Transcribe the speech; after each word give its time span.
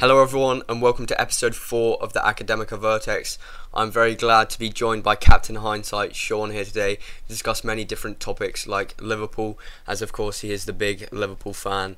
Hello, 0.00 0.22
everyone, 0.22 0.62
and 0.66 0.80
welcome 0.80 1.04
to 1.04 1.20
episode 1.20 1.54
four 1.54 2.02
of 2.02 2.14
the 2.14 2.20
Academica 2.20 2.78
Vertex. 2.78 3.36
I'm 3.74 3.90
very 3.90 4.14
glad 4.14 4.48
to 4.48 4.58
be 4.58 4.70
joined 4.70 5.02
by 5.02 5.14
Captain 5.14 5.56
Hindsight, 5.56 6.16
Sean, 6.16 6.52
here 6.52 6.64
today 6.64 6.96
to 6.96 7.28
discuss 7.28 7.62
many 7.62 7.84
different 7.84 8.18
topics 8.18 8.66
like 8.66 8.98
Liverpool, 8.98 9.58
as 9.86 10.00
of 10.00 10.10
course 10.10 10.40
he 10.40 10.52
is 10.52 10.64
the 10.64 10.72
big 10.72 11.06
Liverpool 11.12 11.52
fan 11.52 11.96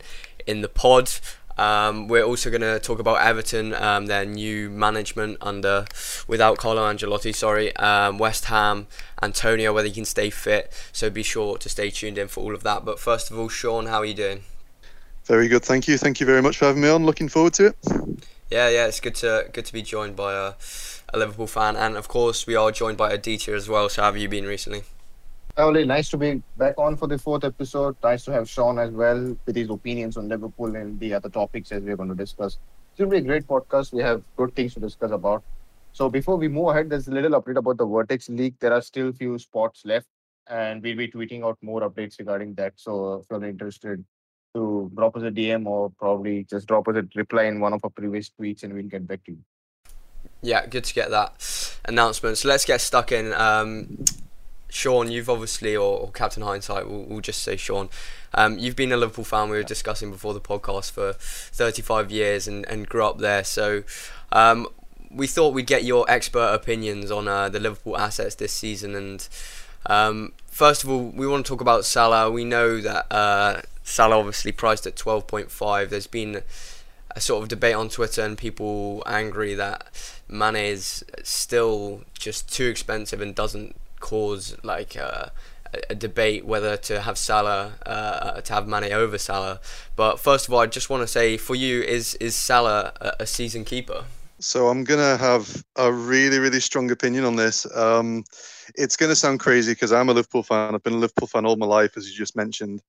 in 0.48 0.62
the 0.62 0.68
pod. 0.68 1.12
Um, 1.56 2.08
we're 2.08 2.24
also 2.24 2.50
going 2.50 2.62
to 2.62 2.80
talk 2.80 2.98
about 2.98 3.20
Everton, 3.20 3.72
um, 3.72 4.06
their 4.06 4.24
new 4.24 4.68
management 4.68 5.38
under 5.40 5.84
without 6.26 6.58
Carlo 6.58 6.82
Ancelotti. 6.82 7.32
Sorry, 7.32 7.72
um, 7.76 8.18
West 8.18 8.46
Ham, 8.46 8.88
Antonio, 9.22 9.72
whether 9.72 9.86
he 9.86 9.94
can 9.94 10.04
stay 10.04 10.28
fit. 10.28 10.72
So 10.90 11.08
be 11.08 11.22
sure 11.22 11.56
to 11.56 11.68
stay 11.68 11.90
tuned 11.90 12.18
in 12.18 12.26
for 12.26 12.40
all 12.40 12.52
of 12.52 12.64
that. 12.64 12.84
But 12.84 12.98
first 12.98 13.30
of 13.30 13.38
all, 13.38 13.48
Sean, 13.48 13.86
how 13.86 13.98
are 13.98 14.04
you 14.04 14.14
doing? 14.14 14.42
Very 15.24 15.48
good, 15.48 15.64
thank 15.64 15.86
you. 15.86 15.98
Thank 15.98 16.20
you 16.20 16.26
very 16.26 16.42
much 16.42 16.58
for 16.58 16.66
having 16.66 16.82
me 16.82 16.88
on. 16.88 17.06
Looking 17.06 17.28
forward 17.28 17.54
to 17.54 17.66
it. 17.66 17.76
Yeah, 18.50 18.68
yeah, 18.68 18.86
it's 18.86 19.00
good 19.00 19.14
to 19.16 19.48
good 19.52 19.64
to 19.64 19.72
be 19.72 19.82
joined 19.82 20.14
by 20.14 20.34
a, 20.34 20.52
a 21.14 21.18
Liverpool 21.18 21.46
fan, 21.46 21.76
and 21.76 21.96
of 21.96 22.08
course 22.08 22.46
we 22.46 22.54
are 22.54 22.70
joined 22.70 22.98
by 22.98 23.10
Aditya 23.12 23.54
as 23.54 23.68
well. 23.68 23.88
So 23.88 24.02
how 24.02 24.12
have 24.12 24.18
you 24.18 24.28
been 24.28 24.46
recently? 24.46 24.82
Ollie, 25.56 25.84
nice 25.84 26.08
to 26.10 26.16
be 26.16 26.42
back 26.56 26.74
on 26.78 26.96
for 26.96 27.06
the 27.06 27.18
fourth 27.18 27.44
episode. 27.44 27.96
Nice 28.02 28.24
to 28.24 28.32
have 28.32 28.48
Sean 28.48 28.78
as 28.78 28.90
well 28.90 29.36
with 29.46 29.54
his 29.54 29.70
opinions 29.70 30.16
on 30.16 30.28
Liverpool 30.28 30.74
and 30.76 30.98
the 30.98 31.12
other 31.14 31.28
topics 31.28 31.70
as 31.72 31.82
we're 31.82 31.96
going 31.96 32.08
to 32.08 32.14
discuss. 32.14 32.58
It's 32.90 32.98
going 32.98 33.10
to 33.10 33.16
be 33.16 33.18
a 33.18 33.26
great 33.26 33.46
podcast. 33.46 33.92
We 33.92 34.02
have 34.02 34.22
good 34.36 34.54
things 34.54 34.74
to 34.74 34.80
discuss 34.80 35.10
about. 35.10 35.44
So 35.92 36.08
before 36.08 36.36
we 36.36 36.48
move 36.48 36.68
ahead, 36.68 36.88
there's 36.88 37.08
a 37.08 37.10
little 37.10 37.38
update 37.40 37.56
about 37.56 37.76
the 37.76 37.84
Vertex 37.86 38.30
League. 38.30 38.54
There 38.60 38.72
are 38.72 38.80
still 38.80 39.12
few 39.12 39.38
spots 39.38 39.82
left, 39.84 40.06
and 40.46 40.82
we'll 40.82 40.96
be 40.96 41.08
tweeting 41.08 41.44
out 41.44 41.58
more 41.60 41.82
updates 41.82 42.18
regarding 42.18 42.54
that. 42.54 42.72
So 42.76 43.16
if 43.16 43.26
you're 43.30 43.44
interested, 43.44 44.02
to 44.54 44.90
drop 44.94 45.16
us 45.16 45.22
a 45.22 45.30
DM 45.30 45.66
or 45.66 45.90
probably 45.90 46.44
just 46.44 46.66
drop 46.66 46.88
us 46.88 46.96
a 46.96 47.06
reply 47.14 47.44
in 47.44 47.60
one 47.60 47.72
of 47.72 47.84
our 47.84 47.90
previous 47.90 48.30
tweets 48.30 48.62
and 48.62 48.74
we'll 48.74 48.82
get 48.84 49.06
back 49.06 49.24
to 49.24 49.32
you. 49.32 49.38
Yeah, 50.42 50.66
good 50.66 50.84
to 50.84 50.94
get 50.94 51.10
that 51.10 51.76
announcement. 51.84 52.38
So 52.38 52.48
let's 52.48 52.64
get 52.64 52.80
stuck 52.80 53.12
in. 53.12 53.32
Um, 53.32 54.04
Sean, 54.68 55.10
you've 55.10 55.30
obviously, 55.30 55.76
or, 55.76 56.00
or 56.00 56.10
Captain 56.10 56.42
Hindsight, 56.42 56.88
we'll, 56.88 57.04
we'll, 57.04 57.20
just 57.20 57.42
say 57.42 57.56
Sean, 57.56 57.88
um, 58.34 58.58
you've 58.58 58.76
been 58.76 58.90
a 58.90 58.96
Liverpool 58.96 59.24
fan, 59.24 59.50
we 59.50 59.56
were 59.56 59.62
discussing 59.62 60.10
before 60.10 60.32
the 60.32 60.40
podcast, 60.40 60.90
for 60.90 61.12
35 61.12 62.10
years 62.10 62.48
and, 62.48 62.66
and 62.66 62.88
grew 62.88 63.04
up 63.04 63.18
there. 63.18 63.44
So 63.44 63.84
um, 64.32 64.66
we 65.10 65.26
thought 65.26 65.54
we'd 65.54 65.66
get 65.66 65.84
your 65.84 66.10
expert 66.10 66.54
opinions 66.54 67.10
on 67.10 67.28
uh, 67.28 67.48
the 67.48 67.60
Liverpool 67.60 67.98
assets 67.98 68.34
this 68.34 68.52
season. 68.52 68.94
And 68.94 69.28
um, 69.86 70.32
first 70.46 70.84
of 70.84 70.90
all, 70.90 71.04
we 71.04 71.26
want 71.26 71.44
to 71.44 71.50
talk 71.50 71.60
about 71.60 71.84
Salah. 71.84 72.30
We 72.30 72.44
know 72.44 72.80
that 72.80 73.06
uh, 73.12 73.60
Salah 73.82 74.18
obviously 74.18 74.52
priced 74.52 74.86
at 74.86 74.96
12.5. 74.96 75.88
There's 75.88 76.06
been 76.06 76.42
a 77.14 77.20
sort 77.20 77.42
of 77.42 77.48
debate 77.48 77.74
on 77.74 77.88
Twitter 77.88 78.22
and 78.22 78.38
people 78.38 79.02
angry 79.06 79.54
that 79.54 79.86
Mane 80.28 80.56
is 80.56 81.04
still 81.22 82.02
just 82.18 82.52
too 82.52 82.66
expensive 82.66 83.20
and 83.20 83.34
doesn't 83.34 83.76
cause 84.00 84.56
like 84.62 84.96
uh, 84.96 85.26
a 85.88 85.94
debate 85.94 86.44
whether 86.44 86.76
to 86.76 87.00
have 87.00 87.16
Salah 87.18 87.74
uh, 87.86 88.40
to 88.40 88.52
have 88.52 88.66
Mane 88.66 88.92
over 88.92 89.18
Salah. 89.18 89.60
But 89.96 90.18
first 90.20 90.48
of 90.48 90.54
all, 90.54 90.60
I 90.60 90.66
just 90.66 90.90
want 90.90 91.02
to 91.02 91.06
say 91.06 91.36
for 91.36 91.54
you, 91.54 91.82
is 91.82 92.14
is 92.16 92.34
Salah 92.34 92.92
a, 93.00 93.12
a 93.20 93.26
season 93.26 93.64
keeper? 93.64 94.04
So 94.38 94.68
I'm 94.68 94.82
gonna 94.84 95.16
have 95.16 95.64
a 95.76 95.92
really 95.92 96.38
really 96.38 96.60
strong 96.60 96.90
opinion 96.90 97.24
on 97.24 97.36
this. 97.36 97.64
Um, 97.76 98.24
it's 98.74 98.96
gonna 98.96 99.14
sound 99.14 99.40
crazy 99.40 99.72
because 99.72 99.92
I'm 99.92 100.08
a 100.08 100.12
Liverpool 100.12 100.42
fan. 100.42 100.74
I've 100.74 100.82
been 100.82 100.94
a 100.94 100.98
Liverpool 100.98 101.28
fan 101.28 101.46
all 101.46 101.56
my 101.56 101.66
life, 101.66 101.96
as 101.96 102.10
you 102.10 102.16
just 102.16 102.36
mentioned. 102.36 102.82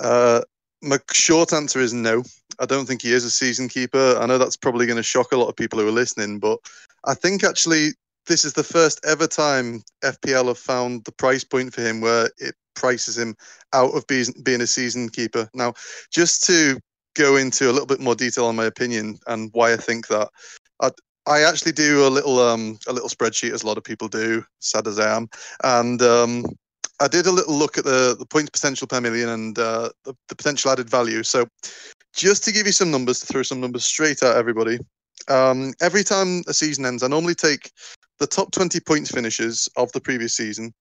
Uh, 0.00 0.42
my 0.82 0.98
short 1.12 1.52
answer 1.52 1.80
is 1.80 1.92
no. 1.92 2.22
I 2.58 2.66
don't 2.66 2.86
think 2.86 3.02
he 3.02 3.12
is 3.12 3.24
a 3.24 3.30
season 3.30 3.68
keeper. 3.68 4.16
I 4.18 4.26
know 4.26 4.38
that's 4.38 4.56
probably 4.56 4.86
going 4.86 4.96
to 4.96 5.02
shock 5.02 5.32
a 5.32 5.36
lot 5.36 5.48
of 5.48 5.56
people 5.56 5.78
who 5.78 5.88
are 5.88 5.92
listening, 5.92 6.38
but 6.38 6.58
I 7.04 7.14
think 7.14 7.44
actually 7.44 7.90
this 8.26 8.44
is 8.44 8.52
the 8.52 8.64
first 8.64 9.00
ever 9.04 9.26
time 9.26 9.82
FPL 10.04 10.48
have 10.48 10.58
found 10.58 11.04
the 11.04 11.12
price 11.12 11.44
point 11.44 11.74
for 11.74 11.82
him 11.82 12.00
where 12.00 12.30
it 12.38 12.54
prices 12.74 13.18
him 13.18 13.34
out 13.72 13.94
of 13.94 14.06
being, 14.06 14.60
a 14.60 14.66
season 14.66 15.08
keeper. 15.08 15.48
Now, 15.54 15.74
just 16.12 16.44
to 16.46 16.78
go 17.14 17.36
into 17.36 17.70
a 17.70 17.72
little 17.72 17.86
bit 17.86 18.00
more 18.00 18.14
detail 18.14 18.46
on 18.46 18.56
my 18.56 18.64
opinion 18.64 19.18
and 19.26 19.50
why 19.52 19.72
I 19.72 19.76
think 19.76 20.08
that, 20.08 20.28
I, 20.80 20.90
I 21.26 21.42
actually 21.42 21.72
do 21.72 22.06
a 22.06 22.08
little 22.08 22.40
um 22.40 22.78
a 22.88 22.92
little 22.92 23.08
spreadsheet 23.08 23.52
as 23.52 23.62
a 23.62 23.66
lot 23.66 23.78
of 23.78 23.84
people 23.84 24.08
do, 24.08 24.44
sad 24.58 24.88
as 24.88 24.98
I 24.98 25.14
am, 25.16 25.28
and 25.62 26.02
um, 26.02 26.44
I 27.02 27.08
did 27.08 27.26
a 27.26 27.32
little 27.32 27.56
look 27.56 27.78
at 27.78 27.84
the, 27.84 28.14
the 28.16 28.24
points 28.24 28.50
potential 28.50 28.86
per 28.86 29.00
million 29.00 29.28
and 29.28 29.58
uh, 29.58 29.90
the, 30.04 30.14
the, 30.28 30.36
potential 30.36 30.70
added 30.70 30.88
value. 30.88 31.24
So, 31.24 31.48
just 32.14 32.44
to 32.44 32.52
give 32.52 32.64
you 32.64 32.72
some 32.72 32.92
numbers, 32.92 33.18
to 33.20 33.26
throw 33.26 33.42
some 33.42 33.60
numbers 33.60 33.84
straight 33.84 34.22
at 34.22 34.36
everybody, 34.36 34.78
um, 35.26 35.72
every 35.80 36.04
time 36.04 36.42
a 36.46 36.54
season 36.54 36.86
ends, 36.86 37.02
I 37.02 37.08
normally 37.08 37.34
take 37.34 37.72
the 38.20 38.26
top 38.28 38.52
20 38.52 38.78
points 38.80 39.10
finishes 39.10 39.68
of 39.76 39.90
the 39.90 40.00
previous 40.00 40.34
season 40.34 40.72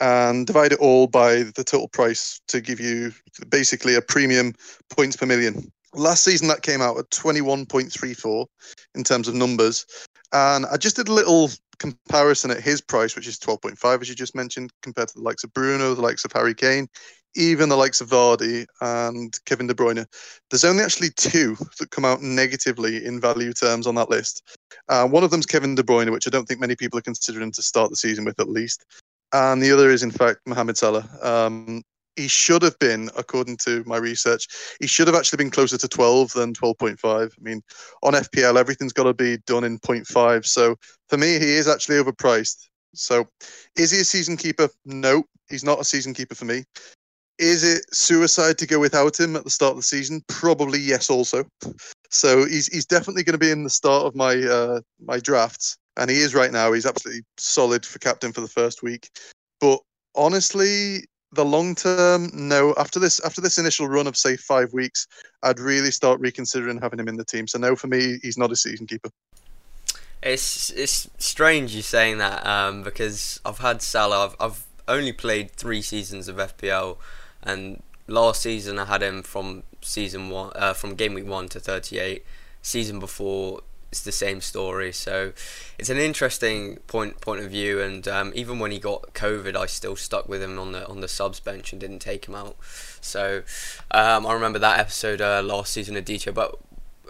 and 0.00 0.46
divide 0.46 0.72
it 0.72 0.78
all 0.78 1.08
by 1.08 1.42
the 1.42 1.64
total 1.64 1.88
price 1.88 2.40
to 2.48 2.62
give 2.62 2.80
you 2.80 3.12
basically 3.50 3.96
a 3.96 4.00
premium 4.00 4.54
points 4.88 5.16
per 5.16 5.26
million. 5.26 5.70
Last 5.92 6.24
season, 6.24 6.48
that 6.48 6.62
came 6.62 6.80
out 6.80 6.98
at 6.98 7.10
21.34 7.10 8.46
in 8.94 9.04
terms 9.04 9.28
of 9.28 9.34
numbers. 9.34 9.84
And 10.32 10.64
I 10.66 10.78
just 10.78 10.96
did 10.96 11.08
a 11.08 11.12
little 11.12 11.50
comparison 11.78 12.50
at 12.50 12.60
his 12.60 12.80
price, 12.80 13.16
which 13.16 13.26
is 13.26 13.38
12.5, 13.38 14.02
as 14.02 14.08
you 14.08 14.14
just 14.14 14.34
mentioned, 14.34 14.72
compared 14.82 15.08
to 15.08 15.14
the 15.14 15.22
likes 15.22 15.44
of 15.44 15.52
Bruno, 15.52 15.94
the 15.94 16.02
likes 16.02 16.24
of 16.24 16.32
Harry 16.32 16.54
Kane, 16.54 16.88
even 17.34 17.68
the 17.68 17.76
likes 17.76 18.00
of 18.00 18.08
Vardy 18.08 18.66
and 18.80 19.38
Kevin 19.44 19.66
De 19.66 19.74
Bruyne. 19.74 20.06
There's 20.50 20.64
only 20.64 20.82
actually 20.82 21.10
two 21.10 21.56
that 21.78 21.90
come 21.90 22.04
out 22.04 22.22
negatively 22.22 23.04
in 23.04 23.20
value 23.20 23.52
terms 23.52 23.86
on 23.86 23.94
that 23.96 24.10
list. 24.10 24.42
Uh, 24.88 25.06
one 25.06 25.24
of 25.24 25.30
them 25.30 25.40
is 25.40 25.46
Kevin 25.46 25.74
De 25.74 25.82
Bruyne, 25.82 26.10
which 26.10 26.26
I 26.26 26.30
don't 26.30 26.46
think 26.46 26.60
many 26.60 26.76
people 26.76 26.98
are 26.98 27.02
considering 27.02 27.52
to 27.52 27.62
start 27.62 27.90
the 27.90 27.96
season 27.96 28.24
with, 28.24 28.40
at 28.40 28.48
least. 28.48 28.84
And 29.32 29.62
the 29.62 29.72
other 29.72 29.90
is, 29.90 30.02
in 30.02 30.10
fact, 30.10 30.40
Mohamed 30.46 30.78
Salah. 30.78 31.08
Um, 31.22 31.82
he 32.16 32.28
should 32.28 32.62
have 32.62 32.78
been, 32.78 33.10
according 33.16 33.58
to 33.58 33.84
my 33.86 33.96
research, 33.96 34.48
he 34.80 34.86
should 34.86 35.06
have 35.06 35.16
actually 35.16 35.36
been 35.36 35.50
closer 35.50 35.78
to 35.78 35.88
12 35.88 36.32
than 36.32 36.54
12.5. 36.54 37.04
I 37.04 37.28
mean, 37.40 37.62
on 38.02 38.14
FPL, 38.14 38.58
everything's 38.58 38.92
got 38.92 39.04
to 39.04 39.14
be 39.14 39.38
done 39.46 39.64
in 39.64 39.78
0.5. 39.78 40.46
So 40.46 40.76
for 41.08 41.18
me, 41.18 41.38
he 41.38 41.54
is 41.54 41.68
actually 41.68 41.96
overpriced. 41.96 42.68
So 42.94 43.26
is 43.76 43.90
he 43.90 44.00
a 44.00 44.04
season 44.04 44.36
keeper? 44.36 44.68
No, 44.84 45.24
he's 45.48 45.64
not 45.64 45.80
a 45.80 45.84
season 45.84 46.14
keeper 46.14 46.34
for 46.34 46.46
me. 46.46 46.64
Is 47.38 47.62
it 47.64 47.84
suicide 47.94 48.56
to 48.58 48.66
go 48.66 48.80
without 48.80 49.20
him 49.20 49.36
at 49.36 49.44
the 49.44 49.50
start 49.50 49.72
of 49.72 49.76
the 49.76 49.82
season? 49.82 50.22
Probably 50.26 50.78
yes, 50.78 51.10
also. 51.10 51.44
So 52.10 52.46
he's 52.46 52.66
he's 52.68 52.86
definitely 52.86 53.24
going 53.24 53.34
to 53.34 53.38
be 53.38 53.50
in 53.50 53.64
the 53.64 53.70
start 53.70 54.06
of 54.06 54.14
my 54.14 54.36
uh, 54.36 54.80
my 55.04 55.18
drafts, 55.18 55.76
and 55.98 56.10
he 56.10 56.16
is 56.16 56.34
right 56.34 56.50
now. 56.50 56.72
He's 56.72 56.86
absolutely 56.86 57.24
solid 57.36 57.84
for 57.84 57.98
captain 57.98 58.32
for 58.32 58.40
the 58.40 58.48
first 58.48 58.82
week. 58.82 59.10
But 59.60 59.80
honestly, 60.14 61.04
the 61.36 61.44
long 61.44 61.74
term, 61.74 62.30
no. 62.32 62.74
After 62.76 62.98
this, 62.98 63.20
after 63.20 63.40
this 63.40 63.58
initial 63.58 63.88
run 63.88 64.06
of 64.06 64.16
say 64.16 64.36
five 64.36 64.72
weeks, 64.72 65.06
I'd 65.42 65.60
really 65.60 65.90
start 65.90 66.18
reconsidering 66.20 66.80
having 66.80 66.98
him 66.98 67.08
in 67.08 67.16
the 67.16 67.24
team. 67.24 67.46
So 67.46 67.58
no, 67.58 67.76
for 67.76 67.86
me, 67.86 68.18
he's 68.22 68.36
not 68.36 68.50
a 68.50 68.56
season 68.56 68.86
keeper. 68.86 69.10
It's 70.22 70.70
it's 70.70 71.08
strange 71.18 71.74
you 71.74 71.82
saying 71.82 72.18
that 72.18 72.44
um, 72.46 72.82
because 72.82 73.40
I've 73.44 73.58
had 73.58 73.82
Salah. 73.82 74.26
I've, 74.26 74.36
I've 74.40 74.66
only 74.88 75.12
played 75.12 75.52
three 75.52 75.82
seasons 75.82 76.26
of 76.26 76.36
FPL, 76.36 76.96
and 77.42 77.82
last 78.08 78.42
season 78.42 78.78
I 78.78 78.86
had 78.86 79.02
him 79.02 79.22
from 79.22 79.62
season 79.82 80.30
one, 80.30 80.52
uh, 80.56 80.72
from 80.72 80.94
game 80.94 81.14
week 81.14 81.26
one 81.26 81.48
to 81.50 81.60
thirty 81.60 81.98
eight. 81.98 82.24
Season 82.62 82.98
before 82.98 83.60
it's 83.96 84.04
the 84.04 84.12
same 84.12 84.40
story. 84.42 84.92
So 84.92 85.32
it's 85.78 85.88
an 85.88 85.96
interesting 85.96 86.76
point 86.86 87.20
point 87.20 87.40
of 87.40 87.50
view. 87.50 87.80
And 87.80 88.06
um, 88.06 88.32
even 88.34 88.58
when 88.58 88.70
he 88.70 88.78
got 88.78 89.14
COVID, 89.14 89.56
I 89.56 89.66
still 89.66 89.96
stuck 89.96 90.28
with 90.28 90.42
him 90.42 90.58
on 90.58 90.72
the 90.72 90.86
on 90.86 91.00
the 91.00 91.08
subs 91.08 91.40
bench 91.40 91.72
and 91.72 91.80
didn't 91.80 92.00
take 92.00 92.28
him 92.28 92.34
out. 92.34 92.56
So 93.00 93.42
um, 93.90 94.26
I 94.26 94.34
remember 94.34 94.58
that 94.58 94.78
episode 94.78 95.20
uh, 95.20 95.42
last 95.42 95.72
season, 95.72 95.96
Aditya. 95.96 96.32
But 96.32 96.58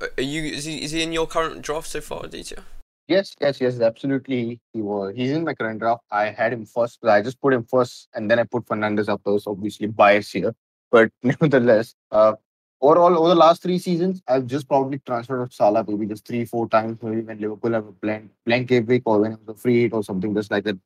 uh, 0.01 0.07
are 0.17 0.23
you 0.23 0.43
is 0.45 0.65
he, 0.65 0.83
is 0.83 0.93
he 0.93 1.03
in 1.03 1.13
your 1.13 1.27
current 1.27 1.63
draft 1.63 1.89
so 1.89 2.01
far, 2.01 2.25
Aditya? 2.25 2.63
Yes, 3.09 3.35
yes, 3.41 3.61
yes, 3.61 3.81
absolutely. 3.81 4.61
He 4.73 4.83
was. 4.83 5.15
He's 5.17 5.31
in 5.31 5.45
my 5.45 5.55
current 5.55 5.81
draft. 5.81 6.03
I 6.11 6.31
had 6.31 6.53
him 6.53 6.67
first. 6.67 7.05
I 7.05 7.23
just 7.23 7.41
put 7.41 7.53
him 7.53 7.65
first, 7.65 8.09
and 8.15 8.31
then 8.31 8.39
I 8.39 8.45
put 8.45 8.67
Fernandes 8.67 9.09
up. 9.09 9.23
So 9.25 9.43
obviously 9.53 9.89
bias 9.89 10.31
here, 10.31 10.55
but 10.91 11.11
nevertheless, 11.23 11.95
uh, 12.13 12.35
overall 12.81 13.19
over 13.19 13.29
the 13.29 13.35
last 13.35 13.63
three 13.63 13.79
seasons, 13.79 14.23
I've 14.29 14.47
just 14.47 14.69
probably 14.69 14.99
transferred 15.01 15.53
Salah 15.53 15.85
maybe 15.87 16.07
just 16.07 16.27
three, 16.27 16.45
four 16.45 16.69
times, 16.69 16.99
maybe 17.03 17.23
when 17.23 17.39
Liverpool 17.39 17.73
have 17.73 17.87
a 17.87 17.93
blank 17.93 18.31
blank 18.45 18.71
week 18.87 19.03
or 19.07 19.21
when 19.21 19.33
it 19.33 19.41
was 19.45 19.57
a 19.57 19.61
free 19.61 19.83
hit 19.83 19.93
or 19.93 20.03
something 20.03 20.35
just 20.35 20.51
like 20.51 20.65
that. 20.65 20.79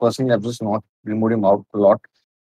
Personally, 0.00 0.32
I've 0.32 0.42
just 0.42 0.62
not 0.62 0.84
removed 1.04 1.32
him 1.32 1.44
out 1.44 1.64
a 1.74 1.78
lot. 1.78 2.00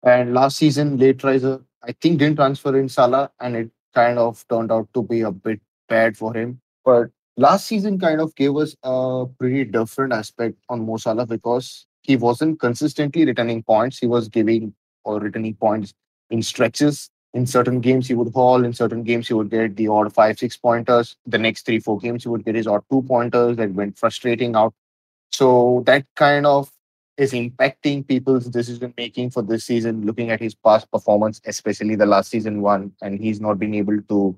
And 0.03 0.35
last 0.35 0.57
season, 0.57 0.99
Lateriser, 0.99 1.63
I 1.83 1.93
think 1.93 2.19
didn't 2.19 2.37
transfer 2.37 2.79
in 2.79 2.89
Salah, 2.89 3.31
and 3.41 3.57
it 3.57 3.71
kind 3.95 4.19
of 4.19 4.45
turned 4.49 4.73
out 4.73 4.89
to 4.95 5.03
be 5.03 5.23
a 5.23 5.31
bit 5.31 5.61
bad 5.89 6.17
for 6.17 6.35
him. 6.35 6.61
But 6.85 7.09
last 7.37 7.67
season 7.67 7.99
kind 7.99 8.21
of 8.21 8.35
gave 8.35 8.57
us 8.57 8.77
a 8.83 9.27
pretty 9.39 9.65
different 9.65 10.13
aspect 10.13 10.57
on 10.69 10.87
Mo 10.87 10.97
Salah 10.97 11.27
because 11.27 11.87
he 12.03 12.17
wasn't 12.17 12.61
consistently 12.61 13.25
returning 13.27 13.63
points. 13.63 13.99
He 13.99 14.07
was 14.07 14.29
giving 14.29 14.75
or 15.05 15.21
returning 15.21 15.55
points 15.55 15.93
in 16.31 16.43
stretches 16.43 17.11
in 17.35 17.47
certain 17.47 17.81
games 17.81 18.09
he 18.09 18.15
would 18.15 18.33
haul, 18.33 18.65
in 18.65 18.73
certain 18.73 19.05
games 19.05 19.29
he 19.29 19.35
would 19.35 19.51
get 19.51 19.77
the 19.77 19.89
odd 19.89 20.13
five, 20.13 20.39
six 20.39 20.57
pointers. 20.57 21.17
The 21.27 21.39
next 21.39 21.65
three, 21.67 21.79
four 21.79 21.99
games 21.99 22.25
he 22.25 22.29
would 22.29 22.45
get 22.45 22.55
his 22.55 22.67
odd 22.67 22.83
two 22.91 23.03
pointers 23.03 23.57
that 23.57 23.73
went 23.73 23.99
frustrating 23.99 24.57
out. 24.57 24.75
So 25.31 25.83
that 25.87 26.07
kind 26.17 26.47
of 26.47 26.71
is 27.17 27.33
impacting 27.33 28.07
people's 28.07 28.47
decision 28.47 28.95
making 28.97 29.31
for 29.31 29.43
this 29.43 29.65
season, 29.65 30.07
looking 30.07 30.31
at 30.31 30.41
his 30.41 30.55
past 30.55 30.91
performance, 30.91 31.41
especially 31.45 31.95
the 31.95 32.07
last 32.07 32.31
season 32.31 32.63
one, 32.63 32.93
and 33.03 33.21
he's 33.21 33.41
not 33.41 33.59
been 33.59 33.75
able 33.75 34.01
to 34.09 34.37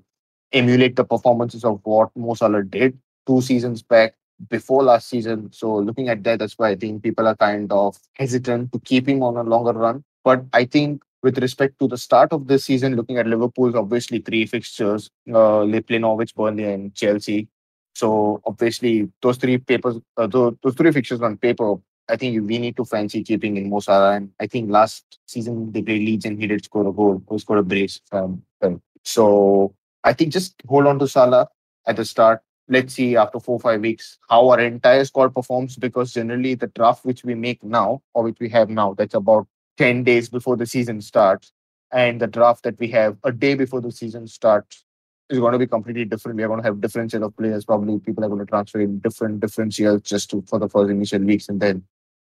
emulate 0.51 0.95
the 0.95 1.03
performances 1.03 1.63
of 1.63 1.79
what 1.83 2.09
Mo 2.15 2.33
Salah 2.35 2.63
did 2.63 2.97
two 3.25 3.41
seasons 3.41 3.81
back 3.81 4.15
before 4.49 4.83
last 4.83 5.09
season. 5.09 5.49
So 5.51 5.77
looking 5.77 6.09
at 6.09 6.23
that, 6.25 6.39
that's 6.39 6.57
why 6.57 6.69
I 6.69 6.75
think 6.75 7.03
people 7.03 7.27
are 7.27 7.35
kind 7.35 7.71
of 7.71 7.97
hesitant 8.13 8.71
to 8.73 8.79
keep 8.79 9.07
him 9.07 9.23
on 9.23 9.37
a 9.37 9.43
longer 9.43 9.73
run. 9.73 10.03
But 10.23 10.45
I 10.53 10.65
think 10.65 11.03
with 11.23 11.37
respect 11.37 11.79
to 11.79 11.87
the 11.87 11.97
start 11.97 12.33
of 12.33 12.47
this 12.47 12.65
season, 12.65 12.95
looking 12.95 13.17
at 13.17 13.25
Liverpool's 13.25 13.75
obviously 13.75 14.19
three 14.19 14.45
fixtures, 14.45 15.09
uh, 15.33 15.65
they 15.65 15.81
play 15.81 15.97
Norwich, 15.97 16.35
Burnley, 16.35 16.65
and 16.65 16.93
Chelsea. 16.93 17.47
So 17.95 18.41
obviously 18.45 19.09
those 19.21 19.37
three 19.37 19.57
papers, 19.57 19.95
uh, 20.17 20.27
those, 20.27 20.55
those 20.61 20.75
three 20.75 20.91
fixtures 20.91 21.21
on 21.21 21.37
paper, 21.37 21.75
I 22.09 22.17
think 22.17 22.45
we 22.45 22.57
need 22.57 22.75
to 22.75 22.85
fancy 22.85 23.23
keeping 23.23 23.55
in 23.55 23.69
Mo 23.69 23.79
Salah. 23.79 24.15
And 24.17 24.31
I 24.39 24.47
think 24.47 24.69
last 24.69 25.19
season 25.25 25.71
they 25.71 25.81
played 25.81 26.05
Leeds 26.05 26.25
and 26.25 26.39
he 26.39 26.47
did 26.47 26.65
score 26.65 26.87
a 26.87 26.91
goal, 26.91 27.23
he 27.31 27.39
scored 27.39 27.59
a 27.59 27.63
brace 27.63 28.01
from 28.09 28.43
them. 28.59 28.81
So 29.05 29.73
I 30.03 30.11
think 30.11 30.33
just 30.33 30.55
hold 30.67 30.87
on 30.87 30.99
to 30.99 31.07
Salah 31.07 31.47
at 31.87 31.95
the 31.95 32.03
start. 32.03 32.41
Let's 32.67 32.93
see 32.93 33.15
after 33.15 33.39
four 33.39 33.59
five 33.59 33.81
weeks 33.81 34.17
how 34.29 34.49
our 34.49 34.59
entire 34.59 35.03
squad 35.05 35.35
performs 35.35 35.75
because 35.75 36.13
generally 36.13 36.55
the 36.55 36.67
draft 36.67 37.05
which 37.05 37.23
we 37.23 37.35
make 37.35 37.63
now 37.63 38.01
or 38.13 38.23
which 38.23 38.37
we 38.39 38.47
have 38.49 38.69
now 38.69 38.93
that's 38.93 39.13
about 39.13 39.47
10 39.77 40.03
days 40.03 40.29
before 40.29 40.57
the 40.57 40.65
season 40.65 41.01
starts 41.01 41.51
and 41.91 42.19
the 42.19 42.27
draft 42.27 42.63
that 42.63 42.79
we 42.79 42.87
have 42.89 43.17
a 43.23 43.31
day 43.31 43.55
before 43.55 43.81
the 43.81 43.91
season 43.91 44.27
starts 44.27 44.83
is 45.29 45.39
going 45.39 45.53
to 45.53 45.59
be 45.59 45.67
completely 45.67 46.05
different. 46.05 46.37
We 46.37 46.43
are 46.43 46.47
going 46.47 46.61
to 46.61 46.67
have 46.67 46.81
different 46.81 47.11
set 47.11 47.23
of 47.23 47.35
players. 47.35 47.65
Probably 47.65 47.99
people 47.99 48.23
are 48.23 48.27
going 48.27 48.39
to 48.39 48.45
transfer 48.45 48.81
in 48.81 48.99
different 48.99 49.39
differentials 49.39 50.03
just 50.03 50.29
to 50.31 50.43
for 50.47 50.59
the 50.59 50.69
first 50.69 50.91
initial 50.91 51.19
weeks 51.19 51.49
and 51.49 51.59
then 51.59 51.83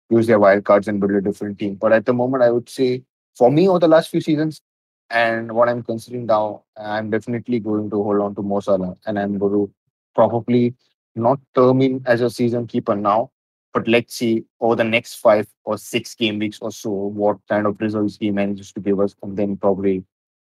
use 0.09 0.27
their 0.27 0.39
wild 0.39 0.63
cards 0.65 0.87
and 0.87 0.99
build 0.99 1.11
a 1.11 1.21
different 1.21 1.59
team. 1.59 1.75
But 1.75 1.93
at 1.93 2.05
the 2.05 2.13
moment, 2.13 2.43
I 2.43 2.51
would 2.51 2.69
say 2.69 3.03
for 3.37 3.51
me 3.51 3.67
over 3.67 3.79
the 3.79 3.87
last 3.87 4.09
few 4.09 4.21
seasons 4.21 4.61
and 5.09 5.51
what 5.53 5.69
I'm 5.69 5.83
considering 5.83 6.25
now, 6.25 6.63
I'm 6.75 7.09
definitely 7.09 7.59
going 7.59 7.89
to 7.89 8.03
hold 8.03 8.21
on 8.21 8.35
to 8.35 8.41
Mo 8.41 8.59
Salah 8.59 8.95
and 9.05 9.19
I'm 9.19 9.37
going 9.37 9.53
to 9.53 9.73
probably 10.15 10.73
not 11.15 11.39
term 11.55 11.81
him 11.81 12.03
as 12.05 12.21
a 12.21 12.29
season 12.29 12.67
keeper 12.67 12.95
now, 12.95 13.31
but 13.77 13.87
let's 13.87 14.15
see 14.15 14.43
over 14.59 14.75
the 14.75 14.83
next 14.83 15.15
five 15.15 15.47
or 15.63 15.77
six 15.77 16.15
game 16.15 16.39
weeks 16.39 16.57
or 16.61 16.71
so 16.71 16.89
what 16.89 17.37
kind 17.47 17.67
of 17.67 17.79
results 17.79 18.17
he 18.19 18.31
manages 18.31 18.71
to 18.73 18.79
give 18.79 18.99
us, 18.99 19.15
and 19.21 19.37
then 19.37 19.55
probably 19.55 20.03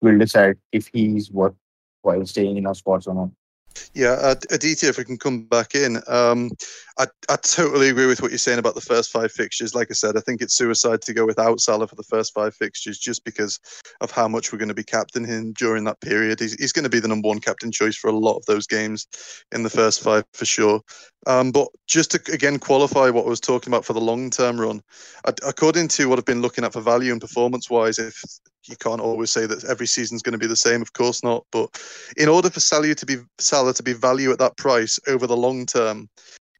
we'll 0.01 0.19
decide 0.19 0.57
if 0.73 0.89
he's 0.93 1.31
worth 1.31 1.55
while 2.01 2.27
staying 2.27 2.57
in 2.57 2.67
our 2.67 2.75
spots 2.75 3.07
or 3.07 3.15
not. 3.15 3.31
Yeah, 3.95 4.35
Aditya, 4.51 4.89
if 4.89 4.99
we 4.99 5.05
can 5.05 5.19
come 5.19 5.45
back 5.45 5.75
in, 5.75 5.97
um, 6.09 6.51
I, 6.99 7.07
I 7.29 7.37
totally 7.37 7.89
agree 7.89 8.07
with 8.07 8.23
what 8.23 8.31
you're 8.31 8.39
saying 8.39 8.59
about 8.59 8.75
the 8.75 8.81
first 8.81 9.11
five 9.11 9.33
fixtures. 9.33 9.75
Like 9.75 9.89
I 9.91 9.95
said, 9.95 10.17
I 10.17 10.21
think 10.21 10.41
it's 10.41 10.57
suicide 10.57 11.03
to 11.03 11.15
go 11.15 11.27
without 11.27 11.61
Salah 11.61 11.87
for 11.87 11.95
the 11.95 12.03
first 12.03 12.33
five 12.35 12.55
fixtures 12.55 12.99
just 12.99 13.25
because 13.25 13.59
of 14.01 14.11
how 14.11 14.29
much 14.29 14.53
we're 14.53 14.59
going 14.59 14.69
to 14.69 14.75
be 14.75 14.85
captaining 14.85 15.31
him 15.31 15.53
during 15.53 15.85
that 15.85 16.01
period. 16.01 16.41
He's, 16.41 16.55
he's 16.55 16.73
going 16.73 16.85
to 16.85 16.91
be 16.91 17.01
the 17.01 17.09
number 17.09 17.29
one 17.29 17.41
captain 17.41 17.71
choice 17.71 17.97
for 17.97 18.09
a 18.09 18.17
lot 18.17 18.37
of 18.37 18.47
those 18.47 18.67
games 18.67 19.07
in 19.53 19.63
the 19.63 19.71
first 19.71 20.03
five 20.03 20.25
for 20.33 20.45
sure. 20.45 20.81
Um, 21.27 21.53
but 21.53 21.69
just 21.87 22.11
to 22.13 22.33
again 22.33 22.59
qualify 22.59 23.11
what 23.11 23.27
I 23.27 23.29
was 23.29 23.41
talking 23.41 23.73
about 23.73 23.85
for 23.85 23.93
the 23.93 24.01
long 24.01 24.31
term 24.31 24.61
run, 24.61 24.81
according 25.25 25.89
to 25.89 26.09
what 26.09 26.19
I've 26.19 26.25
been 26.25 26.43
looking 26.43 26.65
at 26.65 26.73
for 26.73 26.81
value 26.81 27.13
and 27.13 27.21
performance 27.21 27.71
wise, 27.71 27.99
if 27.99 28.23
you 28.69 28.77
can't 28.77 29.01
always 29.01 29.31
say 29.31 29.47
that 29.47 29.65
every 29.65 29.87
season's 29.87 30.23
going 30.23 30.33
to 30.33 30.39
be 30.39 30.47
the 30.47 30.57
same, 30.57 30.83
of 30.83 30.93
course 30.93 31.23
not. 31.23 31.45
But 31.51 31.81
in 32.17 32.29
order 32.29 32.51
for 32.51 32.61
Salah 32.61 32.95
to 32.95 33.07
be 33.07 33.17
Salah 33.39 33.75
to 33.75 33.83
be 33.83 33.93
value 33.93 34.31
at 34.31 34.39
that 34.39 34.57
price 34.57 34.99
over 35.09 35.27
the 35.27 35.37
long 35.37 35.67
term, 35.67 36.09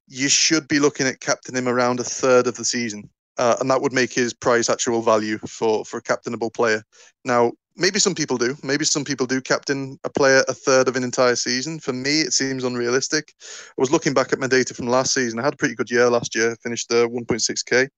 you 0.09 0.29
should 0.29 0.69
be 0.69 0.79
looking 0.79 1.07
at 1.07 1.21
captaining 1.21 1.63
him 1.63 1.69
around 1.69 2.01
a 2.01 2.05
third 2.05 2.47
of 2.47 2.57
the 2.57 2.65
season. 2.65 3.09
Uh, 3.39 3.57
and 3.61 3.71
that 3.71 3.81
would 3.81 3.95
make 3.95 4.13
his 4.13 4.35
price 4.35 4.69
actual 4.69 5.01
value 5.01 5.39
for, 5.39 5.85
for 5.87 5.97
a 5.97 6.03
captainable 6.03 6.51
player. 6.51 6.83
Now, 7.25 7.53
maybe 7.77 7.99
some 7.99 8.15
people 8.15 8.37
do. 8.37 8.55
Maybe 8.63 8.85
some 8.85 9.05
people 9.05 9.27
do 9.27 9.41
captain 9.41 9.99
a 10.05 10.11
player 10.11 10.45
a 10.49 10.53
third 10.53 10.87
of 10.87 10.97
an 10.97 11.05
entire 11.05 11.37
season. 11.37 11.81
For 11.81 11.95
me, 11.95 12.21
it 12.21 12.35
seems 12.35 12.63
unrealistic. 12.63 13.33
I 13.41 13.81
was 13.81 13.91
looking 13.91 14.13
back 14.13 14.33
at 14.33 14.39
my 14.39 14.49
data 14.49 14.75
from 14.75 14.87
last 14.87 15.15
season. 15.15 15.39
I 15.39 15.45
had 15.45 15.55
a 15.55 15.57
pretty 15.57 15.75
good 15.75 15.91
year 15.91 16.11
last 16.11 16.35
year. 16.35 16.57
Finished 16.57 16.93
uh, 16.93 17.09
1.6k, 17.09 17.89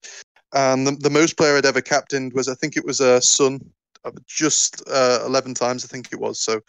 and 0.53 0.87
the, 0.87 0.91
the, 0.91 1.09
most 1.09 1.37
player 1.37 1.57
I'd 1.57 1.65
ever 1.65 1.81
captained 1.81 2.33
was 2.33 2.47
I 2.47 2.55
think 2.55 2.77
it 2.77 2.85
was 2.85 3.01
a 3.01 3.15
uh, 3.15 3.19
Son 3.19 3.59
just 4.25 4.83
uh, 4.89 5.23
11 5.25 5.53
times, 5.53 5.83
I 5.83 5.87
think 5.87 6.09
it 6.11 6.19
was. 6.19 6.39
So, 6.39 6.61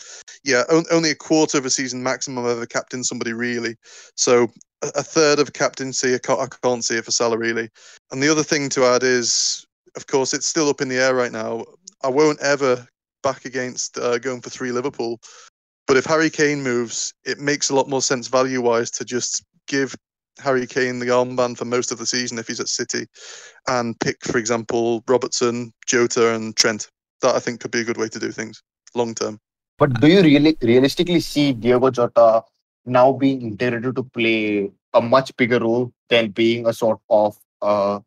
yeah, 0.45 0.63
on, 0.71 0.85
only 0.91 1.11
a 1.11 1.15
quarter 1.15 1.59
of 1.59 1.67
a 1.67 1.71
season 1.71 2.03
maximum 2.03 2.45
I've 2.45 2.51
ever 2.53 2.67
captained 2.67 3.07
somebody 3.07 3.33
really. 3.33 3.77
So, 4.17 4.49
a, 4.83 4.89
a 4.97 5.03
third 5.03 5.39
of 5.39 5.53
captaincy, 5.53 6.15
I 6.15 6.19
can't, 6.19 6.41
I 6.41 6.47
can't 6.63 6.85
see 6.85 6.97
it 6.97 7.05
for 7.05 7.11
Salah 7.11 7.39
really. 7.39 7.69
And 8.11 8.23
the 8.23 8.29
other 8.29 8.43
thing 8.43 8.69
to 8.71 8.85
add 8.85 9.03
is, 9.03 9.67
of 9.97 10.07
course, 10.07 10.35
it's 10.35 10.47
still 10.47 10.69
up 10.69 10.81
in 10.81 10.89
the 10.89 10.99
air 10.99 11.15
right 11.15 11.33
now. 11.33 11.65
I 12.03 12.09
won't 12.09 12.41
ever 12.41 12.87
back 13.23 13.45
against 13.45 13.99
uh, 13.99 14.19
going 14.19 14.41
for 14.41 14.51
three 14.51 14.73
Liverpool. 14.73 15.21
But 15.87 15.97
if 15.97 16.05
Harry 16.05 16.31
Kane 16.31 16.63
moves, 16.63 17.15
it 17.25 17.39
makes 17.39 17.71
a 17.71 17.75
lot 17.75 17.89
more 17.89 18.03
sense 18.03 18.29
value 18.29 18.61
wise 18.61 18.91
to 18.93 19.05
just 19.05 19.45
give 19.67 19.95
Harry 20.39 20.67
Kane 20.67 20.99
the 20.99 21.07
armband 21.07 21.57
for 21.57 21.65
most 21.65 21.93
of 21.93 21.99
the 21.99 22.07
season 22.07 22.39
if 22.39 22.47
he's 22.47 22.61
at 22.61 22.69
City 22.69 23.07
and 23.69 23.99
pick, 24.01 24.25
for 24.25 24.39
example, 24.39 25.03
Robertson, 25.09 25.73
Jota, 25.87 26.35
and 26.35 26.57
Trent 26.57 26.89
that 27.23 27.35
I 27.35 27.39
think 27.41 27.61
could 27.61 27.71
be 27.71 27.81
a 27.81 27.85
good 27.85 27.97
way 27.97 28.09
to 28.09 28.19
do 28.19 28.31
things 28.31 28.63
long 28.95 29.15
term. 29.15 29.41
But 29.79 30.01
do 30.01 30.09
you 30.09 30.23
really 30.23 30.57
realistically 30.63 31.21
see 31.21 31.53
Diego 31.53 31.91
Jota 31.91 32.43
now 32.87 33.13
being 33.13 33.43
integrated 33.43 33.97
to 33.97 34.03
play 34.03 34.71
a 34.95 35.01
much 35.03 35.37
bigger 35.37 35.59
role 35.59 35.93
than 36.09 36.31
being 36.31 36.67
a 36.67 36.73
sort 36.73 36.99
of 37.11 37.37
uh, 37.61 38.01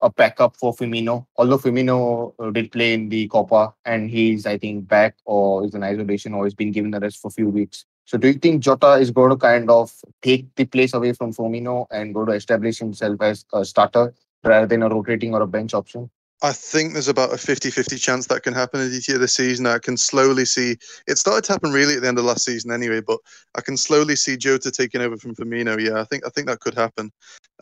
a 0.00 0.10
backup 0.10 0.56
for 0.56 0.72
Firmino? 0.72 1.26
Although 1.36 1.58
Firmino 1.58 2.32
uh, 2.38 2.50
did 2.50 2.72
play 2.72 2.94
in 2.94 3.10
the 3.10 3.28
Copa 3.28 3.74
and 3.84 4.08
he's, 4.08 4.46
I 4.46 4.56
think, 4.56 4.88
back 4.88 5.16
or 5.26 5.66
is 5.66 5.74
in 5.74 5.82
isolation 5.82 6.32
or 6.32 6.44
has 6.44 6.54
been 6.54 6.72
given 6.72 6.90
the 6.90 7.00
rest 7.00 7.20
for 7.20 7.28
a 7.28 7.32
few 7.32 7.50
weeks. 7.50 7.84
So 8.06 8.16
do 8.16 8.28
you 8.28 8.34
think 8.34 8.62
Jota 8.62 8.94
is 8.94 9.10
going 9.10 9.30
to 9.30 9.36
kind 9.36 9.70
of 9.70 9.92
take 10.22 10.52
the 10.56 10.64
place 10.64 10.94
away 10.94 11.12
from 11.12 11.32
Firmino 11.32 11.86
and 11.90 12.14
go 12.14 12.24
to 12.24 12.32
establish 12.32 12.78
himself 12.78 13.20
as 13.20 13.44
a 13.52 13.64
starter 13.64 14.14
rather 14.42 14.66
than 14.66 14.82
a 14.82 14.88
rotating 14.88 15.34
or 15.34 15.42
a 15.42 15.46
bench 15.46 15.74
option? 15.74 16.10
I 16.42 16.52
think 16.52 16.94
there's 16.94 17.08
about 17.08 17.32
a 17.32 17.36
50-50 17.36 18.00
chance 18.00 18.26
that 18.28 18.42
can 18.42 18.54
happen 18.54 18.80
at 18.80 18.90
DT 18.90 19.18
this 19.18 19.34
season. 19.34 19.66
I 19.66 19.78
can 19.78 19.96
slowly 19.96 20.46
see 20.46 20.76
it 21.06 21.18
started 21.18 21.44
to 21.44 21.52
happen 21.52 21.70
really 21.70 21.96
at 21.96 22.02
the 22.02 22.08
end 22.08 22.18
of 22.18 22.24
last 22.24 22.44
season 22.44 22.72
anyway, 22.72 23.00
but 23.00 23.18
I 23.54 23.60
can 23.60 23.76
slowly 23.76 24.16
see 24.16 24.38
Jota 24.38 24.70
taking 24.70 25.02
over 25.02 25.18
from 25.18 25.34
Firmino. 25.34 25.78
Yeah, 25.78 26.00
I 26.00 26.04
think 26.04 26.26
I 26.26 26.30
think 26.30 26.46
that 26.46 26.60
could 26.60 26.74
happen. 26.74 27.10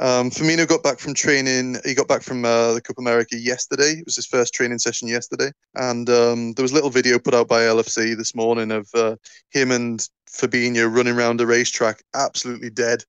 Um, 0.01 0.31
Firmino 0.31 0.67
got 0.69 0.85
back 0.85 1.01
from 1.01 1.15
training. 1.15 1.79
He 1.85 1.95
got 1.95 2.07
back 2.07 2.23
from 2.23 2.45
uh, 2.45 2.75
the 2.75 2.81
Copa 2.81 3.01
America 3.01 3.37
yesterday. 3.37 3.99
It 3.99 4.05
was 4.05 4.15
his 4.15 4.27
first 4.27 4.55
training 4.55 4.79
session 4.79 5.09
yesterday, 5.09 5.51
and 5.75 6.09
um, 6.09 6.53
there 6.53 6.63
was 6.63 6.73
a 6.73 6.77
little 6.77 6.91
video 6.91 7.19
put 7.19 7.35
out 7.35 7.49
by 7.49 7.63
LFC 7.63 8.17
this 8.17 8.35
morning 8.35 8.71
of 8.71 8.89
uh, 8.95 9.17
him 9.51 9.73
and 9.73 10.09
Fabinho 10.31 10.95
running 10.95 11.17
around 11.17 11.41
a 11.41 11.47
racetrack, 11.47 12.01
absolutely 12.15 12.71
dead, 12.71 13.03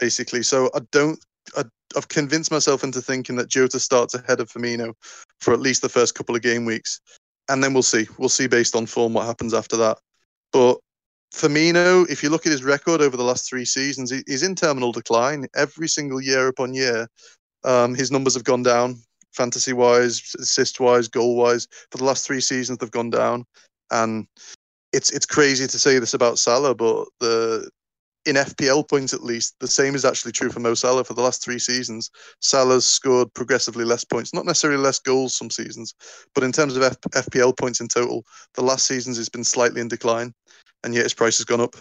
basically. 0.00 0.42
So 0.42 0.68
I 0.74 0.80
don't 0.90 1.18
I, 1.56 1.64
have 1.94 2.08
convinced 2.08 2.50
myself 2.50 2.84
into 2.84 3.00
thinking 3.00 3.36
that 3.36 3.48
Jota 3.48 3.80
starts 3.80 4.14
ahead 4.14 4.40
of 4.40 4.50
Firmino 4.50 4.94
for 5.40 5.52
at 5.52 5.60
least 5.60 5.82
the 5.82 5.88
first 5.88 6.14
couple 6.14 6.36
of 6.36 6.42
game 6.42 6.64
weeks, 6.64 7.00
and 7.48 7.62
then 7.62 7.72
we'll 7.74 7.82
see. 7.82 8.06
We'll 8.18 8.28
see 8.28 8.46
based 8.46 8.76
on 8.76 8.86
form 8.86 9.14
what 9.14 9.26
happens 9.26 9.54
after 9.54 9.76
that. 9.78 9.98
But 10.52 10.78
Firmino, 11.34 12.08
if 12.10 12.22
you 12.22 12.30
look 12.30 12.46
at 12.46 12.52
his 12.52 12.62
record 12.62 13.00
over 13.00 13.16
the 13.16 13.24
last 13.24 13.48
three 13.48 13.64
seasons, 13.64 14.12
he's 14.26 14.42
in 14.42 14.54
terminal 14.54 14.92
decline 14.92 15.46
every 15.56 15.88
single 15.88 16.20
year 16.20 16.48
upon 16.48 16.74
year. 16.74 17.08
Um, 17.64 17.94
his 17.94 18.10
numbers 18.10 18.34
have 18.34 18.44
gone 18.44 18.62
down, 18.62 18.96
fantasy 19.32 19.72
wise, 19.72 20.34
assist 20.38 20.80
wise, 20.80 21.08
goal 21.08 21.36
wise. 21.36 21.66
For 21.90 21.98
the 21.98 22.04
last 22.04 22.26
three 22.26 22.40
seasons, 22.40 22.78
they've 22.78 22.90
gone 22.90 23.10
down, 23.10 23.44
and 23.90 24.26
it's 24.92 25.10
it's 25.10 25.26
crazy 25.26 25.66
to 25.66 25.78
say 25.78 25.98
this 25.98 26.14
about 26.14 26.38
Salah, 26.38 26.74
but 26.74 27.06
the 27.20 27.70
in 28.24 28.36
FPL 28.36 28.88
points 28.88 29.12
at 29.12 29.24
least, 29.24 29.56
the 29.58 29.66
same 29.66 29.94
is 29.94 30.04
actually 30.04 30.32
true 30.32 30.50
for 30.50 30.60
Mo 30.60 30.74
Salah 30.74 31.04
for 31.04 31.14
the 31.14 31.22
last 31.22 31.42
three 31.42 31.58
seasons. 31.58 32.10
Salah's 32.40 32.86
scored 32.86 33.32
progressively 33.34 33.84
less 33.84 34.04
points, 34.04 34.32
not 34.32 34.46
necessarily 34.46 34.80
less 34.80 34.98
goals 34.98 35.34
some 35.34 35.50
seasons, 35.50 35.94
but 36.34 36.44
in 36.44 36.52
terms 36.52 36.76
of 36.76 36.82
F- 36.82 37.00
FPL 37.00 37.56
points 37.56 37.80
in 37.80 37.88
total, 37.88 38.24
the 38.54 38.62
last 38.62 38.86
seasons 38.86 39.16
has 39.16 39.28
been 39.28 39.44
slightly 39.44 39.80
in 39.80 39.88
decline, 39.88 40.32
and 40.84 40.94
yet 40.94 41.04
his 41.04 41.14
price 41.14 41.38
has 41.38 41.44
gone 41.44 41.60
up. 41.60 41.74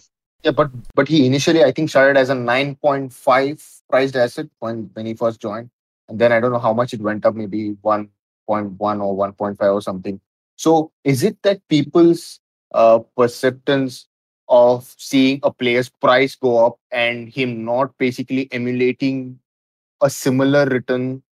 Yeah, 0.44 0.52
but 0.52 0.72
but 0.96 1.08
he 1.08 1.28
initially 1.28 1.64
I 1.64 1.72
think 1.72 1.90
started 1.90 2.18
as 2.18 2.30
a 2.30 2.36
nine 2.36 2.76
point 2.76 3.14
five 3.14 3.64
priced 3.90 4.16
asset 4.16 4.48
when 4.60 4.90
when 4.94 5.06
he 5.06 5.14
first 5.14 5.40
joined, 5.40 5.70
and 6.10 6.18
then 6.18 6.32
I 6.32 6.40
don't 6.40 6.52
know 6.52 6.60
how 6.60 6.74
much 6.74 6.94
it 6.94 7.02
went 7.02 7.26
up, 7.26 7.36
maybe 7.36 7.78
one 7.82 8.10
point 8.48 8.72
one 8.80 9.02
or 9.02 9.16
one 9.16 9.34
point 9.34 9.60
five 9.60 9.72
or 9.72 9.82
something. 9.82 10.20
So 10.56 10.92
is 11.04 11.24
it 11.24 11.38
that 11.44 11.62
people's 11.68 12.40
uh, 12.74 13.00
perceptions 13.16 14.08
of 14.52 14.94
seeing 14.98 15.40
a 15.44 15.52
player's 15.52 15.90
price 15.90 16.36
go 16.36 16.66
up 16.68 16.78
and 16.92 17.30
him 17.30 17.64
not 17.64 17.98
basically 17.98 18.50
emulating 18.52 19.40
a 20.02 20.10
similar 20.10 20.66
return 20.66 21.24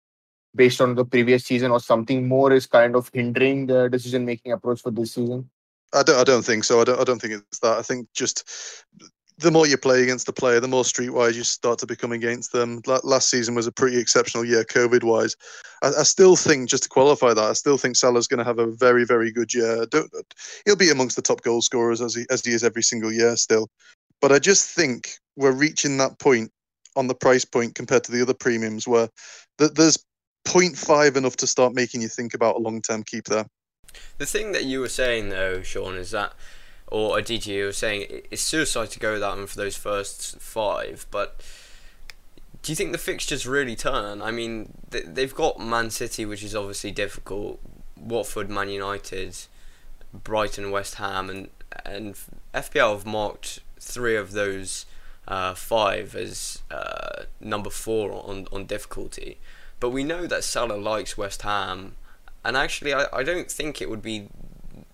based 0.56 0.80
on 0.82 0.96
the 0.96 1.06
previous 1.06 1.46
season 1.46 1.70
or 1.70 1.80
something 1.80 2.28
more 2.28 2.54
is 2.54 2.66
kind 2.66 2.96
of 2.96 3.10
hindering 3.14 3.68
the 3.68 3.90
decision 3.90 4.26
making 4.26 4.54
approach 4.54 4.82
for 4.82 4.92
this 4.92 5.14
season? 5.14 5.50
I 5.94 6.04
don't. 6.04 6.20
I 6.20 6.24
don't 6.24 6.46
think 6.46 6.64
so. 6.64 6.82
I 6.82 6.84
don't. 6.86 7.00
I 7.00 7.04
don't 7.04 7.20
think 7.20 7.34
it's 7.34 7.60
that. 7.60 7.78
I 7.78 7.82
think 7.82 8.08
just 8.14 8.48
the 9.40 9.52
more 9.52 9.66
you 9.66 9.78
play 9.78 10.04
against 10.04 10.26
the 10.26 10.34
player, 10.34 10.60
the 10.60 10.68
more 10.68 10.84
streetwise 10.84 11.36
you 11.36 11.44
start 11.44 11.80
to 11.80 11.86
become 11.86 12.12
against 12.12 12.52
them. 12.52 12.82
Last 12.86 13.30
season 13.30 13.56
was 13.56 13.68
a 13.68 13.72
pretty 13.72 13.98
exceptional 13.98 14.44
year, 14.44 14.66
COVID 14.66 15.04
wise. 15.04 15.36
I, 15.82 15.92
I, 16.00 16.04
still 16.04 16.36
think, 16.36 16.70
just 16.70 16.84
to 16.84 16.90
qualify 16.90 17.34
that, 17.34 17.44
I 17.44 17.54
still 17.54 17.78
think 17.78 17.96
Salah's 17.96 18.28
going 18.28 18.40
to 18.40 18.44
have 18.44 18.60
a 18.60 18.68
very, 18.68 19.06
very 19.06 19.32
good 19.32 19.54
year. 19.54 19.86
Don't, 19.86 20.12
he'll 20.66 20.76
be 20.76 20.90
amongst 20.90 21.16
the 21.16 21.22
top 21.22 21.42
goal 21.42 21.62
scorers 21.62 22.02
as 22.02 22.16
he 22.16 22.26
as 22.30 22.44
he 22.44 22.52
is 22.52 22.64
every 22.64 22.84
single 22.84 23.14
year 23.14 23.36
still. 23.38 23.70
But 24.22 24.34
I 24.34 24.40
just 24.40 24.70
think 24.70 25.12
we're 25.38 25.52
reaching 25.52 25.98
that 25.98 26.20
point 26.20 26.52
on 26.98 27.08
the 27.08 27.16
price 27.16 27.46
point 27.46 27.76
compared 27.76 28.04
to 28.04 28.12
the 28.12 28.22
other 28.22 28.34
premiums 28.34 28.88
where 28.88 29.08
th- 29.58 29.72
there's 29.72 29.98
0.5 30.46 31.16
enough 31.16 31.38
to 31.38 31.48
start 31.48 31.74
making 31.74 32.02
you 32.02 32.10
think 32.10 32.34
about 32.34 32.58
a 32.58 32.60
long 32.60 32.82
term 32.82 33.04
keep 33.04 33.26
there. 33.26 33.46
The 34.18 34.26
thing 34.26 34.52
that 34.52 34.66
you 34.66 34.82
were 34.82 34.90
saying 34.90 35.30
though, 35.30 35.62
Sean, 35.62 35.96
is 35.96 36.12
that 36.12 36.34
or 36.92 37.20
Aditya 37.20 37.66
was 37.66 37.78
saying 37.78 38.24
it's 38.32 38.42
suicide 38.42 38.92
to 38.92 39.00
go 39.00 39.20
that 39.20 39.38
one 39.38 39.48
for 39.48 39.58
those 39.58 39.76
first 39.76 40.40
five. 40.40 41.06
But 41.12 41.42
do 42.62 42.72
you 42.72 42.76
think 42.76 42.92
the 42.92 42.98
fixtures 42.98 43.48
really 43.48 43.76
turn? 43.76 44.22
I 44.22 44.32
mean, 44.32 44.74
they've 44.90 45.34
got 45.34 45.60
Man 45.60 45.90
City, 45.92 46.26
which 46.26 46.44
is 46.44 46.56
obviously 46.56 46.92
difficult. 46.92 47.60
Watford, 47.96 48.50
Man 48.50 48.70
United, 48.70 49.38
Brighton, 50.14 50.72
West 50.72 50.96
Ham, 50.96 51.30
and 51.30 51.50
and 51.86 52.16
FPL 52.54 52.94
have 52.94 53.06
marked 53.06 53.60
three 53.80 54.16
of 54.16 54.32
those 54.32 54.86
uh, 55.28 55.54
five 55.54 56.16
as 56.16 56.64
uh, 56.72 57.24
number 57.40 57.70
four 57.70 58.12
on 58.12 58.48
on 58.52 58.66
difficulty. 58.66 59.38
But 59.80 59.92
we 59.92 60.04
know 60.04 60.28
that 60.28 60.44
Salah 60.44 60.76
likes 60.76 61.18
West 61.18 61.44
Ham, 61.44 61.96
and 62.44 62.58
actually, 62.58 62.94
I, 62.94 63.06
I 63.14 63.24
don't 63.24 63.50
think 63.50 63.82
it 63.82 63.90
would 63.90 64.02
be 64.02 64.30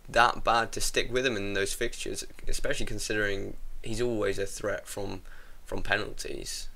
that 0.10 0.44
bad 0.44 0.72
to 0.74 0.82
stick 0.82 1.12
with 1.12 1.26
him 1.26 1.36
in 1.36 1.54
those 1.54 1.74
fixtures, 1.74 2.24
especially 2.48 2.86
considering 2.86 3.58
he's 3.82 4.02
always 4.02 4.40
a 4.40 4.46
threat 4.46 4.88
from 4.88 5.22
from 5.66 5.82
penalties. 5.82 6.70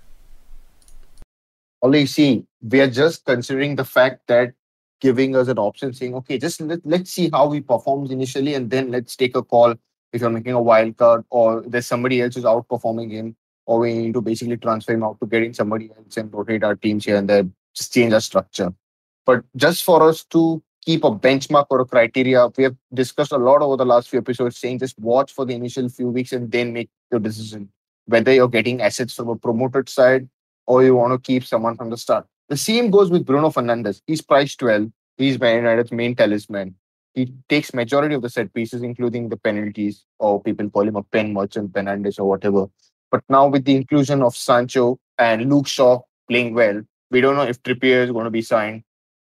Only 1.81 2.05
see, 2.07 2.45
we 2.61 2.81
are 2.81 2.89
just 2.89 3.25
considering 3.25 3.75
the 3.75 3.85
fact 3.85 4.27
that 4.27 4.53
giving 4.99 5.35
us 5.35 5.47
an 5.47 5.57
option, 5.57 5.93
saying, 5.93 6.13
okay, 6.15 6.37
just 6.37 6.59
let, 6.59 6.79
let's 6.85 7.11
see 7.11 7.29
how 7.31 7.51
he 7.51 7.61
performs 7.61 8.11
initially, 8.11 8.53
and 8.55 8.69
then 8.69 8.91
let's 8.91 9.15
take 9.15 9.35
a 9.35 9.43
call 9.43 9.75
if 10.11 10.21
you're 10.21 10.29
making 10.29 10.53
a 10.53 10.61
wild 10.61 10.97
card 10.97 11.23
or 11.29 11.61
there's 11.61 11.85
somebody 11.85 12.21
else 12.21 12.35
who's 12.35 12.43
outperforming 12.43 13.11
him, 13.11 13.35
or 13.65 13.79
we 13.79 13.93
need 13.93 14.13
to 14.13 14.21
basically 14.21 14.57
transfer 14.57 14.93
him 14.93 15.03
out 15.03 15.19
to 15.19 15.27
getting 15.27 15.53
somebody 15.53 15.91
else 15.95 16.17
and 16.17 16.33
rotate 16.33 16.63
our 16.63 16.75
teams 16.75 17.05
here 17.05 17.15
and 17.15 17.29
there, 17.29 17.45
just 17.73 17.93
change 17.93 18.11
our 18.11 18.19
structure. 18.19 18.73
But 19.25 19.43
just 19.55 19.83
for 19.83 20.01
us 20.01 20.23
to 20.25 20.61
keep 20.89 21.03
a 21.03 21.11
benchmark 21.11 21.67
or 21.69 21.81
a 21.81 21.85
criteria. 21.85 22.47
We 22.57 22.63
have 22.63 22.75
discussed 22.91 23.31
a 23.31 23.37
lot 23.37 23.61
over 23.61 23.77
the 23.77 23.85
last 23.85 24.09
few 24.09 24.17
episodes 24.17 24.57
saying 24.57 24.79
just 24.79 24.97
watch 24.97 25.31
for 25.31 25.45
the 25.45 25.53
initial 25.53 25.87
few 25.87 26.07
weeks 26.09 26.31
and 26.31 26.51
then 26.51 26.73
make 26.73 26.89
your 27.11 27.19
decision 27.19 27.69
whether 28.07 28.33
you're 28.33 28.47
getting 28.47 28.81
assets 28.81 29.13
from 29.13 29.29
a 29.29 29.35
promoted 29.35 29.87
side 29.87 30.27
or 30.65 30.83
you 30.83 30.95
want 30.95 31.13
to 31.13 31.19
keep 31.19 31.45
someone 31.45 31.77
from 31.77 31.91
the 31.91 31.97
start. 31.97 32.25
The 32.47 32.57
same 32.57 32.89
goes 32.89 33.11
with 33.11 33.23
Bruno 33.23 33.51
Fernandes. 33.51 34.01
He's 34.07 34.23
priced 34.23 34.57
12. 34.61 34.91
He's 35.17 35.39
Man 35.39 35.57
United's 35.57 35.91
main 35.91 36.15
talisman. 36.15 36.73
He 37.13 37.31
takes 37.49 37.71
majority 37.71 38.15
of 38.15 38.23
the 38.23 38.29
set 38.31 38.51
pieces, 38.55 38.81
including 38.81 39.29
the 39.29 39.37
penalties, 39.37 40.05
or 40.17 40.41
people 40.41 40.71
call 40.71 40.87
him 40.87 40.95
a 40.95 41.03
pen 41.03 41.33
merchant, 41.33 41.71
Fernandes, 41.71 42.17
or 42.17 42.27
whatever. 42.27 42.65
But 43.11 43.23
now 43.29 43.47
with 43.47 43.65
the 43.65 43.75
inclusion 43.75 44.23
of 44.23 44.35
Sancho 44.35 44.97
and 45.19 45.51
Luke 45.51 45.67
Shaw 45.67 45.99
playing 46.27 46.55
well, 46.55 46.81
we 47.11 47.21
don't 47.21 47.35
know 47.35 47.43
if 47.43 47.61
Trippier 47.61 48.05
is 48.05 48.11
going 48.11 48.25
to 48.25 48.31
be 48.31 48.41
signed. 48.41 48.81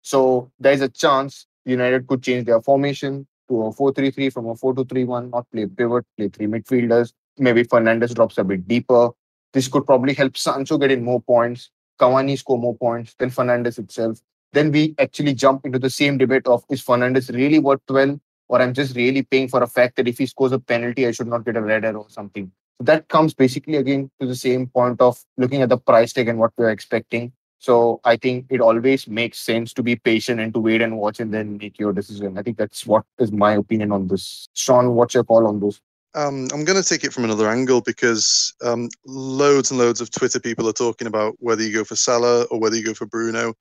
So 0.03 0.51
there's 0.59 0.81
a 0.81 0.87
chance 0.87 1.46
United 1.67 2.07
could 2.07 2.23
change 2.23 2.45
their 2.45 2.61
formation 2.61 3.27
to 3.49 3.63
a 3.63 3.73
4-3-3 3.73 4.31
from 4.31 4.47
a 4.47 4.55
4-2-3-1, 4.55 5.31
not 5.31 5.45
play 5.51 5.65
pivot, 5.65 6.05
play 6.17 6.29
three 6.29 6.47
midfielders. 6.47 7.13
Maybe 7.37 7.63
Fernandes 7.63 8.13
drops 8.15 8.37
a 8.37 8.43
bit 8.43 8.67
deeper. 8.67 9.09
This 9.53 9.67
could 9.67 9.85
probably 9.85 10.13
help 10.13 10.37
Sancho 10.37 10.77
get 10.77 10.91
in 10.91 11.03
more 11.03 11.21
points, 11.21 11.69
Cavani 11.99 12.37
score 12.37 12.57
more 12.57 12.75
points 12.75 13.15
than 13.17 13.29
Fernandes 13.29 13.79
itself. 13.79 14.19
Then 14.53 14.71
we 14.71 14.95
actually 14.97 15.33
jump 15.33 15.65
into 15.65 15.79
the 15.79 15.89
same 15.89 16.17
debate 16.17 16.47
of 16.47 16.63
is 16.69 16.83
Fernandes 16.83 17.33
really 17.33 17.59
worth 17.59 17.81
12 17.87 18.19
or 18.49 18.61
I'm 18.61 18.73
just 18.73 18.95
really 18.95 19.23
paying 19.23 19.47
for 19.47 19.61
a 19.61 19.67
fact 19.67 19.97
that 19.97 20.07
if 20.07 20.17
he 20.17 20.25
scores 20.25 20.51
a 20.51 20.59
penalty, 20.59 21.05
I 21.05 21.11
should 21.11 21.27
not 21.27 21.45
get 21.45 21.57
a 21.57 21.61
red 21.61 21.85
arrow 21.85 22.03
or 22.03 22.09
something. 22.09 22.51
So 22.79 22.85
that 22.85 23.07
comes 23.07 23.33
basically 23.33 23.75
again 23.75 24.09
to 24.21 24.27
the 24.27 24.35
same 24.35 24.67
point 24.67 25.01
of 25.01 25.19
looking 25.37 25.61
at 25.61 25.69
the 25.69 25.77
price 25.77 26.13
tag 26.13 26.27
and 26.27 26.39
what 26.39 26.51
we're 26.57 26.69
expecting. 26.69 27.33
So 27.59 27.99
I 28.03 28.17
think 28.17 28.45
it 28.49 28.61
always 28.61 29.07
makes 29.07 29.39
sense 29.39 29.73
to 29.73 29.83
be 29.83 29.95
patient 29.95 30.39
and 30.39 30.53
to 30.53 30.59
wait 30.59 30.81
and 30.81 30.97
watch 30.97 31.19
and 31.19 31.33
then 31.33 31.57
make 31.57 31.79
your 31.79 31.91
decision. 31.91 32.37
I 32.37 32.43
think 32.43 32.57
that's 32.57 32.85
what 32.85 33.03
is 33.19 33.31
my 33.31 33.53
opinion 33.53 33.91
on 33.91 34.07
this. 34.07 34.47
Sean, 34.53 34.93
what's 34.93 35.15
your 35.15 35.23
call 35.23 35.47
on 35.47 35.59
this? 35.59 35.81
Um, 36.15 36.47
I'm 36.53 36.65
going 36.65 36.81
to 36.81 36.87
take 36.87 37.03
it 37.03 37.13
from 37.13 37.25
another 37.25 37.47
angle 37.47 37.81
because 37.81 38.53
um, 38.63 38.89
loads 39.05 39.71
and 39.71 39.79
loads 39.79 40.01
of 40.01 40.09
Twitter 40.09 40.39
people 40.39 40.67
are 40.67 40.73
talking 40.73 41.07
about 41.07 41.35
whether 41.39 41.63
you 41.63 41.73
go 41.73 41.83
for 41.83 41.95
Salah 41.95 42.43
or 42.45 42.59
whether 42.59 42.75
you 42.75 42.83
go 42.83 42.93
for 42.93 43.05
Bruno, 43.05 43.53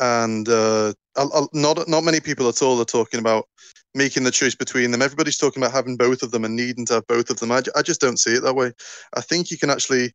and 0.00 0.48
uh, 0.48 0.92
not 1.52 1.88
not 1.88 2.02
many 2.02 2.20
people 2.20 2.48
at 2.48 2.62
all 2.62 2.80
are 2.80 2.84
talking 2.84 3.20
about 3.20 3.48
making 3.94 4.24
the 4.24 4.30
choice 4.30 4.56
between 4.56 4.90
them. 4.90 5.02
Everybody's 5.02 5.38
talking 5.38 5.62
about 5.62 5.72
having 5.72 5.96
both 5.96 6.22
of 6.22 6.32
them 6.32 6.44
and 6.44 6.56
needing 6.56 6.84
to 6.86 6.94
have 6.94 7.06
both 7.06 7.30
of 7.30 7.38
them. 7.38 7.52
I, 7.52 7.62
I 7.76 7.82
just 7.82 8.00
don't 8.00 8.18
see 8.18 8.32
it 8.32 8.42
that 8.42 8.56
way. 8.56 8.72
I 9.14 9.20
think 9.20 9.52
you 9.52 9.58
can 9.58 9.70
actually 9.70 10.12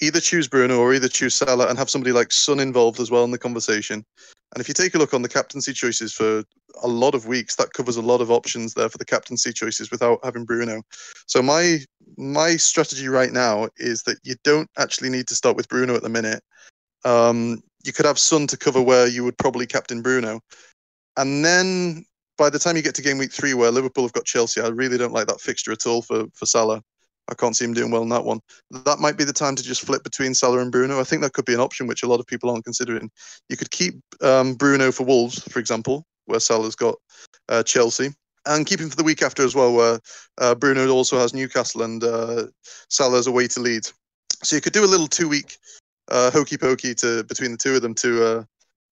either 0.00 0.20
choose 0.20 0.48
Bruno 0.48 0.78
or 0.78 0.94
either 0.94 1.08
choose 1.08 1.34
Salah 1.34 1.68
and 1.68 1.78
have 1.78 1.90
somebody 1.90 2.12
like 2.12 2.32
Son 2.32 2.60
involved 2.60 3.00
as 3.00 3.10
well 3.10 3.24
in 3.24 3.30
the 3.30 3.38
conversation. 3.38 4.04
And 4.54 4.60
if 4.60 4.68
you 4.68 4.74
take 4.74 4.94
a 4.94 4.98
look 4.98 5.12
on 5.12 5.22
the 5.22 5.28
captaincy 5.28 5.72
choices 5.72 6.12
for 6.12 6.44
a 6.82 6.88
lot 6.88 7.14
of 7.14 7.26
weeks, 7.26 7.56
that 7.56 7.72
covers 7.72 7.96
a 7.96 8.02
lot 8.02 8.20
of 8.20 8.30
options 8.30 8.74
there 8.74 8.88
for 8.88 8.98
the 8.98 9.04
captaincy 9.04 9.52
choices 9.52 9.90
without 9.90 10.20
having 10.22 10.44
Bruno. 10.44 10.82
So 11.26 11.42
my 11.42 11.80
my 12.16 12.56
strategy 12.56 13.08
right 13.08 13.32
now 13.32 13.68
is 13.78 14.02
that 14.04 14.18
you 14.22 14.36
don't 14.44 14.70
actually 14.78 15.10
need 15.10 15.26
to 15.28 15.34
start 15.34 15.56
with 15.56 15.68
Bruno 15.68 15.94
at 15.94 16.02
the 16.02 16.08
minute. 16.08 16.42
Um, 17.04 17.62
you 17.84 17.92
could 17.92 18.06
have 18.06 18.18
Son 18.18 18.46
to 18.46 18.56
cover 18.56 18.80
where 18.80 19.06
you 19.06 19.24
would 19.24 19.38
probably 19.38 19.66
captain 19.66 20.00
Bruno, 20.00 20.40
and 21.16 21.44
then 21.44 22.04
by 22.38 22.50
the 22.50 22.58
time 22.58 22.76
you 22.76 22.82
get 22.82 22.94
to 22.96 23.02
game 23.02 23.18
week 23.18 23.32
three, 23.32 23.54
where 23.54 23.70
Liverpool 23.70 24.04
have 24.04 24.12
got 24.12 24.24
Chelsea, 24.24 24.60
I 24.60 24.68
really 24.68 24.98
don't 24.98 25.12
like 25.12 25.26
that 25.26 25.40
fixture 25.40 25.72
at 25.72 25.86
all 25.86 26.02
for 26.02 26.26
for 26.34 26.46
Salah. 26.46 26.82
I 27.28 27.34
can't 27.34 27.56
see 27.56 27.64
him 27.64 27.74
doing 27.74 27.90
well 27.90 28.02
in 28.02 28.08
that 28.10 28.24
one. 28.24 28.40
That 28.70 29.00
might 29.00 29.16
be 29.16 29.24
the 29.24 29.32
time 29.32 29.56
to 29.56 29.62
just 29.62 29.84
flip 29.84 30.04
between 30.04 30.34
Salah 30.34 30.60
and 30.60 30.70
Bruno. 30.70 31.00
I 31.00 31.04
think 31.04 31.22
that 31.22 31.32
could 31.32 31.44
be 31.44 31.54
an 31.54 31.60
option 31.60 31.86
which 31.86 32.02
a 32.02 32.06
lot 32.06 32.20
of 32.20 32.26
people 32.26 32.50
aren't 32.50 32.64
considering. 32.64 33.10
You 33.48 33.56
could 33.56 33.70
keep 33.70 33.94
um, 34.22 34.54
Bruno 34.54 34.92
for 34.92 35.04
Wolves, 35.04 35.42
for 35.42 35.58
example, 35.58 36.06
where 36.26 36.40
Salah's 36.40 36.76
got 36.76 36.96
uh, 37.48 37.62
Chelsea, 37.62 38.10
and 38.46 38.66
keep 38.66 38.80
him 38.80 38.90
for 38.90 38.96
the 38.96 39.02
week 39.02 39.22
after 39.22 39.44
as 39.44 39.54
well, 39.54 39.72
where 39.72 39.98
uh, 40.38 40.54
Bruno 40.54 40.88
also 40.90 41.18
has 41.18 41.34
Newcastle 41.34 41.82
and 41.82 42.04
uh, 42.04 42.44
Salah's 42.88 43.26
away 43.26 43.48
to 43.48 43.60
Leeds. 43.60 43.92
So 44.42 44.54
you 44.54 44.62
could 44.62 44.72
do 44.72 44.84
a 44.84 44.86
little 44.86 45.08
two-week 45.08 45.56
uh, 46.08 46.30
hokey 46.30 46.56
pokey 46.56 46.94
to 46.96 47.24
between 47.24 47.50
the 47.52 47.58
two 47.58 47.74
of 47.74 47.82
them 47.82 47.94
to 47.94 48.24
uh, 48.24 48.44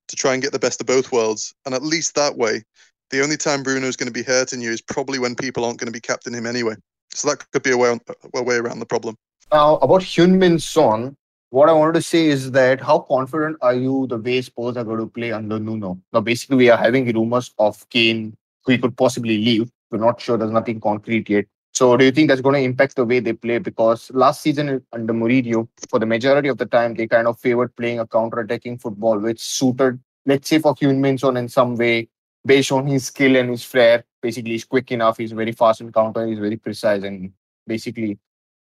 to 0.09 0.17
try 0.17 0.35
and 0.35 0.43
get 0.43 0.53
the 0.53 0.59
best 0.59 0.81
of 0.81 0.87
both 0.87 1.13
worlds, 1.13 1.55
and 1.65 1.75
at 1.75 1.83
least 1.83 2.15
that 2.15 2.37
way, 2.37 2.63
the 3.11 3.23
only 3.23 3.37
time 3.37 3.63
Bruno 3.63 3.87
is 3.87 3.97
going 3.97 4.09
to 4.09 4.13
be 4.13 4.23
hurting 4.23 4.61
you 4.61 4.71
is 4.71 4.83
probably 4.83 5.19
when 5.19 5.35
people 5.35 5.65
aren't 5.65 5.79
going 5.79 5.87
to 5.87 5.93
be 5.93 6.01
captaining 6.01 6.39
him 6.39 6.47
anyway. 6.47 6.75
So 7.15 7.29
that 7.29 7.51
could 7.53 7.63
be 7.63 7.71
a 7.71 7.77
way, 7.77 7.91
on, 7.91 8.01
a 8.35 8.43
way 8.43 8.57
around 8.57 8.81
the 8.81 8.87
problem. 8.87 9.17
Now, 9.53 9.77
about 9.77 10.03
Heung-min 10.03 10.59
Son, 10.59 11.17
what 11.51 11.69
I 11.69 11.73
wanted 11.73 11.95
to 11.95 12.03
say 12.03 12.27
is 12.27 12.51
that 12.51 12.81
how 12.81 12.99
confident 12.99 13.57
are 13.63 13.75
you 13.75 14.09
the 14.09 14.19
way 14.19 14.43
Spurs 14.43 14.77
are 14.77 14.83
going 14.83 14.99
to 14.99 15.07
play 15.07 15.31
under 15.31 15.61
Nuno? 15.61 16.01
Now, 16.13 16.21
basically, 16.21 16.57
we 16.57 16.71
are 16.71 16.77
having 16.77 17.07
rumors 17.13 17.55
of 17.59 17.89
Kane, 17.91 18.37
who 18.65 18.73
he 18.73 18.79
could 18.79 18.97
possibly 18.97 19.39
leave. 19.39 19.71
We're 19.93 19.99
not 19.99 20.21
sure. 20.21 20.37
There's 20.37 20.51
nothing 20.51 20.81
concrete 20.81 21.31
yet. 21.31 21.45
So, 21.73 21.97
do 21.97 22.05
you 22.05 22.11
think 22.11 22.29
that's 22.29 22.41
going 22.41 22.55
to 22.55 22.61
impact 22.61 22.97
the 22.97 23.05
way 23.05 23.21
they 23.21 23.33
play? 23.33 23.59
Because 23.59 24.11
last 24.13 24.43
season 24.43 24.85
under 24.93 25.15
Mourinho, 25.15 25.69
for 25.89 26.01
the 26.01 26.07
majority 26.07 26.49
of 26.49 26.59
the 26.59 26.67
time, 26.67 26.95
they 26.95 27.07
kind 27.07 27.29
of 27.29 27.39
favored 27.39 27.77
playing 27.77 28.01
a 28.01 28.07
counter-attacking 28.07 28.79
football, 28.79 29.19
which 29.19 29.41
suited, 29.41 30.01
let's 30.27 30.49
say, 30.49 30.59
for 30.59 30.75
Heung-min 30.75 31.19
Son 31.19 31.37
in 31.37 31.49
some 31.49 31.77
way, 31.77 32.09
based 32.45 32.73
on 32.73 32.87
his 32.87 33.07
skill 33.07 33.37
and 33.37 33.51
his 33.51 33.63
flair 33.63 34.05
basically 34.25 34.53
he's 34.53 34.65
quick 34.65 34.91
enough. 34.91 35.19
He's 35.19 35.33
very 35.33 35.53
fast 35.53 35.83
in 35.83 35.93
counter. 35.93 36.27
He's 36.27 36.39
very 36.39 36.57
precise. 36.57 37.03
And 37.03 37.33
basically, 37.67 38.19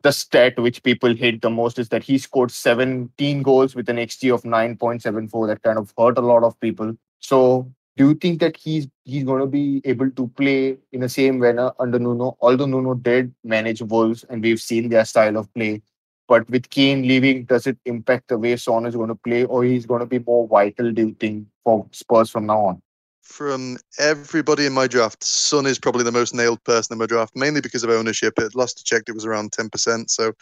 the 0.03 0.13
stat 0.13 0.59
which 0.59 0.83
people 0.83 1.15
hate 1.15 1.43
the 1.43 1.51
most 1.51 1.79
is 1.79 1.89
that 1.89 2.05
he 2.05 2.19
scored 2.19 2.53
17 2.53 3.43
goals 3.43 3.75
with 3.75 3.89
an 3.89 3.97
XG 3.97 4.33
of 4.33 4.43
9.74. 4.43 5.49
That 5.49 5.63
kind 5.63 5.77
of 5.77 5.93
hurt 5.99 6.19
a 6.19 6.21
lot 6.33 6.45
of 6.45 6.59
people. 6.61 6.95
So, 7.19 7.71
do 7.97 8.09
you 8.09 8.15
think 8.15 8.39
that 8.41 8.57
he's 8.57 8.87
he's 9.05 9.25
going 9.25 9.41
to 9.41 9.47
be 9.47 9.83
able 9.85 10.11
to 10.13 10.29
play 10.29 10.79
in 10.93 11.01
the 11.01 11.09
same 11.09 11.41
manner 11.41 11.73
under 11.81 11.99
Nuno? 11.99 12.37
Although 12.41 12.67
Nuno 12.67 12.95
did 12.95 13.35
manage 13.43 13.83
Wolves, 13.83 14.25
and 14.31 14.43
we've 14.43 14.61
seen 14.61 14.89
their 14.89 15.05
style 15.05 15.37
of 15.37 15.53
play. 15.53 15.83
But 16.29 16.49
with 16.49 16.71
Kane 16.71 17.03
leaving, 17.09 17.45
does 17.45 17.67
it 17.67 17.77
impact 17.87 18.29
the 18.29 18.39
way 18.39 18.57
Son 18.57 18.87
is 18.87 18.95
going 18.95 19.09
to 19.09 19.17
play, 19.17 19.45
or 19.45 19.65
he's 19.65 19.85
going 19.85 19.99
to 19.99 20.07
be 20.07 20.21
more 20.21 20.47
vital, 20.47 20.93
do 20.93 21.09
you 21.09 21.17
think, 21.19 21.49
for 21.65 21.87
Spurs 21.91 22.31
from 22.31 22.47
now 22.47 22.61
on? 22.67 22.83
From 23.23 23.79
everybody 23.99 24.67
in 24.67 24.73
my 24.73 24.87
draft, 24.87 25.23
Son 25.23 25.67
is 25.67 25.79
probably 25.79 26.05
the 26.05 26.13
most 26.13 26.35
nailed 26.35 26.63
person 26.65 26.95
in 26.95 26.99
my 26.99 27.07
draft, 27.07 27.37
mainly 27.37 27.61
because 27.61 27.85
of 27.85 27.91
ownership. 27.91 28.39
At 28.39 28.55
last 28.55 28.81
I 28.81 28.83
checked, 28.85 29.09
it 29.09 29.15
was 29.15 29.25
around 29.25 29.53
10%. 29.53 30.11
So 30.11 30.33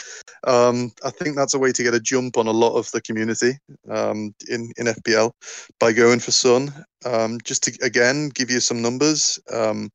um, 0.44 0.92
I 1.04 1.10
think 1.10 1.36
that's 1.36 1.54
a 1.54 1.58
way 1.58 1.72
to 1.72 1.82
get 1.82 1.94
a 1.94 2.00
jump 2.00 2.36
on 2.36 2.46
a 2.46 2.52
lot 2.52 2.76
of 2.76 2.90
the 2.92 3.00
community 3.00 3.58
um, 3.90 4.34
in, 4.48 4.72
in 4.76 4.86
FPL 4.86 5.32
by 5.78 5.92
going 5.92 6.20
for 6.20 6.30
Son. 6.30 6.72
Um, 7.04 7.38
just 7.44 7.62
to 7.62 7.78
again 7.82 8.28
give 8.30 8.50
you 8.50 8.58
some 8.58 8.82
numbers, 8.82 9.38
um, 9.52 9.88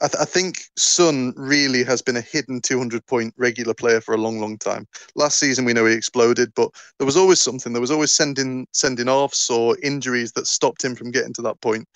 I, 0.00 0.06
th- 0.06 0.20
I, 0.20 0.24
think 0.24 0.58
Son 0.76 1.32
really 1.36 1.82
has 1.82 2.00
been 2.00 2.16
a 2.16 2.20
hidden 2.20 2.60
200 2.60 3.04
point 3.06 3.34
regular 3.36 3.74
player 3.74 4.00
for 4.00 4.14
a 4.14 4.18
long, 4.18 4.38
long 4.38 4.56
time. 4.58 4.86
Last 5.16 5.40
season 5.40 5.64
we 5.64 5.72
know 5.72 5.84
he 5.84 5.94
exploded, 5.94 6.52
but 6.54 6.70
there 6.98 7.06
was 7.06 7.16
always 7.16 7.40
something. 7.40 7.72
There 7.72 7.80
was 7.80 7.90
always 7.90 8.12
sending 8.12 8.68
sending 8.70 9.08
offs 9.08 9.50
or 9.50 9.76
injuries 9.82 10.30
that 10.32 10.46
stopped 10.46 10.84
him 10.84 10.94
from 10.94 11.10
getting 11.10 11.32
to 11.32 11.42
that 11.42 11.60
point. 11.60 11.88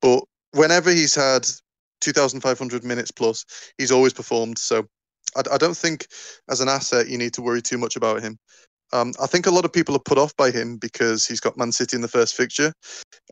But 0.00 0.24
whenever 0.52 0.90
he's 0.90 1.14
had 1.14 1.46
2,500 2.00 2.84
minutes 2.84 3.10
plus, 3.10 3.44
he's 3.78 3.92
always 3.92 4.12
performed. 4.12 4.58
So 4.58 4.86
I, 5.36 5.42
I 5.52 5.58
don't 5.58 5.76
think 5.76 6.06
as 6.48 6.60
an 6.60 6.68
asset 6.68 7.08
you 7.08 7.18
need 7.18 7.34
to 7.34 7.42
worry 7.42 7.62
too 7.62 7.78
much 7.78 7.96
about 7.96 8.22
him. 8.22 8.38
Um, 8.92 9.12
I 9.20 9.26
think 9.26 9.46
a 9.46 9.50
lot 9.50 9.64
of 9.64 9.72
people 9.72 9.96
are 9.96 10.00
put 10.00 10.18
off 10.18 10.36
by 10.36 10.50
him 10.50 10.76
because 10.76 11.26
he's 11.26 11.40
got 11.40 11.56
Man 11.56 11.72
City 11.72 11.96
in 11.96 12.02
the 12.02 12.08
first 12.08 12.36
fixture. 12.36 12.72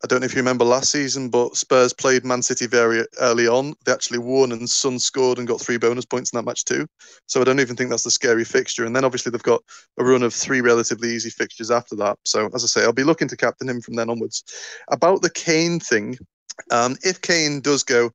I 0.03 0.07
don't 0.07 0.21
know 0.21 0.27
if 0.27 0.33
you 0.33 0.41
remember 0.41 0.65
last 0.65 0.91
season, 0.91 1.31
but 1.31 1.57
Spurs 1.57 1.93
played 1.93 2.25
Man 2.25 2.43
City 2.43 2.67
very 2.67 3.05
early 3.21 3.47
on. 3.47 3.75
They 3.85 3.93
actually 3.93 4.19
won, 4.19 4.51
and 4.51 4.69
Son 4.69 4.99
scored 4.99 5.39
and 5.39 5.47
got 5.47 5.61
three 5.61 5.79
bonus 5.79 6.05
points 6.05 6.33
in 6.33 6.37
that 6.37 6.45
match 6.45 6.65
too. 6.65 6.87
So 7.27 7.41
I 7.41 7.45
don't 7.45 7.61
even 7.61 7.77
think 7.77 7.91
that's 7.91 8.03
the 8.03 8.11
scary 8.11 8.45
fixture. 8.45 8.85
And 8.85 8.97
then 8.97 9.05
obviously 9.05 9.31
they've 9.31 9.43
got 9.43 9.63
a 9.99 10.05
run 10.05 10.25
of 10.25 10.35
three 10.35 10.61
relatively 10.61 11.11
easy 11.11 11.31
fixtures 11.31 11.71
after 11.71 11.95
that. 11.97 12.19
So 12.25 12.51
as 12.53 12.65
I 12.65 12.67
say, 12.67 12.83
I'll 12.83 12.93
be 12.93 13.05
looking 13.05 13.29
to 13.29 13.37
captain 13.37 13.69
him 13.69 13.81
from 13.81 13.95
then 13.95 14.11
onwards. 14.11 14.43
About 14.89 15.23
the 15.23 15.31
Kane 15.31 15.79
thing, 15.79 16.19
um, 16.71 16.97
if 17.03 17.21
Kane 17.21 17.61
does 17.61 17.83
go, 17.83 18.11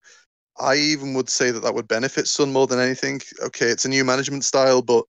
I 0.60 0.76
even 0.76 1.14
would 1.14 1.30
say 1.30 1.52
that 1.52 1.62
that 1.62 1.74
would 1.74 1.88
benefit 1.88 2.28
Son 2.28 2.52
more 2.52 2.68
than 2.68 2.80
anything. 2.80 3.22
Okay, 3.42 3.68
it's 3.68 3.86
a 3.86 3.90
new 3.90 4.04
management 4.04 4.44
style, 4.44 4.82
but 4.82 5.06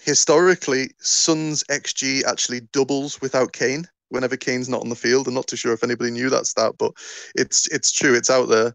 historically, 0.00 0.90
Son's 1.00 1.62
XG 1.64 2.24
actually 2.24 2.60
doubles 2.72 3.20
without 3.20 3.52
Kane 3.52 3.86
whenever 4.08 4.36
Kane's 4.36 4.68
not 4.68 4.82
on 4.82 4.88
the 4.88 4.94
field. 4.94 5.26
I'm 5.26 5.34
not 5.34 5.46
too 5.46 5.56
sure 5.56 5.72
if 5.72 5.84
anybody 5.84 6.10
knew 6.10 6.30
that 6.30 6.46
stat, 6.46 6.72
but 6.78 6.92
it's 7.34 7.66
it's 7.68 7.92
true. 7.92 8.14
It's 8.14 8.30
out 8.30 8.48
there. 8.48 8.74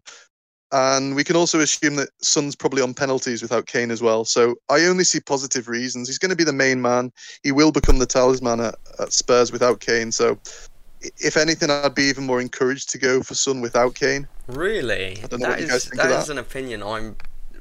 And 0.70 1.16
we 1.16 1.24
can 1.24 1.36
also 1.36 1.60
assume 1.60 1.96
that 1.96 2.10
Son's 2.20 2.54
probably 2.54 2.82
on 2.82 2.92
penalties 2.92 3.40
without 3.40 3.66
Kane 3.66 3.90
as 3.90 4.02
well. 4.02 4.26
So 4.26 4.56
I 4.68 4.84
only 4.84 5.04
see 5.04 5.20
positive 5.20 5.66
reasons. 5.66 6.08
He's 6.08 6.18
going 6.18 6.28
to 6.30 6.36
be 6.36 6.44
the 6.44 6.52
main 6.52 6.82
man. 6.82 7.10
He 7.42 7.52
will 7.52 7.72
become 7.72 7.98
the 7.98 8.04
talisman 8.06 8.60
at, 8.60 8.74
at 9.00 9.14
Spurs 9.14 9.50
without 9.50 9.80
Kane. 9.80 10.12
So 10.12 10.38
if 11.00 11.36
anything, 11.36 11.70
I'd 11.70 11.94
be 11.94 12.04
even 12.04 12.24
more 12.24 12.40
encouraged 12.40 12.90
to 12.90 12.98
go 12.98 13.22
for 13.22 13.34
Son 13.34 13.60
without 13.60 13.94
Kane. 13.94 14.28
Really? 14.46 15.14
That 15.30 15.60
is, 15.60 15.84
that, 15.90 15.96
that 15.96 16.22
is 16.22 16.30
an 16.30 16.38
opinion 16.38 16.82
I'm 16.82 17.16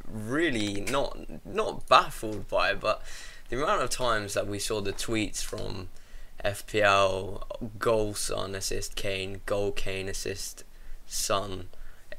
really 0.08 0.82
not 0.82 1.18
not 1.46 1.88
baffled 1.88 2.48
by, 2.48 2.74
but 2.74 3.02
the 3.50 3.62
amount 3.62 3.84
of 3.84 3.90
times 3.90 4.34
that 4.34 4.48
we 4.48 4.60
saw 4.60 4.82
the 4.82 4.94
tweets 4.94 5.44
from 5.44 5.90
FPL 6.44 7.44
goal 7.78 8.14
Son 8.14 8.56
assist 8.56 8.96
Kane, 8.96 9.42
goal 9.46 9.72
Kane 9.72 10.08
assist 10.08 10.64
Son, 11.06 11.70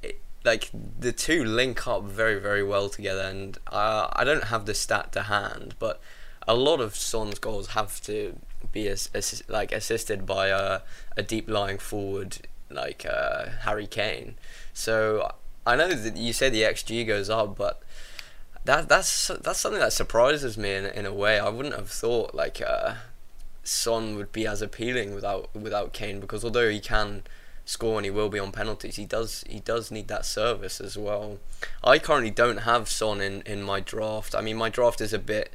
it, 0.03 0.21
like 0.45 0.71
the 0.99 1.13
two 1.13 1.45
link 1.45 1.87
up 1.87 2.05
very 2.05 2.39
very 2.39 2.63
well 2.63 2.89
together, 2.89 3.23
and 3.23 3.59
uh, 3.69 4.09
I 4.13 4.25
don't 4.25 4.45
have 4.45 4.67
the 4.67 4.75
stat 4.75 5.13
to 5.13 5.23
hand, 5.23 5.75
but 5.79 6.01
a 6.47 6.55
lot 6.55 6.81
of 6.81 6.95
Son's 6.97 7.39
goals 7.39 7.69
have 7.69 8.01
to 8.03 8.39
be 8.73 8.89
as, 8.89 9.11
as 9.15 9.43
like 9.49 9.73
assisted 9.73 10.27
by 10.27 10.49
a, 10.49 10.81
a 11.17 11.23
deep 11.23 11.49
lying 11.49 11.79
forward 11.79 12.39
like 12.71 13.07
uh, 13.09 13.47
Harry 13.63 13.87
Kane. 13.87 14.37
So 14.73 15.33
I 15.67 15.77
know 15.77 15.89
that 15.89 16.17
you 16.17 16.33
say 16.33 16.49
the 16.49 16.63
xG 16.63 17.07
goes 17.07 17.31
up, 17.31 17.57
but 17.57 17.83
that 18.65 18.89
that's 18.89 19.29
that's 19.43 19.59
something 19.59 19.81
that 19.81 19.93
surprises 19.93 20.59
me 20.59 20.75
in 20.75 20.85
in 20.87 21.07
a 21.07 21.13
way. 21.13 21.39
I 21.39 21.49
wouldn't 21.49 21.75
have 21.75 21.91
thought 21.91 22.35
like 22.35 22.61
uh, 22.61 22.95
Son 23.65 24.17
would 24.17 24.33
be 24.33 24.47
as 24.47 24.63
appealing 24.63 25.15
without 25.15 25.55
without 25.55 25.93
Kane 25.93 26.21
because 26.21 26.45
although 26.45 26.69
he 26.69 26.81
can 26.81 27.23
score 27.65 27.99
and 27.99 28.05
he 28.07 28.11
will 28.11 28.31
be 28.31 28.39
on 28.39 28.51
penalties, 28.51 28.97
he 28.97 29.05
does 29.05 29.45
he 29.49 29.61
does 29.61 29.91
need 29.91 30.09
that 30.09 30.25
service 30.25 30.81
as 30.81 30.97
well. 30.97 31.39
I 31.85 31.99
currently 31.99 32.31
don't 32.31 32.59
have 32.59 32.89
Son 32.89 33.21
in 33.21 33.43
in 33.43 33.63
my 33.63 33.81
draft. 33.81 34.35
I 34.35 34.41
mean, 34.41 34.57
my 34.57 34.71
draft 34.71 35.01
is 35.01 35.13
a 35.13 35.19
bit 35.19 35.55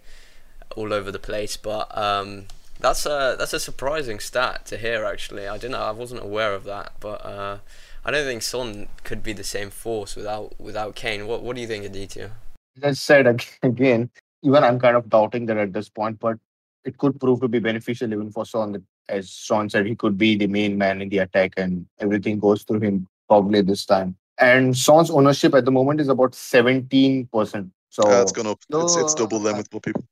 all 0.75 0.93
over 0.93 1.11
the 1.11 1.19
place, 1.19 1.57
but 1.57 1.95
um, 1.97 2.45
that's 2.83 3.07
a 3.07 3.35
that's 3.39 3.53
a 3.53 3.59
surprising 3.59 4.19
stat 4.19 4.67
to 4.67 4.77
hear. 4.77 5.05
Actually, 5.05 5.47
I 5.47 5.57
didn't 5.57 5.75
I 5.75 5.91
wasn't 5.91 6.23
aware 6.23 6.53
of 6.53 6.63
that, 6.65 6.93
but. 6.99 7.25
Uh, 7.25 7.57
I 8.05 8.11
don't 8.11 8.25
think 8.25 8.41
Son 8.41 8.89
could 9.05 9.23
be 9.23 9.31
the 9.31 9.45
same 9.45 9.69
force 9.69 10.17
without 10.17 10.59
without 10.59 10.93
Kane. 10.93 11.25
What 11.25 11.41
what 11.41 11.55
do 11.55 11.61
you 11.61 11.67
think, 11.67 11.85
Aditya? 11.85 12.31
as 12.77 12.83
I 12.83 12.91
said 12.93 13.45
again, 13.61 14.09
even 14.41 14.63
I'm 14.63 14.79
kind 14.79 14.95
of 14.95 15.09
doubting 15.09 15.45
that 15.47 15.57
at 15.57 15.73
this 15.73 15.89
point, 15.89 16.19
but 16.19 16.37
it 16.85 16.97
could 16.97 17.19
prove 17.19 17.41
to 17.41 17.47
be 17.47 17.59
beneficial 17.59 18.11
even 18.11 18.31
for 18.31 18.45
Son. 18.45 18.83
As 19.09 19.29
Son 19.29 19.69
said, 19.69 19.85
he 19.85 19.95
could 19.95 20.17
be 20.17 20.35
the 20.35 20.47
main 20.47 20.77
man 20.77 21.01
in 21.01 21.09
the 21.09 21.19
attack 21.19 21.53
and 21.57 21.85
everything 21.99 22.39
goes 22.39 22.63
through 22.63 22.79
him 22.79 23.07
probably 23.27 23.61
this 23.61 23.85
time. 23.85 24.15
And 24.39 24.75
Son's 24.75 25.11
ownership 25.11 25.53
at 25.53 25.65
the 25.65 25.71
moment 25.71 26.01
is 26.01 26.09
about 26.09 26.31
17%. 26.31 27.69
So 27.89 28.09
yeah, 28.09 28.21
it's 28.21 28.31
gone 28.31 28.47
up. 28.47 28.59
So, 28.71 28.81
it's, 28.81 28.95
it's 28.95 29.13
double 29.13 29.39
them 29.39 29.57
with 29.57 29.71
more 29.71 29.81
people. 29.81 30.03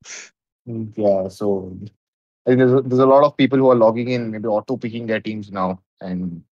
Yeah, 0.65 1.27
so 1.29 1.75
I 2.45 2.49
think 2.49 2.59
there's 2.59 2.73
a, 2.73 2.81
there's 2.81 2.99
a 2.99 3.05
lot 3.05 3.23
of 3.23 3.37
people 3.37 3.59
who 3.59 3.69
are 3.69 3.75
logging 3.75 4.09
in, 4.09 4.31
maybe 4.31 4.47
auto 4.47 4.77
picking 4.77 5.05
their 5.05 5.19
teams 5.19 5.51
now, 5.51 5.79
and 5.99 6.43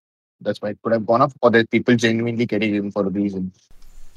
that's 0.41 0.61
why 0.61 0.69
it 0.69 0.79
could 0.83 0.93
have 0.93 1.05
gone 1.05 1.21
up, 1.21 1.33
or 1.41 1.49
there's 1.49 1.67
people 1.67 1.95
genuinely 1.95 2.45
getting 2.45 2.75
in 2.75 2.91
for 2.91 3.05
a 3.05 3.09
reason. 3.09 3.51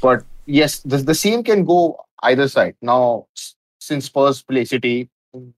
But 0.01 0.25
yes, 0.47 0.81
the, 0.81 0.99
the 0.99 1.15
same 1.15 1.43
can 1.43 1.65
go 1.65 2.05
either 2.23 2.49
side. 2.49 2.77
Now, 2.83 3.27
since 3.81 4.05
Spurs 4.07 4.43
play 4.43 4.65
City 4.65 5.09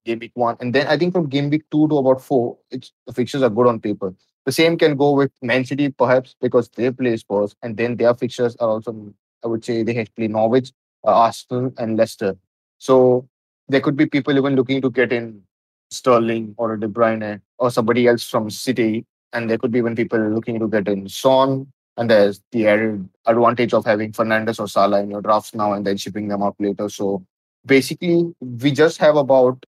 game 0.04 0.20
week 0.20 0.30
one, 0.34 0.56
and 0.60 0.72
then 0.72 0.86
I 0.86 0.96
think 0.96 1.12
from 1.12 1.28
game 1.28 1.50
week 1.50 1.64
two 1.70 1.88
to 1.88 1.98
about 1.98 2.20
four, 2.20 2.58
it's 2.70 2.92
the 3.06 3.12
fixtures 3.12 3.42
are 3.42 3.50
good 3.50 3.66
on 3.66 3.80
paper. 3.80 4.14
The 4.46 4.52
same 4.52 4.78
can 4.78 4.96
go 4.96 5.12
with 5.12 5.32
Man 5.42 5.64
City, 5.64 5.88
perhaps 5.88 6.36
because 6.40 6.68
they 6.68 6.90
play 6.90 7.16
Spurs, 7.16 7.56
and 7.62 7.76
then 7.76 7.96
their 7.96 8.14
fixtures 8.14 8.54
are 8.56 8.68
also, 8.68 9.12
I 9.42 9.48
would 9.48 9.64
say, 9.64 9.82
they 9.82 9.94
have 9.94 10.06
to 10.06 10.12
play 10.12 10.28
Norwich, 10.28 10.70
uh, 11.04 11.14
Arsenal, 11.14 11.72
and 11.78 11.96
Leicester. 11.96 12.36
So 12.78 13.28
there 13.68 13.80
could 13.80 13.96
be 13.96 14.06
people 14.06 14.36
even 14.36 14.54
looking 14.54 14.80
to 14.82 14.90
get 14.90 15.12
in 15.12 15.42
Sterling 15.90 16.54
or 16.56 16.76
De 16.76 16.88
Bruyne 16.88 17.40
or 17.58 17.70
somebody 17.70 18.06
else 18.06 18.28
from 18.28 18.50
City, 18.50 19.04
and 19.32 19.48
there 19.48 19.58
could 19.58 19.70
be 19.70 19.78
even 19.78 19.94
people 19.94 20.18
looking 20.18 20.58
to 20.60 20.68
get 20.68 20.88
in 20.88 21.08
Son 21.08 21.66
and 21.96 22.10
there's 22.10 22.42
the 22.50 22.66
added 22.66 23.08
advantage 23.26 23.72
of 23.72 23.84
having 23.84 24.12
Fernandes 24.12 24.58
or 24.58 24.66
Salah 24.66 25.02
in 25.02 25.10
your 25.10 25.22
drafts 25.22 25.54
now 25.54 25.72
and 25.72 25.86
then 25.86 25.96
shipping 25.96 26.28
them 26.28 26.42
up 26.42 26.56
later. 26.58 26.88
So 26.88 27.24
basically, 27.64 28.34
we 28.40 28.72
just 28.72 28.98
have 28.98 29.16
about 29.16 29.64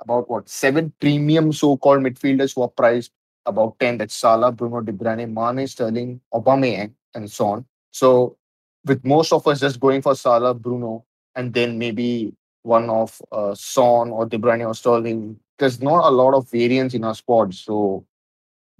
about 0.00 0.28
what 0.30 0.48
seven 0.48 0.92
premium 0.98 1.52
so-called 1.52 2.00
midfielders 2.00 2.54
who 2.54 2.62
are 2.62 2.68
priced 2.68 3.12
about 3.46 3.78
10. 3.78 3.98
That's 3.98 4.14
Salah, 4.14 4.50
Bruno 4.50 4.80
De 4.80 4.92
Bruyne, 4.92 5.30
Mane, 5.30 5.66
Sterling, 5.66 6.20
Aubameyang, 6.32 6.92
and 7.14 7.30
so 7.30 7.46
on. 7.48 7.66
So 7.90 8.36
with 8.84 9.04
most 9.04 9.32
of 9.32 9.46
us 9.46 9.60
just 9.60 9.78
going 9.78 10.00
for 10.02 10.14
Salah, 10.14 10.54
Bruno, 10.54 11.04
and 11.34 11.52
then 11.52 11.78
maybe 11.78 12.32
one 12.62 12.88
of 12.88 13.20
uh, 13.30 13.54
Son 13.54 14.10
or 14.10 14.26
De 14.26 14.38
Bruyne 14.38 14.66
or 14.66 14.74
Sterling, 14.74 15.38
there's 15.60 15.80
not 15.80 16.08
a 16.08 16.10
lot 16.10 16.34
of 16.34 16.50
variance 16.50 16.94
in 16.94 17.04
our 17.04 17.14
squad. 17.14 17.54
So 17.54 18.04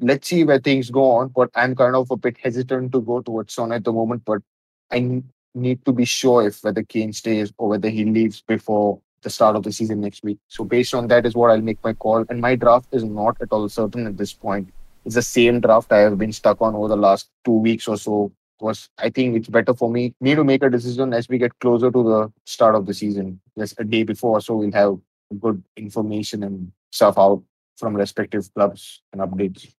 let's 0.01 0.27
see 0.27 0.43
where 0.45 0.59
things 0.59 0.91
go 0.91 1.11
on. 1.13 1.29
But 1.29 1.51
I'm 1.55 1.77
kind 1.77 1.95
of 1.95 2.11
a 2.11 2.17
bit 2.17 2.37
hesitant 2.43 2.91
to 2.93 3.03
go 3.03 3.21
towards 3.21 3.55
Son 3.55 3.71
at 3.71 3.85
the 3.85 3.93
moment. 3.93 4.25
But 4.25 4.43
I 4.91 5.23
need 5.55 5.85
to 5.85 5.93
be 5.93 6.05
sure 6.05 6.47
if 6.47 6.65
whether 6.65 6.83
Kane 6.83 7.13
stays 7.13 7.53
or 7.59 7.69
whether 7.69 7.89
he 7.89 8.05
leaves 8.05 8.41
before 8.41 9.01
the 9.23 9.31
start 9.31 9.55
of 9.55 9.63
the 9.63 9.73
season 9.73 10.01
next 10.01 10.25
week. 10.25 10.39
So 10.49 10.65
based 10.65 10.95
on 10.95 11.09
that 11.09 11.27
is 11.27 11.35
what 11.35 11.51
I'll 11.51 11.61
make 11.61 11.83
my 11.85 11.93
call. 11.93 12.25
And 12.31 12.41
my 12.41 12.57
draft 12.57 12.89
is 12.93 13.05
not 13.05 13.37
at 13.43 13.53
all 13.53 13.69
certain 13.69 14.07
at 14.07 14.17
this 14.17 14.33
point. 14.33 14.71
It's 15.05 15.15
the 15.15 15.23
same 15.23 15.61
draft 15.61 15.93
I 15.93 15.99
have 15.99 16.19
been 16.19 16.33
stuck 16.33 16.61
on 16.63 16.75
over 16.75 16.89
the 16.89 16.97
last 16.97 17.29
two 17.45 17.53
weeks 17.53 17.87
or 17.87 17.97
so. 17.97 18.33
Was 18.61 18.91
I 18.99 19.09
think 19.09 19.37
it's 19.37 19.49
better 19.49 19.73
for 19.73 19.91
me 19.91 20.15
me 20.21 20.35
to 20.35 20.45
make 20.45 20.63
a 20.63 20.69
decision 20.69 21.15
as 21.15 21.31
we 21.31 21.39
get 21.39 21.59
closer 21.61 21.91
to 21.91 22.03
the 22.03 22.33
start 22.45 22.75
of 22.75 22.85
the 22.85 22.93
season, 22.93 23.41
just 23.59 23.81
a 23.81 23.85
day 23.85 24.03
before, 24.03 24.39
so 24.43 24.55
we'll 24.55 24.71
have 24.73 24.99
good 25.39 25.63
information 25.77 26.43
and 26.43 26.73
stuff 26.91 27.19
out 27.19 27.43
from 27.77 27.95
respective 27.95 28.53
clubs 28.55 29.03
and 29.13 29.21
updates. 29.21 29.73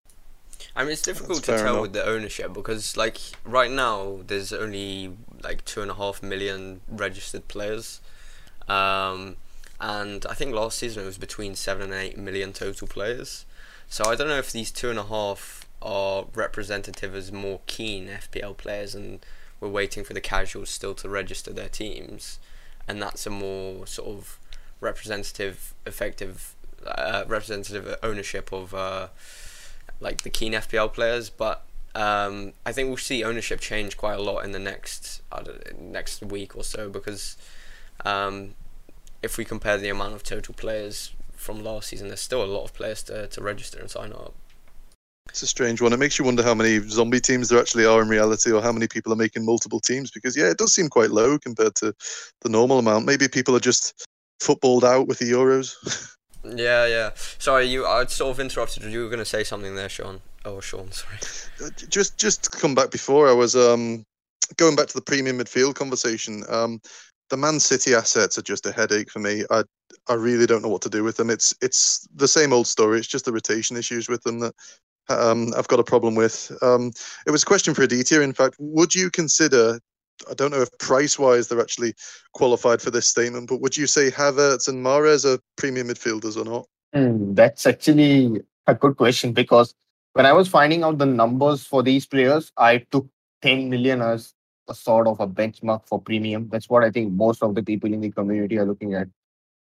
I 0.76 0.84
mean, 0.84 0.94
it's 0.94 1.02
difficult 1.02 1.44
to 1.44 1.58
tell 1.58 1.60
enough. 1.60 1.82
with 1.82 1.94
the 1.94 2.06
ownership 2.06 2.54
because, 2.54 2.96
like, 2.96 3.20
right 3.46 3.72
now 3.72 4.20
there's 4.26 4.54
only 4.54 5.16
like 5.44 5.66
two 5.66 5.82
and 5.82 5.92
a 5.92 5.96
half 5.96 6.22
million 6.22 6.82
registered 6.88 7.48
players, 7.48 8.00
um, 8.68 9.38
and 9.80 10.26
I 10.30 10.34
think 10.34 10.54
last 10.54 10.78
season 10.78 11.04
it 11.04 11.08
was 11.08 11.18
between 11.18 11.56
seven 11.56 11.92
and 11.92 11.94
eight 11.94 12.18
million 12.18 12.54
total 12.54 12.88
players. 12.88 13.46
So 13.88 14.06
I 14.06 14.16
don't 14.16 14.28
know 14.28 14.38
if 14.38 14.52
these 14.52 14.72
two 14.72 14.90
and 14.90 15.00
a 15.00 15.04
half 15.04 15.68
are 15.82 16.26
representative 16.34 17.16
as 17.16 17.32
more 17.32 17.62
keen 17.66 18.08
FPL 18.08 18.56
players, 18.56 18.96
and 18.96 19.26
we're 19.60 19.70
waiting 19.70 20.04
for 20.04 20.14
the 20.14 20.22
casuals 20.22 20.70
still 20.70 20.94
to 20.96 21.10
register 21.10 21.52
their 21.52 21.70
teams, 21.70 22.40
and 22.88 23.02
that's 23.02 23.26
a 23.26 23.32
more 23.32 23.88
sort 23.88 24.10
of 24.10 24.40
representative, 24.82 25.74
effective, 25.86 26.56
uh, 26.86 27.24
representative 27.28 27.98
ownership 28.04 28.52
of. 28.52 28.74
Uh, 28.74 29.08
like 30.02 30.24
the 30.24 30.30
keen 30.30 30.54
FPL 30.54 30.92
players, 30.92 31.30
but 31.30 31.64
um, 31.96 32.54
I 32.66 32.72
think 32.72 32.88
we'll 32.88 32.98
see 32.98 33.24
ownership 33.24 33.60
change 33.60 33.96
quite 33.96 34.16
a 34.16 34.22
lot 34.22 34.44
in 34.44 34.52
the 34.52 34.60
next 34.60 35.22
next 35.80 36.24
week 36.24 36.56
or 36.58 36.64
so 36.64 36.90
because 36.90 37.38
um, 38.04 38.56
if 39.22 39.38
we 39.38 39.46
compare 39.46 39.78
the 39.78 39.90
amount 39.90 40.16
of 40.16 40.24
total 40.24 40.54
players 40.54 41.14
from 41.34 41.64
last 41.64 41.90
season, 41.90 42.08
there's 42.08 42.22
still 42.22 42.44
a 42.44 42.46
lot 42.46 42.64
of 42.64 42.74
players 42.74 43.04
to, 43.04 43.28
to 43.28 43.42
register 43.42 43.80
and 43.80 43.90
sign 43.90 44.12
up. 44.12 44.34
It's 45.30 45.44
a 45.44 45.48
strange 45.48 45.82
one. 45.82 45.94
It 45.94 46.00
makes 46.00 46.18
you 46.18 46.26
wonder 46.26 46.44
how 46.44 46.56
many 46.56 46.80
zombie 46.80 47.20
teams 47.20 47.50
there 47.50 47.60
actually 47.60 47.86
are 47.86 48.02
in 48.02 48.10
reality, 48.10 48.52
or 48.52 48.62
how 48.62 48.72
many 48.72 48.88
people 48.88 49.14
are 49.14 49.18
making 49.18 49.46
multiple 49.46 49.80
teams. 49.80 50.12
Because 50.12 50.36
yeah, 50.36 50.50
it 50.50 50.58
does 50.58 50.74
seem 50.74 50.90
quite 50.90 51.12
low 51.12 51.38
compared 51.38 51.76
to 51.76 51.94
the 52.42 52.50
normal 52.50 52.80
amount. 52.80 53.06
Maybe 53.06 53.28
people 53.28 53.56
are 53.56 53.62
just 53.62 54.08
footballed 54.42 54.84
out 54.84 55.08
with 55.08 55.20
the 55.20 55.32
Euros. 55.32 55.76
Yeah, 56.44 56.88
yeah. 56.88 57.12
Sorry, 57.38 57.68
you. 57.68 57.86
I 57.86 58.04
sort 58.06 58.32
of 58.32 58.40
interrupted. 58.40 58.82
You 58.84 59.02
were 59.02 59.10
going 59.10 59.20
to 59.20 59.26
say 59.26 59.44
something 59.44 59.76
there, 59.76 59.90
Sean. 59.90 60.22
Oh, 60.44 60.60
Sean. 60.60 60.92
Sorry. 60.92 61.18
Uh, 61.64 61.70
just, 61.88 62.18
just 62.18 62.46
to 62.46 62.50
come 62.50 62.74
back 62.74 62.90
before 62.90 63.30
I 63.30 63.32
was 63.32 63.56
um 63.56 64.04
going 64.58 64.76
back 64.76 64.88
to 64.88 64.96
the 64.96 65.02
premium 65.02 65.38
midfield 65.38 65.76
conversation. 65.76 66.44
Um, 66.50 66.82
the 67.30 67.38
Man 67.38 67.60
City 67.60 67.94
assets 67.94 68.40
are 68.40 68.42
just 68.42 68.66
a 68.66 68.72
headache 68.72 69.12
for 69.12 69.20
me. 69.20 69.44
I, 69.52 69.64
I 70.10 70.16
really 70.16 70.48
don't 70.48 70.64
know 70.64 70.70
what 70.70 70.82
to 70.82 70.90
do 70.90 71.04
with 71.04 71.18
them. 71.18 71.30
It's, 71.30 71.54
it's 71.62 72.08
the 72.16 72.28
same 72.28 72.52
old 72.52 72.66
story. 72.66 72.98
It's 72.98 73.08
just 73.08 73.26
the 73.26 73.32
rotation 73.32 73.78
issues 73.78 74.10
with 74.10 74.24
them 74.24 74.40
that 74.40 74.56
um, 75.10 75.54
I've 75.56 75.68
got 75.68 75.80
a 75.80 75.84
problem 75.84 76.16
with. 76.16 76.52
Um, 76.62 76.92
it 77.26 77.32
was 77.32 77.44
a 77.44 77.46
question 77.46 77.74
for 77.74 77.84
Aditya. 77.84 78.22
In 78.22 78.34
fact, 78.34 78.56
would 78.60 78.96
you 78.96 79.10
consider? 79.12 79.80
I 80.30 80.34
don't 80.34 80.52
know 80.52 80.62
if 80.62 80.70
price-wise 80.78 81.48
they're 81.48 81.62
actually 81.62 81.94
qualified 82.34 82.82
for 82.82 82.92
this 82.92 83.08
statement, 83.08 83.50
but 83.50 83.62
would 83.62 83.76
you 83.76 83.88
say 83.88 84.12
Havertz 84.12 84.68
and 84.68 84.86
Mahrez 84.86 85.26
are 85.26 85.40
premium 85.58 85.88
midfielders 85.88 86.38
or 86.38 86.46
not? 86.46 86.68
Mm, 86.96 87.36
that's 87.36 87.66
actually 87.66 88.42
a 88.68 88.76
good 88.76 88.98
question 88.98 89.34
because 89.34 89.74
when 90.14 90.26
I 90.26 90.34
was 90.34 90.48
finding 90.48 90.84
out 90.84 90.98
the 90.98 91.06
numbers 91.06 91.66
for 91.66 91.84
these 91.84 92.06
players, 92.06 92.52
I 92.58 92.80
took 92.92 93.08
10 93.42 93.70
million 93.70 94.02
as 94.02 94.34
a 94.68 94.76
sort 94.76 95.08
of 95.08 95.20
a 95.20 95.28
benchmark 95.28 95.88
for 95.88 96.02
premium. 96.02 96.50
That's 96.52 96.70
what 96.70 96.84
I 96.84 96.92
think 96.92 97.14
most 97.14 97.42
of 97.42 97.56
the 97.56 97.64
people 97.64 97.94
in 97.94 98.02
the 98.02 98.12
community 98.12 98.58
are 98.58 98.66
looking 98.66 98.94
at. 98.94 99.08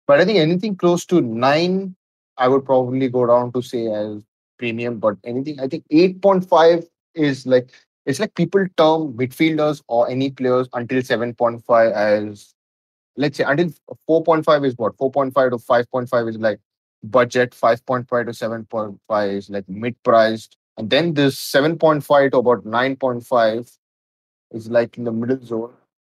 But 0.06 0.20
I 0.20 0.24
think 0.24 0.38
anything 0.38 0.76
close 0.76 1.04
to 1.06 1.20
nine, 1.20 1.96
I 2.38 2.48
would 2.48 2.64
probably 2.64 3.08
go 3.08 3.26
down 3.26 3.52
to 3.52 3.62
say 3.62 3.88
as 3.88 4.22
premium. 4.58 4.98
But 4.98 5.16
anything, 5.24 5.60
I 5.60 5.68
think 5.68 5.84
8.5 5.92 6.86
is 7.14 7.46
like 7.46 7.72
it's 8.06 8.20
like 8.20 8.34
people 8.34 8.64
term 8.76 9.12
midfielders 9.14 9.82
or 9.88 10.08
any 10.08 10.30
players 10.30 10.68
until 10.72 11.02
7.5 11.02 11.92
as 11.92 12.54
let's 13.16 13.36
say 13.36 13.44
until 13.44 13.70
4.5 14.08 14.64
is 14.66 14.74
what? 14.76 14.96
4.5 14.96 15.50
to 15.50 15.56
5.5 15.56 16.28
is 16.30 16.38
like 16.38 16.60
budget 17.02 17.50
5.5 17.50 18.06
to 18.06 18.32
7.5 18.32 19.36
is 19.36 19.50
like 19.50 19.68
mid-priced. 19.68 20.56
And 20.76 20.90
then 20.90 21.14
this 21.14 21.36
7.5 21.36 22.30
to 22.32 22.38
about 22.38 22.64
9.5 22.64 23.78
is 24.52 24.70
like 24.70 24.96
in 24.98 25.04
the 25.04 25.12
middle 25.12 25.44
zone. 25.44 25.72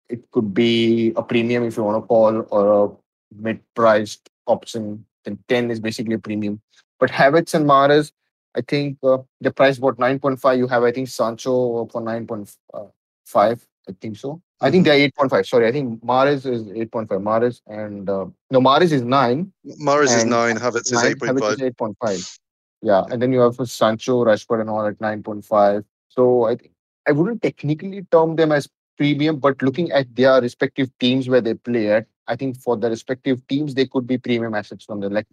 It 0.09 0.29
could 0.31 0.53
be 0.53 1.13
a 1.15 1.23
premium 1.23 1.63
if 1.63 1.77
you 1.77 1.83
want 1.83 2.03
to 2.03 2.07
call 2.07 2.45
or 2.49 2.85
a 2.85 3.41
mid-priced 3.41 4.29
option. 4.47 5.05
Then 5.25 5.39
10 5.47 5.71
is 5.71 5.79
basically 5.79 6.15
a 6.15 6.19
premium. 6.19 6.61
But 6.99 7.09
Havertz 7.09 7.53
and 7.53 7.65
Mahrez 7.65 8.11
I 8.55 8.61
think 8.61 8.97
uh, 9.03 9.19
the 9.39 9.51
price 9.51 9.77
about 9.77 9.97
9.5. 9.97 10.57
You 10.57 10.67
have, 10.67 10.83
I 10.83 10.91
think, 10.91 11.07
Sancho 11.07 11.85
for 11.87 12.01
9.5. 12.01 13.61
I 13.89 13.93
think 13.99 14.17
so. 14.17 14.41
I 14.59 14.69
think 14.69 14.85
they're 14.85 15.09
8.5. 15.09 15.47
Sorry, 15.47 15.67
I 15.67 15.71
think 15.71 16.03
Mahrez 16.03 16.45
is 16.45 16.67
8.5. 16.67 17.07
Mahrez 17.07 17.61
and 17.65 18.07
uh, 18.07 18.25
no, 18.51 18.59
Mahrez 18.59 18.91
is 18.91 19.01
9. 19.01 19.51
Mahrez 19.81 20.15
is 20.17 20.25
9. 20.25 20.57
Havertz 20.57 20.91
is 20.91 21.01
8.5. 21.01 21.53
is 21.53 21.73
8.5. 21.73 22.39
Yeah, 22.83 23.03
and 23.09 23.21
then 23.21 23.31
you 23.31 23.39
have 23.39 23.55
Sancho, 23.67 24.23
Rashford, 24.23 24.61
and 24.61 24.69
all 24.69 24.85
at 24.85 24.99
9.5. 24.99 25.83
So 26.09 26.45
I 26.45 26.55
think 26.55 26.73
I 27.07 27.11
wouldn't 27.11 27.41
technically 27.41 28.05
term 28.11 28.35
them 28.35 28.51
as 28.51 28.69
premium, 28.97 29.39
but 29.39 29.61
looking 29.61 29.91
at 29.91 30.15
their 30.15 30.39
respective 30.41 30.89
teams 30.99 31.27
where 31.27 31.41
they 31.41 31.55
play 31.55 31.91
at, 31.91 32.05
I 32.27 32.35
think 32.35 32.61
for 32.61 32.77
the 32.77 32.89
respective 32.89 33.45
teams, 33.47 33.73
they 33.73 33.87
could 33.87 34.05
be 34.05 34.17
premium 34.17 34.53
assets 34.53 34.85
from 34.85 34.99
there. 34.99 35.09
Like, 35.09 35.27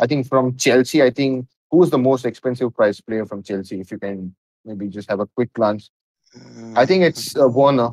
I 0.00 0.06
think 0.06 0.28
from 0.28 0.56
Chelsea, 0.56 1.02
I 1.02 1.10
think 1.10 1.46
who's 1.70 1.90
the 1.90 1.98
most 1.98 2.24
expensive 2.24 2.74
price 2.74 3.00
player 3.00 3.26
from 3.26 3.42
Chelsea? 3.42 3.80
If 3.80 3.90
you 3.90 3.98
can 3.98 4.34
maybe 4.64 4.88
just 4.88 5.10
have 5.10 5.20
a 5.20 5.26
quick 5.26 5.52
glance. 5.52 5.90
I 6.74 6.86
think 6.86 7.04
it's 7.04 7.36
uh, 7.36 7.48
Werner. 7.48 7.90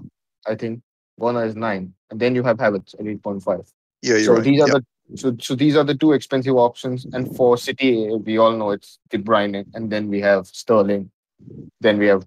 I 0.48 0.56
think 0.56 0.82
Werner 1.18 1.46
is 1.46 1.56
nine, 1.56 1.94
and 2.10 2.20
then 2.20 2.34
you 2.34 2.44
have 2.44 2.58
Havertz 2.58 3.00
at 3.00 3.06
eight 3.06 3.22
point 3.22 3.44
five. 3.44 3.72
Yeah, 4.02 4.14
you're 4.16 4.24
so 4.24 4.34
right. 4.36 4.44
these 4.44 4.62
are 4.62 4.68
Yep. 4.68 4.78
the 4.78 5.18
so, 5.18 5.36
so 5.40 5.56
these 5.56 5.76
are 5.76 5.84
the 5.84 5.96
two 5.96 6.14
expensive 6.14 6.56
options. 6.56 7.06
And 7.14 7.36
for 7.36 7.58
City, 7.58 8.10
we 8.16 8.38
all 8.38 8.54
know 8.54 8.72
it's 8.72 8.98
De 9.10 9.18
Bruyne, 9.18 9.66
and 9.74 9.92
then 9.92 10.08
we 10.08 10.22
have 10.22 10.48
Sterling, 10.48 11.12
then 11.82 11.98
we 11.98 12.08
have 12.08 12.26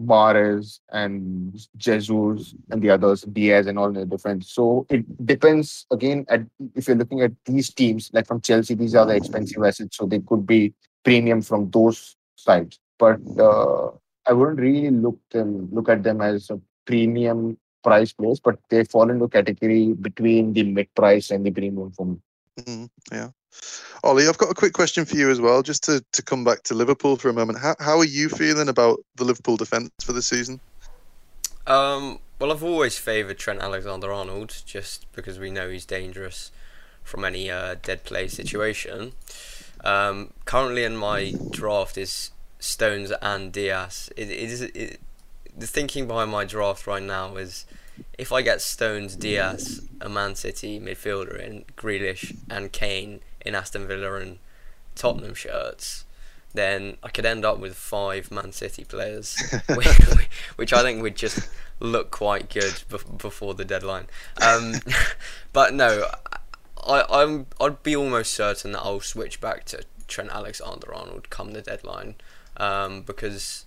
Mahrez 0.00 0.80
and 0.92 1.58
Jesus 1.76 2.54
and 2.70 2.82
the 2.82 2.90
others, 2.90 3.22
Dias 3.22 3.66
and 3.66 3.78
all 3.78 3.90
the 3.92 4.04
different. 4.04 4.44
So 4.44 4.86
it 4.90 5.04
depends 5.24 5.86
again 5.90 6.26
at 6.28 6.42
if 6.74 6.88
you're 6.88 6.96
looking 6.96 7.22
at 7.22 7.32
these 7.44 7.72
teams, 7.72 8.10
like 8.12 8.26
from 8.26 8.40
Chelsea, 8.40 8.74
these 8.74 8.94
are 8.94 9.06
the 9.06 9.14
expensive 9.16 9.62
assets, 9.62 9.96
so 9.96 10.06
they 10.06 10.20
could 10.20 10.46
be 10.46 10.74
premium 11.04 11.40
from 11.42 11.70
those 11.70 12.16
sides. 12.36 12.78
But 12.98 13.20
uh, 13.38 13.90
I 14.26 14.32
wouldn't 14.32 14.60
really 14.60 14.90
look 14.90 15.18
them 15.30 15.68
look 15.72 15.88
at 15.88 16.02
them 16.02 16.20
as 16.20 16.50
a 16.50 16.60
premium 16.84 17.58
price 17.82 18.12
players, 18.12 18.40
but 18.40 18.58
they 18.68 18.84
fall 18.84 19.10
into 19.10 19.28
category 19.28 19.92
between 19.94 20.52
the 20.52 20.64
mid 20.64 20.92
price 20.94 21.30
and 21.30 21.44
the 21.44 21.50
premium 21.50 21.92
for 21.92 22.06
me. 22.06 22.16
Mhm, 22.58 22.88
yeah. 23.12 23.30
Ollie, 24.04 24.28
I've 24.28 24.38
got 24.38 24.50
a 24.50 24.54
quick 24.54 24.72
question 24.72 25.04
for 25.04 25.16
you 25.16 25.30
as 25.30 25.40
well, 25.40 25.62
just 25.62 25.82
to, 25.84 26.04
to 26.12 26.22
come 26.22 26.44
back 26.44 26.62
to 26.64 26.74
Liverpool 26.74 27.16
for 27.16 27.28
a 27.28 27.32
moment. 27.32 27.58
How, 27.58 27.74
how 27.80 27.98
are 27.98 28.04
you 28.04 28.28
feeling 28.28 28.68
about 28.68 29.00
the 29.16 29.24
Liverpool 29.24 29.56
defence 29.56 29.90
for 30.02 30.12
the 30.12 30.22
season? 30.22 30.60
Um, 31.66 32.20
well, 32.38 32.52
I've 32.52 32.62
always 32.62 32.98
favoured 32.98 33.38
Trent 33.38 33.60
Alexander-Arnold 33.60 34.62
just 34.64 35.10
because 35.12 35.38
we 35.38 35.50
know 35.50 35.70
he's 35.70 35.84
dangerous 35.84 36.52
from 37.02 37.24
any 37.24 37.50
uh, 37.50 37.76
dead 37.82 38.04
play 38.04 38.28
situation. 38.28 39.12
Um, 39.82 40.32
currently 40.44 40.84
in 40.84 40.96
my 40.96 41.34
draft 41.50 41.96
is 41.98 42.30
Stones 42.58 43.12
and 43.22 43.52
Dias. 43.52 44.10
It, 44.16 44.30
it 44.30 44.50
is 44.50 44.62
it, 44.62 45.00
the 45.56 45.66
thinking 45.66 46.06
behind 46.06 46.30
my 46.30 46.44
draft 46.44 46.86
right 46.86 47.02
now 47.02 47.36
is 47.36 47.64
if 48.18 48.32
I 48.32 48.42
get 48.42 48.60
Stones, 48.60 49.16
Dias, 49.16 49.80
a 50.00 50.08
Man 50.08 50.34
City 50.34 50.78
midfielder 50.78 51.38
in 51.38 51.64
Grealish 51.76 52.36
and 52.50 52.72
Kane 52.72 53.20
in 53.46 53.54
Aston 53.54 53.86
Villa 53.86 54.14
and 54.16 54.38
Tottenham 54.94 55.34
shirts, 55.34 56.04
then 56.52 56.96
I 57.02 57.08
could 57.08 57.24
end 57.24 57.44
up 57.44 57.58
with 57.58 57.76
five 57.76 58.30
Man 58.30 58.52
City 58.52 58.84
players, 58.84 59.36
which, 59.74 59.86
which 60.56 60.72
I 60.72 60.82
think 60.82 61.02
would 61.02 61.16
just 61.16 61.48
look 61.80 62.10
quite 62.10 62.50
good 62.50 62.74
bef- 62.90 63.18
before 63.18 63.54
the 63.54 63.64
deadline. 63.64 64.06
Um, 64.42 64.74
but 65.52 65.74
no, 65.74 66.06
I, 66.84 67.04
I'm 67.08 67.46
I'd 67.60 67.82
be 67.82 67.94
almost 67.94 68.32
certain 68.32 68.72
that 68.72 68.80
I'll 68.80 69.00
switch 69.00 69.40
back 69.40 69.64
to 69.66 69.84
Trent 70.08 70.30
Alexander-Arnold 70.30 71.30
come 71.30 71.52
the 71.52 71.62
deadline, 71.62 72.16
um, 72.56 73.02
because 73.02 73.64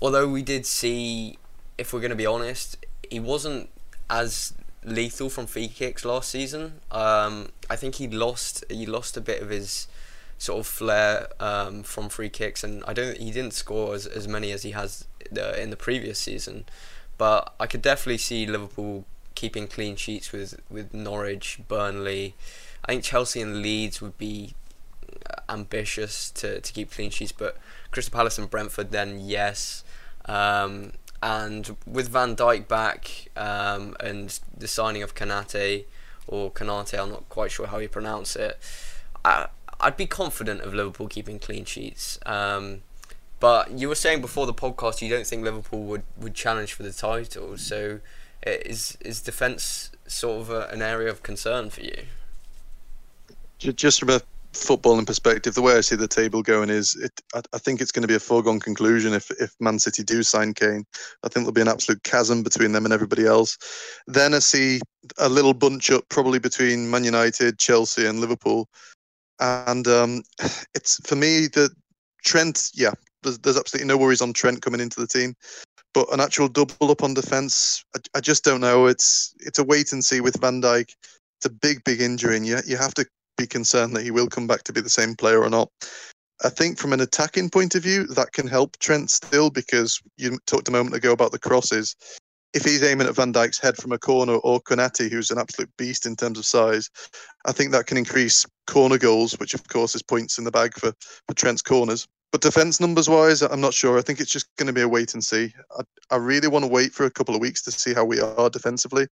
although 0.00 0.28
we 0.28 0.42
did 0.42 0.66
see, 0.66 1.38
if 1.76 1.92
we're 1.92 2.00
going 2.00 2.10
to 2.10 2.16
be 2.16 2.26
honest, 2.26 2.76
he 3.10 3.20
wasn't 3.20 3.68
as 4.08 4.54
lethal 4.84 5.30
from 5.30 5.46
free 5.46 5.68
kicks 5.68 6.04
last 6.04 6.30
season. 6.30 6.80
Um, 6.90 7.50
I 7.70 7.76
think 7.76 7.96
he 7.96 8.08
lost 8.08 8.64
he 8.70 8.86
lost 8.86 9.16
a 9.16 9.20
bit 9.20 9.42
of 9.42 9.50
his 9.50 9.88
sort 10.38 10.60
of 10.60 10.66
flair 10.66 11.28
um, 11.40 11.82
from 11.82 12.08
free 12.08 12.28
kicks, 12.28 12.62
and 12.62 12.84
I 12.86 12.92
don't 12.92 13.16
he 13.18 13.30
didn't 13.30 13.54
score 13.54 13.94
as, 13.94 14.06
as 14.06 14.28
many 14.28 14.52
as 14.52 14.62
he 14.62 14.72
has 14.72 15.06
uh, 15.36 15.52
in 15.52 15.70
the 15.70 15.76
previous 15.76 16.18
season. 16.18 16.64
But 17.16 17.54
I 17.58 17.66
could 17.66 17.82
definitely 17.82 18.18
see 18.18 18.46
Liverpool 18.46 19.04
keeping 19.34 19.66
clean 19.66 19.96
sheets 19.96 20.32
with 20.32 20.60
with 20.70 20.92
Norwich, 20.92 21.60
Burnley. 21.68 22.34
I 22.84 22.92
think 22.92 23.04
Chelsea 23.04 23.40
and 23.40 23.62
Leeds 23.62 24.02
would 24.02 24.18
be 24.18 24.54
uh, 25.30 25.40
ambitious 25.48 26.30
to, 26.32 26.60
to 26.60 26.72
keep 26.72 26.90
clean 26.90 27.10
sheets, 27.10 27.32
but 27.32 27.56
Crystal 27.90 28.12
Palace 28.12 28.38
and 28.38 28.50
Brentford 28.50 28.90
then 28.90 29.20
yes. 29.20 29.84
Um, 30.26 30.92
and 31.24 31.74
with 31.86 32.08
Van 32.10 32.36
Dijk 32.36 32.68
back 32.68 33.30
um, 33.34 33.96
and 33.98 34.38
the 34.54 34.68
signing 34.68 35.02
of 35.02 35.14
Kanate 35.14 35.86
or 36.26 36.50
Kanate, 36.50 37.00
I'm 37.00 37.08
not 37.08 37.26
quite 37.30 37.50
sure 37.50 37.66
how 37.66 37.78
you 37.78 37.88
pronounce 37.88 38.36
it. 38.36 38.58
I, 39.24 39.46
I'd 39.80 39.96
be 39.96 40.06
confident 40.06 40.60
of 40.60 40.74
Liverpool 40.74 41.08
keeping 41.08 41.38
clean 41.38 41.64
sheets. 41.64 42.18
Um, 42.26 42.82
but 43.40 43.70
you 43.70 43.88
were 43.88 43.94
saying 43.94 44.20
before 44.20 44.44
the 44.44 44.52
podcast 44.52 45.00
you 45.00 45.08
don't 45.08 45.26
think 45.26 45.42
Liverpool 45.42 45.84
would, 45.84 46.02
would 46.18 46.34
challenge 46.34 46.74
for 46.74 46.82
the 46.82 46.92
title. 46.92 47.56
So 47.56 48.00
is 48.42 48.98
is 49.00 49.22
defence 49.22 49.92
sort 50.06 50.42
of 50.42 50.50
a, 50.50 50.68
an 50.68 50.82
area 50.82 51.08
of 51.08 51.22
concern 51.22 51.70
for 51.70 51.80
you? 51.80 52.02
Just 53.58 54.00
from 54.00 54.10
a 54.10 54.20
footballing 54.54 55.06
perspective, 55.06 55.54
the 55.54 55.62
way 55.62 55.76
I 55.76 55.80
see 55.80 55.96
the 55.96 56.08
table 56.08 56.42
going 56.42 56.70
is, 56.70 56.96
it. 56.96 57.12
I, 57.34 57.42
I 57.52 57.58
think 57.58 57.80
it's 57.80 57.92
going 57.92 58.02
to 58.02 58.08
be 58.08 58.14
a 58.14 58.20
foregone 58.20 58.60
conclusion 58.60 59.12
if 59.12 59.30
if 59.32 59.54
Man 59.60 59.78
City 59.78 60.02
do 60.02 60.22
sign 60.22 60.54
Kane. 60.54 60.84
I 61.22 61.28
think 61.28 61.44
there'll 61.44 61.52
be 61.52 61.60
an 61.60 61.68
absolute 61.68 62.02
chasm 62.04 62.42
between 62.42 62.72
them 62.72 62.84
and 62.84 62.94
everybody 62.94 63.26
else. 63.26 63.58
Then 64.06 64.34
I 64.34 64.38
see 64.38 64.80
a 65.18 65.28
little 65.28 65.54
bunch 65.54 65.90
up 65.90 66.04
probably 66.08 66.38
between 66.38 66.90
Man 66.90 67.04
United, 67.04 67.58
Chelsea, 67.58 68.06
and 68.06 68.20
Liverpool. 68.20 68.68
And 69.40 69.86
um, 69.86 70.22
it's 70.74 71.00
for 71.06 71.16
me 71.16 71.48
that 71.48 71.70
Trent, 72.24 72.70
yeah, 72.74 72.92
there's, 73.22 73.38
there's 73.38 73.58
absolutely 73.58 73.88
no 73.88 73.98
worries 73.98 74.22
on 74.22 74.32
Trent 74.32 74.62
coming 74.62 74.80
into 74.80 75.00
the 75.00 75.06
team. 75.06 75.34
But 75.92 76.12
an 76.12 76.20
actual 76.20 76.48
double 76.48 76.90
up 76.90 77.02
on 77.02 77.14
defence, 77.14 77.84
I, 77.94 78.00
I 78.16 78.20
just 78.20 78.44
don't 78.44 78.60
know. 78.60 78.86
It's 78.86 79.34
it's 79.40 79.58
a 79.58 79.64
wait 79.64 79.92
and 79.92 80.04
see 80.04 80.20
with 80.20 80.40
Van 80.40 80.60
Dijk. 80.60 80.92
It's 81.38 81.46
a 81.46 81.50
big, 81.50 81.84
big 81.84 82.00
injury, 82.00 82.36
and 82.36 82.46
you 82.46 82.58
you 82.66 82.76
have 82.76 82.94
to 82.94 83.06
be 83.36 83.46
concerned 83.46 83.94
that 83.96 84.04
he 84.04 84.10
will 84.10 84.28
come 84.28 84.46
back 84.46 84.62
to 84.64 84.72
be 84.72 84.80
the 84.80 84.90
same 84.90 85.14
player 85.14 85.42
or 85.42 85.50
not. 85.50 85.70
I 86.44 86.48
think 86.48 86.78
from 86.78 86.92
an 86.92 87.00
attacking 87.00 87.50
point 87.50 87.74
of 87.74 87.82
view, 87.82 88.06
that 88.08 88.32
can 88.32 88.46
help 88.46 88.76
Trent 88.78 89.10
still 89.10 89.50
because 89.50 90.00
you 90.16 90.38
talked 90.46 90.68
a 90.68 90.72
moment 90.72 90.96
ago 90.96 91.12
about 91.12 91.32
the 91.32 91.38
crosses. 91.38 91.94
If 92.52 92.64
he's 92.64 92.82
aiming 92.82 93.06
at 93.06 93.14
Van 93.16 93.32
Dijk's 93.32 93.58
head 93.58 93.76
from 93.76 93.92
a 93.92 93.98
corner 93.98 94.34
or 94.34 94.60
Konate, 94.60 95.10
who's 95.10 95.30
an 95.30 95.38
absolute 95.38 95.70
beast 95.76 96.06
in 96.06 96.16
terms 96.16 96.38
of 96.38 96.46
size, 96.46 96.88
I 97.46 97.52
think 97.52 97.72
that 97.72 97.86
can 97.86 97.96
increase 97.96 98.46
corner 98.66 98.98
goals, 98.98 99.32
which 99.38 99.54
of 99.54 99.66
course 99.68 99.94
is 99.94 100.02
points 100.02 100.38
in 100.38 100.44
the 100.44 100.50
bag 100.50 100.74
for, 100.74 100.92
for 101.26 101.34
Trent's 101.34 101.62
corners. 101.62 102.06
But 102.30 102.40
defense 102.40 102.80
numbers 102.80 103.08
wise, 103.08 103.42
I'm 103.42 103.60
not 103.60 103.74
sure. 103.74 103.96
I 103.96 104.02
think 104.02 104.20
it's 104.20 104.32
just 104.32 104.54
going 104.56 104.66
to 104.66 104.72
be 104.72 104.80
a 104.80 104.88
wait 104.88 105.14
and 105.14 105.24
see. 105.24 105.52
I, 105.78 105.82
I 106.10 106.16
really 106.16 106.48
want 106.48 106.64
to 106.64 106.70
wait 106.70 106.92
for 106.92 107.06
a 107.06 107.10
couple 107.10 107.34
of 107.34 107.40
weeks 107.40 107.62
to 107.62 107.70
see 107.70 107.94
how 107.94 108.04
we 108.04 108.20
are 108.20 108.50
defensively, 108.50 109.06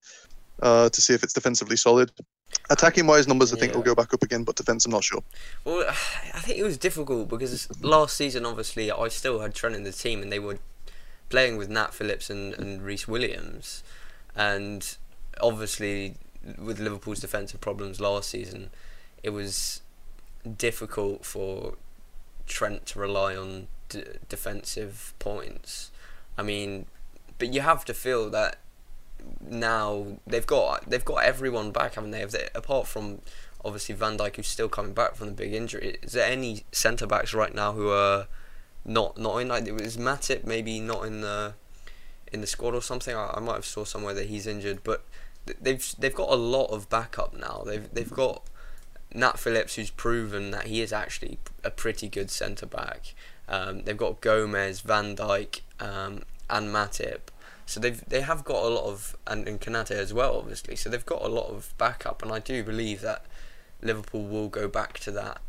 uh, 0.61 0.88
to 0.88 1.00
see 1.00 1.14
if 1.14 1.22
it's 1.22 1.32
defensively 1.32 1.76
solid. 1.76 2.11
Attacking 2.70 3.06
wise 3.06 3.26
numbers, 3.28 3.52
I 3.52 3.56
think 3.56 3.72
Yeah. 3.72 3.76
will 3.78 3.84
go 3.84 3.94
back 3.94 4.12
up 4.14 4.22
again, 4.22 4.44
but 4.44 4.56
defense, 4.56 4.84
I'm 4.86 4.92
not 4.92 5.04
sure. 5.04 5.22
Well, 5.64 5.86
I 6.34 6.40
think 6.40 6.58
it 6.58 6.62
was 6.64 6.76
difficult 6.78 7.28
because 7.28 7.68
last 7.82 8.16
season, 8.16 8.46
obviously, 8.46 8.90
I 8.90 9.08
still 9.08 9.40
had 9.40 9.54
Trent 9.54 9.74
in 9.76 9.82
the 9.84 9.92
team, 9.92 10.22
and 10.22 10.32
they 10.32 10.38
were 10.38 10.58
playing 11.28 11.56
with 11.56 11.68
Nat 11.70 11.94
Phillips 11.94 12.28
and, 12.30 12.54
and 12.54 12.82
Rhys 12.82 13.08
Williams, 13.08 13.82
and 14.36 14.96
obviously 15.40 16.16
with 16.58 16.78
Liverpool's 16.78 17.20
defensive 17.20 17.60
problems 17.60 18.00
last 18.00 18.30
season, 18.30 18.70
it 19.22 19.30
was 19.30 19.80
difficult 20.58 21.24
for 21.24 21.74
Trent 22.46 22.86
to 22.86 22.98
rely 22.98 23.36
on 23.36 23.68
d- 23.88 24.02
defensive 24.28 25.14
points. 25.18 25.90
I 26.36 26.42
mean, 26.42 26.86
but 27.38 27.52
you 27.54 27.60
have 27.60 27.84
to 27.86 27.94
feel 27.94 28.28
that 28.30 28.56
now 29.40 30.18
they've 30.26 30.46
got 30.46 30.88
they've 30.88 31.04
got 31.04 31.24
everyone 31.24 31.70
back, 31.72 31.94
haven't 31.94 32.11
they? 32.11 32.24
They 32.24 32.48
apart 32.54 32.87
from 32.87 33.20
obviously 33.64 33.94
Van 33.94 34.18
Dijk, 34.18 34.37
who's 34.37 34.48
still 34.48 34.68
coming 34.68 34.92
back 34.92 35.14
from 35.14 35.28
the 35.28 35.32
big 35.32 35.52
injury. 35.52 35.98
Is 36.02 36.12
there 36.12 36.28
any 36.28 36.64
centre 36.72 37.06
backs 37.06 37.35
right 37.35 37.54
now 37.54 37.72
who 37.72 37.90
are 37.90 38.26
not 38.85 39.18
not 39.18 39.38
in? 39.38 39.48
Like, 39.48 39.66
is 39.68 39.96
Matip 39.96 40.44
maybe 40.44 40.80
not 40.80 41.04
in 41.04 41.20
the 41.20 41.54
in 42.32 42.40
the 42.40 42.46
squad 42.46 42.74
or 42.74 42.82
something? 42.82 43.14
I, 43.14 43.35
I 43.37 43.40
might 43.40 43.54
have 43.54 43.64
saw 43.64 43.85
somewhere 43.85 44.14
that 44.14 44.26
he's 44.26 44.46
injured, 44.46 44.80
but 44.85 45.04
they've 45.61 45.94
they've 45.98 46.14
got 46.14 46.30
a 46.30 46.37
lot 46.37 46.66
of 46.66 46.88
backup 46.88 47.35
now. 47.35 47.62
They've 47.66 47.92
they've 47.92 48.11
got 48.11 48.42
Nat 49.14 49.38
Phillips, 49.38 49.76
who's 49.76 49.90
proven 49.90 50.50
that 50.50 50.66
he 50.66 50.80
is 50.80 50.92
actually 50.92 51.38
a 51.64 51.70
pretty 51.70 52.08
good 52.08 52.30
centre 52.30 52.66
back. 52.66 53.14
Um, 53.48 53.82
they've 53.85 53.96
got 53.96 54.20
Gomez, 54.20 54.80
Van 54.80 55.16
Dijk, 55.16 55.61
um, 55.80 56.22
and 56.48 56.68
Matip. 56.68 57.20
So 57.72 57.80
they've 57.80 58.04
they 58.06 58.20
have 58.20 58.44
got 58.44 58.62
a 58.62 58.68
lot 58.68 58.85
of 58.85 59.16
and, 59.26 59.48
and 59.48 59.58
Kanate 59.58 59.92
as 59.92 60.12
well, 60.12 60.37
obviously. 60.37 60.76
So 60.76 60.90
they've 60.90 61.06
got 61.06 61.22
a 61.22 61.28
lot 61.28 61.48
of 61.48 61.72
backup, 61.78 62.20
and 62.22 62.30
I 62.30 62.38
do 62.38 62.62
believe 62.62 63.00
that 63.00 63.24
Liverpool 63.80 64.26
will 64.26 64.50
go 64.50 64.68
back 64.68 64.98
to 64.98 65.11
that 65.12 65.40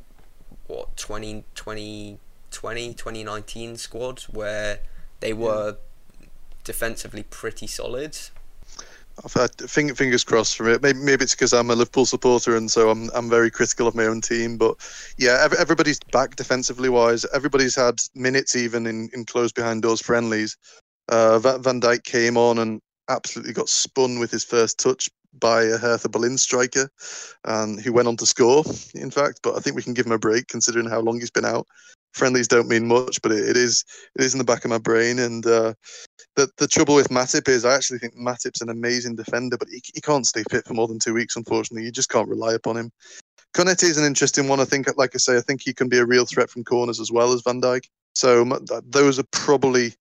what 0.67 0.95
20, 0.95 1.43
20, 1.53 2.19
2019 2.49 3.75
squad 3.75 4.21
where 4.31 4.79
they 5.19 5.33
were 5.33 5.75
defensively 6.63 7.23
pretty 7.23 7.67
solid. 7.67 8.17
I've 9.23 9.33
had 9.33 9.69
fingers 9.69 10.23
crossed 10.23 10.55
from 10.55 10.69
it. 10.69 10.81
Maybe, 10.81 10.99
maybe 10.99 11.23
it's 11.25 11.36
because 11.36 11.51
I'm 11.51 11.69
a 11.71 11.75
Liverpool 11.75 12.05
supporter 12.05 12.55
and 12.55 12.71
so 12.71 12.89
I'm 12.89 13.09
I'm 13.13 13.29
very 13.29 13.51
critical 13.51 13.86
of 13.86 13.95
my 13.95 14.05
own 14.05 14.21
team. 14.21 14.57
But 14.57 14.77
yeah, 15.17 15.41
ev- 15.43 15.59
everybody's 15.59 15.99
back 16.13 16.38
defensively 16.38 16.88
wise. 16.88 17.25
Everybody's 17.33 17.75
had 17.75 18.01
minutes 18.15 18.55
even 18.55 18.88
in, 18.88 19.09
in 19.13 19.25
closed 19.25 19.55
behind 19.55 19.81
doors 19.81 20.01
friendlies. 20.01 20.55
Uh, 21.09 21.39
Van 21.39 21.81
Dijk 21.81 22.03
came 22.03 22.37
on 22.37 22.59
and 22.59 22.81
absolutely 23.09 23.53
got 23.53 23.69
spun 23.69 24.19
with 24.19 24.31
his 24.31 24.43
first 24.43 24.79
touch 24.79 25.09
by 25.39 25.63
a 25.63 25.77
Hertha 25.77 26.09
Berlin 26.09 26.37
striker, 26.37 26.89
and 27.45 27.81
who 27.81 27.91
went 27.91 28.07
on 28.07 28.17
to 28.17 28.25
score. 28.25 28.63
In 28.93 29.11
fact, 29.11 29.39
but 29.43 29.55
I 29.55 29.59
think 29.59 29.75
we 29.75 29.83
can 29.83 29.93
give 29.93 30.05
him 30.05 30.11
a 30.11 30.19
break 30.19 30.47
considering 30.47 30.87
how 30.87 30.99
long 30.99 31.19
he's 31.19 31.31
been 31.31 31.45
out. 31.45 31.67
Friendlies 32.13 32.47
don't 32.47 32.69
mean 32.69 32.87
much, 32.87 33.21
but 33.23 33.31
it, 33.31 33.49
it 33.49 33.57
is 33.57 33.83
it 34.15 34.23
is 34.23 34.33
in 34.33 34.37
the 34.37 34.43
back 34.43 34.65
of 34.65 34.71
my 34.71 34.79
brain 34.79 35.19
and. 35.19 35.45
Uh, 35.45 35.73
the 36.35 36.49
the 36.57 36.67
trouble 36.67 36.95
with 36.95 37.09
Matip 37.09 37.47
is 37.47 37.65
I 37.65 37.75
actually 37.75 37.99
think 37.99 38.15
Matip's 38.15 38.61
an 38.61 38.69
amazing 38.69 39.15
defender, 39.15 39.57
but 39.57 39.67
he, 39.69 39.81
he 39.93 40.01
can't 40.01 40.25
stay 40.25 40.43
fit 40.49 40.65
for 40.65 40.73
more 40.73 40.87
than 40.87 40.99
two 40.99 41.13
weeks. 41.13 41.35
Unfortunately, 41.35 41.83
you 41.83 41.91
just 41.91 42.09
can't 42.09 42.27
rely 42.27 42.53
upon 42.53 42.77
him. 42.77 42.91
Konate 43.55 43.83
is 43.83 43.97
an 43.97 44.05
interesting 44.05 44.47
one. 44.47 44.59
I 44.59 44.65
think, 44.65 44.87
like 44.97 45.11
I 45.13 45.19
say, 45.19 45.37
I 45.37 45.41
think 45.41 45.61
he 45.61 45.73
can 45.73 45.89
be 45.89 45.99
a 45.99 46.05
real 46.05 46.25
threat 46.25 46.49
from 46.49 46.63
corners 46.63 46.99
as 46.99 47.11
well 47.11 47.33
as 47.33 47.41
Van 47.41 47.61
Dijk. 47.61 47.83
So 48.15 48.59
those 48.85 49.19
are 49.19 49.25
probably 49.31 49.93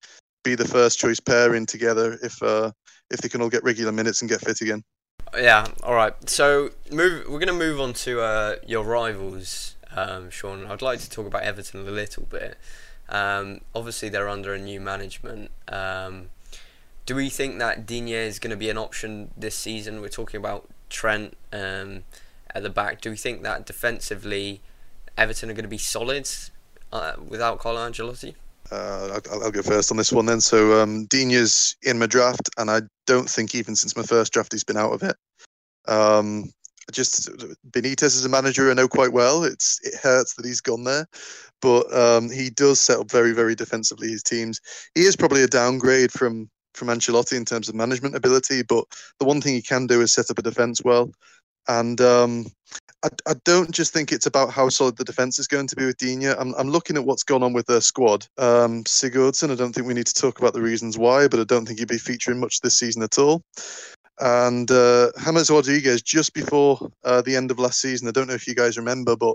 be 0.42 0.54
the 0.54 0.66
first 0.66 0.98
choice 0.98 1.20
pairing 1.20 1.66
together 1.66 2.18
if 2.22 2.42
uh, 2.42 2.72
if 3.10 3.20
they 3.20 3.28
can 3.28 3.42
all 3.42 3.48
get 3.48 3.62
regular 3.64 3.92
minutes 3.92 4.22
and 4.22 4.30
get 4.30 4.40
fit 4.40 4.60
again. 4.60 4.82
Yeah. 5.36 5.66
All 5.82 5.94
right. 5.94 6.14
So 6.28 6.70
move. 6.90 7.26
We're 7.28 7.38
gonna 7.38 7.52
move 7.52 7.80
on 7.80 7.92
to 7.94 8.20
uh, 8.20 8.56
your 8.66 8.84
rivals, 8.84 9.76
um, 9.94 10.30
Sean. 10.30 10.66
I'd 10.66 10.82
like 10.82 11.00
to 11.00 11.10
talk 11.10 11.26
about 11.26 11.42
Everton 11.42 11.86
a 11.86 11.90
little 11.90 12.24
bit. 12.24 12.56
Um, 13.08 13.60
obviously, 13.74 14.08
they're 14.08 14.28
under 14.28 14.54
a 14.54 14.58
new 14.58 14.80
management. 14.80 15.50
Um, 15.68 16.30
do 17.04 17.16
we 17.16 17.28
think 17.28 17.58
that 17.58 17.84
Digne 17.86 18.12
is 18.12 18.38
going 18.38 18.52
to 18.52 18.56
be 18.56 18.70
an 18.70 18.78
option 18.78 19.30
this 19.36 19.56
season? 19.56 20.00
We're 20.00 20.08
talking 20.08 20.38
about 20.38 20.68
Trent 20.88 21.36
um, 21.52 22.04
at 22.54 22.62
the 22.62 22.70
back. 22.70 23.00
Do 23.00 23.10
we 23.10 23.16
think 23.16 23.42
that 23.42 23.66
defensively, 23.66 24.60
Everton 25.18 25.50
are 25.50 25.54
going 25.54 25.64
to 25.64 25.68
be 25.68 25.78
solid 25.78 26.28
uh, 26.92 27.14
without 27.26 27.58
Carlo 27.58 27.80
Ancelotti? 27.88 28.34
Uh, 28.72 29.20
I'll, 29.30 29.44
I'll 29.44 29.50
go 29.50 29.62
first 29.62 29.90
on 29.90 29.98
this 29.98 30.12
one 30.12 30.24
then. 30.24 30.40
So 30.40 30.80
um, 30.80 31.06
Digne's 31.06 31.76
in 31.82 31.98
my 31.98 32.06
draft, 32.06 32.48
and 32.56 32.70
I 32.70 32.80
don't 33.06 33.28
think 33.28 33.54
even 33.54 33.76
since 33.76 33.96
my 33.96 34.02
first 34.02 34.32
draft 34.32 34.52
he's 34.52 34.64
been 34.64 34.78
out 34.78 34.92
of 34.92 35.02
it. 35.02 35.16
Um, 35.86 36.50
just 36.90 37.28
Benitez 37.70 38.02
as 38.02 38.24
a 38.24 38.28
manager, 38.28 38.70
I 38.70 38.74
know 38.74 38.88
quite 38.88 39.12
well. 39.12 39.44
It's 39.44 39.78
it 39.84 39.94
hurts 39.94 40.34
that 40.34 40.46
he's 40.46 40.60
gone 40.62 40.84
there, 40.84 41.06
but 41.60 41.92
um, 41.94 42.30
he 42.30 42.48
does 42.48 42.80
set 42.80 42.98
up 42.98 43.10
very, 43.10 43.32
very 43.32 43.54
defensively 43.54 44.08
his 44.08 44.22
teams. 44.22 44.60
He 44.94 45.02
is 45.02 45.16
probably 45.16 45.42
a 45.42 45.48
downgrade 45.48 46.10
from 46.10 46.48
from 46.74 46.88
Ancelotti 46.88 47.36
in 47.36 47.44
terms 47.44 47.68
of 47.68 47.74
management 47.74 48.16
ability, 48.16 48.62
but 48.62 48.84
the 49.20 49.26
one 49.26 49.42
thing 49.42 49.52
he 49.52 49.62
can 49.62 49.86
do 49.86 50.00
is 50.00 50.12
set 50.12 50.30
up 50.30 50.38
a 50.38 50.42
defense 50.42 50.80
well. 50.82 51.10
And 51.68 52.00
um, 52.00 52.46
I, 53.04 53.08
I 53.26 53.34
don't 53.44 53.70
just 53.70 53.92
think 53.92 54.12
it's 54.12 54.26
about 54.26 54.50
how 54.50 54.68
solid 54.68 54.96
the 54.96 55.04
defense 55.04 55.38
is 55.38 55.46
going 55.46 55.66
to 55.68 55.76
be 55.76 55.86
with 55.86 55.98
Digne. 55.98 56.26
I'm, 56.26 56.54
I'm 56.54 56.70
looking 56.70 56.96
at 56.96 57.04
what's 57.04 57.22
gone 57.22 57.42
on 57.42 57.52
with 57.52 57.66
their 57.66 57.80
squad. 57.80 58.26
Um, 58.38 58.84
Sigurdsson, 58.84 59.50
I 59.50 59.54
don't 59.54 59.72
think 59.72 59.86
we 59.86 59.94
need 59.94 60.06
to 60.06 60.14
talk 60.14 60.38
about 60.38 60.54
the 60.54 60.62
reasons 60.62 60.98
why, 60.98 61.28
but 61.28 61.40
I 61.40 61.44
don't 61.44 61.66
think 61.66 61.78
he'd 61.78 61.88
be 61.88 61.98
featuring 61.98 62.40
much 62.40 62.60
this 62.60 62.78
season 62.78 63.02
at 63.02 63.18
all. 63.18 63.42
And 64.20 64.70
uh, 64.70 65.10
James 65.24 65.50
Rodriguez, 65.50 66.02
just 66.02 66.34
before 66.34 66.90
uh, 67.04 67.22
the 67.22 67.34
end 67.34 67.50
of 67.50 67.58
last 67.58 67.80
season, 67.80 68.08
I 68.08 68.12
don't 68.12 68.28
know 68.28 68.34
if 68.34 68.46
you 68.46 68.54
guys 68.54 68.76
remember, 68.76 69.16
but 69.16 69.34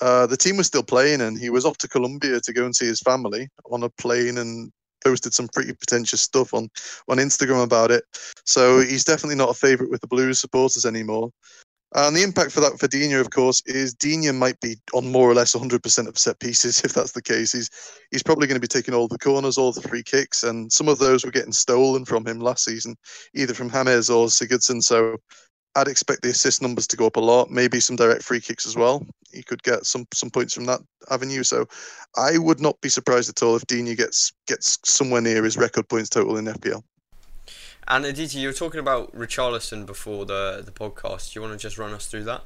uh, 0.00 0.26
the 0.26 0.36
team 0.36 0.56
was 0.56 0.66
still 0.66 0.82
playing 0.82 1.20
and 1.20 1.38
he 1.38 1.50
was 1.50 1.64
off 1.64 1.78
to 1.78 1.88
Colombia 1.88 2.40
to 2.40 2.52
go 2.52 2.64
and 2.64 2.74
see 2.74 2.86
his 2.86 3.00
family 3.00 3.48
on 3.70 3.82
a 3.82 3.88
plane 3.88 4.38
and 4.38 4.70
posted 5.04 5.34
some 5.34 5.48
pretty 5.48 5.72
pretentious 5.72 6.20
stuff 6.20 6.54
on, 6.54 6.68
on 7.08 7.18
Instagram 7.18 7.62
about 7.62 7.90
it. 7.90 8.04
So 8.44 8.80
he's 8.80 9.04
definitely 9.04 9.36
not 9.36 9.50
a 9.50 9.54
favourite 9.54 9.90
with 9.90 10.00
the 10.00 10.06
Blues 10.06 10.40
supporters 10.40 10.84
anymore. 10.84 11.30
And 11.96 12.16
the 12.16 12.24
impact 12.24 12.50
for 12.50 12.60
that 12.60 12.78
for 12.80 12.88
Digne, 12.88 13.12
of 13.20 13.30
course, 13.30 13.62
is 13.66 13.94
Digne 13.94 14.32
might 14.32 14.58
be 14.58 14.76
on 14.94 15.12
more 15.12 15.30
or 15.30 15.34
less 15.34 15.54
100% 15.54 16.08
of 16.08 16.18
set 16.18 16.40
pieces. 16.40 16.80
If 16.84 16.92
that's 16.92 17.12
the 17.12 17.22
case, 17.22 17.52
he's 17.52 17.70
he's 18.10 18.22
probably 18.22 18.48
going 18.48 18.60
to 18.60 18.60
be 18.60 18.66
taking 18.66 18.94
all 18.94 19.06
the 19.06 19.18
corners, 19.18 19.56
all 19.56 19.72
the 19.72 19.80
free 19.80 20.02
kicks, 20.02 20.42
and 20.42 20.72
some 20.72 20.88
of 20.88 20.98
those 20.98 21.24
were 21.24 21.30
getting 21.30 21.52
stolen 21.52 22.04
from 22.04 22.26
him 22.26 22.40
last 22.40 22.64
season, 22.64 22.96
either 23.34 23.54
from 23.54 23.70
James 23.70 24.10
or 24.10 24.26
Sigurdsson. 24.26 24.82
So 24.82 25.18
I'd 25.76 25.88
expect 25.88 26.22
the 26.22 26.30
assist 26.30 26.62
numbers 26.62 26.86
to 26.88 26.96
go 26.96 27.06
up 27.06 27.16
a 27.16 27.20
lot. 27.20 27.50
Maybe 27.50 27.80
some 27.80 27.96
direct 27.96 28.22
free 28.22 28.40
kicks 28.40 28.66
as 28.66 28.76
well. 28.76 29.06
He 29.32 29.42
could 29.42 29.62
get 29.62 29.86
some 29.86 30.06
some 30.12 30.30
points 30.30 30.54
from 30.54 30.66
that 30.66 30.80
avenue. 31.10 31.42
So 31.42 31.66
I 32.16 32.38
would 32.38 32.60
not 32.60 32.80
be 32.80 32.88
surprised 32.88 33.28
at 33.28 33.42
all 33.42 33.56
if 33.56 33.66
Digne 33.66 33.94
gets 33.94 34.32
gets 34.46 34.78
somewhere 34.84 35.20
near 35.20 35.42
his 35.42 35.56
record 35.56 35.88
points 35.88 36.08
total 36.10 36.36
in 36.36 36.46
FPL. 36.46 36.82
And 37.88 38.04
Aditya, 38.04 38.40
you 38.40 38.48
were 38.48 38.54
talking 38.54 38.80
about 38.80 39.12
Richarlison 39.14 39.84
before 39.84 40.24
the 40.24 40.62
the 40.64 40.72
podcast. 40.72 41.32
Do 41.32 41.38
you 41.38 41.42
want 41.42 41.58
to 41.58 41.62
just 41.62 41.76
run 41.76 41.92
us 41.92 42.06
through 42.06 42.24
that? 42.24 42.42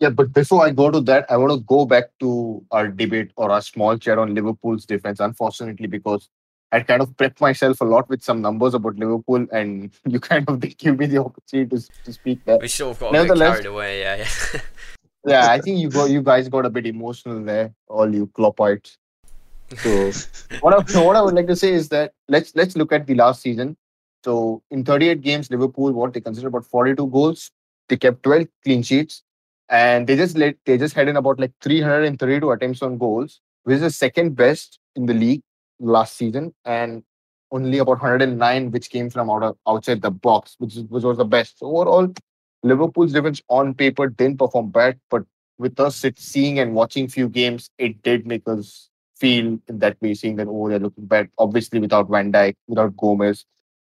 Yeah, 0.00 0.10
but 0.10 0.32
before 0.32 0.66
I 0.66 0.70
go 0.70 0.90
to 0.90 1.00
that, 1.02 1.30
I 1.30 1.36
want 1.36 1.52
to 1.52 1.60
go 1.60 1.86
back 1.86 2.10
to 2.20 2.64
our 2.72 2.88
debate 2.88 3.30
or 3.36 3.50
our 3.50 3.62
small 3.62 3.96
chat 3.96 4.18
on 4.18 4.34
Liverpool's 4.34 4.84
defense. 4.84 5.20
Unfortunately, 5.20 5.86
because 5.86 6.28
I 6.74 6.80
kind 6.80 7.00
of 7.02 7.10
prepped 7.16 7.40
myself 7.40 7.80
a 7.80 7.84
lot 7.84 8.08
with 8.08 8.22
some 8.24 8.42
numbers 8.42 8.74
about 8.74 8.96
Liverpool, 8.96 9.46
and 9.52 9.92
you 10.08 10.18
kind 10.18 10.44
of 10.48 10.58
did 10.58 10.76
give 10.76 10.98
me 10.98 11.06
the 11.06 11.18
opportunity 11.18 11.76
to, 11.76 11.88
to 12.04 12.12
speak 12.12 12.44
there. 12.44 12.58
We 12.58 12.66
sort 12.68 12.96
of 12.96 12.98
got 12.98 13.08
a 13.08 13.12
bit 13.12 13.18
Nevertheless- 13.22 13.52
carried 13.52 13.66
away. 13.66 14.00
Yeah, 14.00 14.16
yeah. 14.16 14.60
Yeah, 15.26 15.50
I 15.50 15.58
think 15.58 15.78
you 15.78 15.88
got 15.88 16.10
you 16.10 16.20
guys 16.20 16.50
got 16.50 16.66
a 16.66 16.70
bit 16.70 16.84
emotional 16.86 17.42
there, 17.42 17.72
all 17.88 18.14
you 18.14 18.26
Kloppites. 18.26 18.98
So 19.74 20.10
what 20.60 20.74
I, 20.74 21.00
what 21.00 21.16
I 21.16 21.22
would 21.22 21.34
like 21.34 21.46
to 21.46 21.56
say 21.56 21.72
is 21.72 21.88
that 21.88 22.12
let's 22.28 22.54
let's 22.54 22.76
look 22.76 22.92
at 22.92 23.06
the 23.06 23.14
last 23.14 23.40
season. 23.40 23.74
So 24.22 24.62
in 24.70 24.84
38 24.84 25.22
games, 25.22 25.50
Liverpool 25.50 25.94
what 25.94 26.12
they 26.12 26.20
considered 26.20 26.48
about 26.48 26.66
42 26.66 27.06
goals. 27.06 27.50
They 27.88 27.96
kept 27.96 28.22
12 28.22 28.48
clean 28.64 28.82
sheets, 28.82 29.22
and 29.70 30.06
they 30.06 30.14
just 30.16 30.36
let 30.36 30.56
they 30.66 30.76
just 30.76 30.94
had 30.94 31.08
in 31.08 31.16
about 31.16 31.40
like 31.40 31.52
332 31.62 32.50
attempts 32.50 32.82
on 32.82 32.98
goals, 32.98 33.40
which 33.62 33.76
is 33.76 33.80
the 33.80 33.90
second 33.90 34.36
best 34.36 34.78
in 34.94 35.06
the 35.06 35.14
league 35.14 35.42
last 35.80 36.16
season, 36.16 36.54
and 36.64 37.02
only 37.50 37.78
about 37.78 38.00
109 38.00 38.70
which 38.70 38.90
came 38.90 39.10
from 39.10 39.30
out 39.30 39.42
of, 39.42 39.56
outside 39.66 40.02
the 40.02 40.10
box, 40.10 40.56
which 40.58 40.74
which 40.88 41.04
was 41.04 41.18
the 41.18 41.24
best. 41.24 41.58
So 41.58 41.66
overall, 41.66 42.12
Liverpool's 42.62 43.12
defense 43.12 43.42
on 43.48 43.74
paper 43.74 44.08
didn't 44.08 44.38
perform 44.38 44.70
bad, 44.70 44.98
but 45.10 45.24
with 45.58 45.78
us 45.78 46.04
seeing 46.16 46.58
and 46.58 46.74
watching 46.74 47.08
few 47.08 47.28
games, 47.28 47.70
it 47.78 48.02
did 48.02 48.26
make 48.26 48.42
us 48.48 48.88
feel 49.16 49.58
in 49.68 49.78
that 49.78 49.96
way, 50.00 50.14
seeing 50.14 50.36
that 50.36 50.48
oh 50.48 50.68
they're 50.68 50.78
looking 50.78 51.06
bad. 51.06 51.28
Obviously, 51.38 51.78
without 51.78 52.08
Van 52.10 52.32
Dijk, 52.32 52.54
without 52.66 52.96
Gomez, 52.96 53.44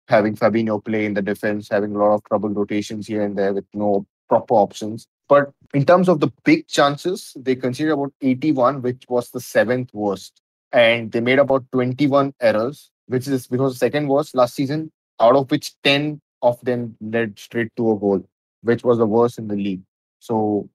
having 0.08 0.36
Fabinho 0.36 0.84
play 0.84 1.06
in 1.06 1.14
the 1.14 1.22
defense, 1.22 1.68
having 1.70 1.96
a 1.96 1.98
lot 1.98 2.14
of 2.16 2.24
trouble 2.24 2.50
rotations 2.50 3.08
here 3.08 3.22
and 3.22 3.38
there 3.38 3.54
with 3.54 3.66
no 3.74 4.06
proper 4.30 4.54
options. 4.54 5.08
But 5.28 5.52
in 5.74 5.86
terms 5.86 6.08
of 6.08 6.22
the 6.22 6.32
big 6.46 6.68
chances, 6.68 7.36
they 7.36 7.56
considered 7.56 7.94
about 7.94 8.14
81, 8.22 8.82
which 8.82 9.04
was 9.10 9.30
the 9.32 9.42
seventh 9.42 9.94
worst. 9.94 10.42
And 10.72 11.12
they 11.12 11.22
made 11.22 11.40
about 11.40 11.66
21 11.72 12.34
errors, 12.42 12.92
which 13.08 13.28
is 13.28 13.48
because 13.48 13.74
the 13.74 13.80
second 13.80 14.08
worst 14.08 14.36
last 14.36 14.56
season, 14.56 14.92
out 15.20 15.36
of 15.36 15.50
which 15.50 15.74
10 15.84 16.22
of 16.42 16.60
them 16.62 16.96
led 17.02 17.40
straight 17.40 17.72
to 17.78 17.92
a 17.92 17.98
goal, 17.98 18.24
which 18.62 18.84
was 18.84 18.98
the 18.98 19.06
worst 19.06 19.38
in 19.38 19.48
the 19.48 19.56
league. 19.56 19.82
So 20.20 20.70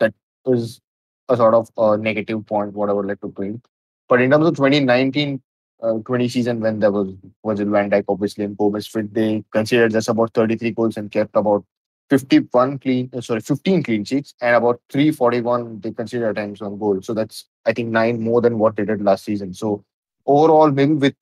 that 0.00 0.14
is 0.46 0.80
a 1.28 1.36
sort 1.36 1.54
of 1.54 1.70
a 1.76 1.96
negative 1.96 2.46
point, 2.46 2.74
what 2.74 2.90
I 2.90 2.92
would 2.92 3.06
like 3.06 3.20
to 3.22 3.28
bring. 3.28 3.62
But 4.08 4.20
in 4.20 4.30
terms 4.30 4.46
of 4.46 4.56
2019 4.56 5.42
uh, 5.82 5.98
20 6.04 6.28
season, 6.28 6.60
when 6.60 6.80
there 6.80 6.90
was 6.90 7.14
Virgil 7.44 7.70
van 7.70 7.90
Dijk, 7.90 8.04
obviously, 8.08 8.44
and 8.44 8.56
Gomez 8.56 8.86
fit, 8.86 9.12
they 9.14 9.44
considered 9.52 9.92
just 9.92 10.08
about 10.08 10.34
33 10.34 10.72
goals 10.72 10.96
and 10.96 11.10
kept 11.10 11.36
about 11.36 11.64
51 12.10 12.78
clean, 12.78 13.10
uh, 13.14 13.20
sorry, 13.20 13.40
15 13.40 13.82
clean 13.82 14.04
sheets, 14.04 14.34
and 14.40 14.56
about 14.56 14.80
341 14.90 15.80
they 15.80 15.92
considered 15.92 16.30
attempts 16.30 16.62
on 16.62 16.78
goal. 16.78 17.00
So 17.02 17.14
that's, 17.14 17.46
I 17.66 17.72
think, 17.72 17.90
nine 17.90 18.20
more 18.20 18.40
than 18.40 18.58
what 18.58 18.76
they 18.76 18.84
did 18.84 19.02
last 19.02 19.24
season. 19.24 19.52
So 19.54 19.84
overall, 20.26 20.70
maybe 20.70 20.94
with 20.94 21.16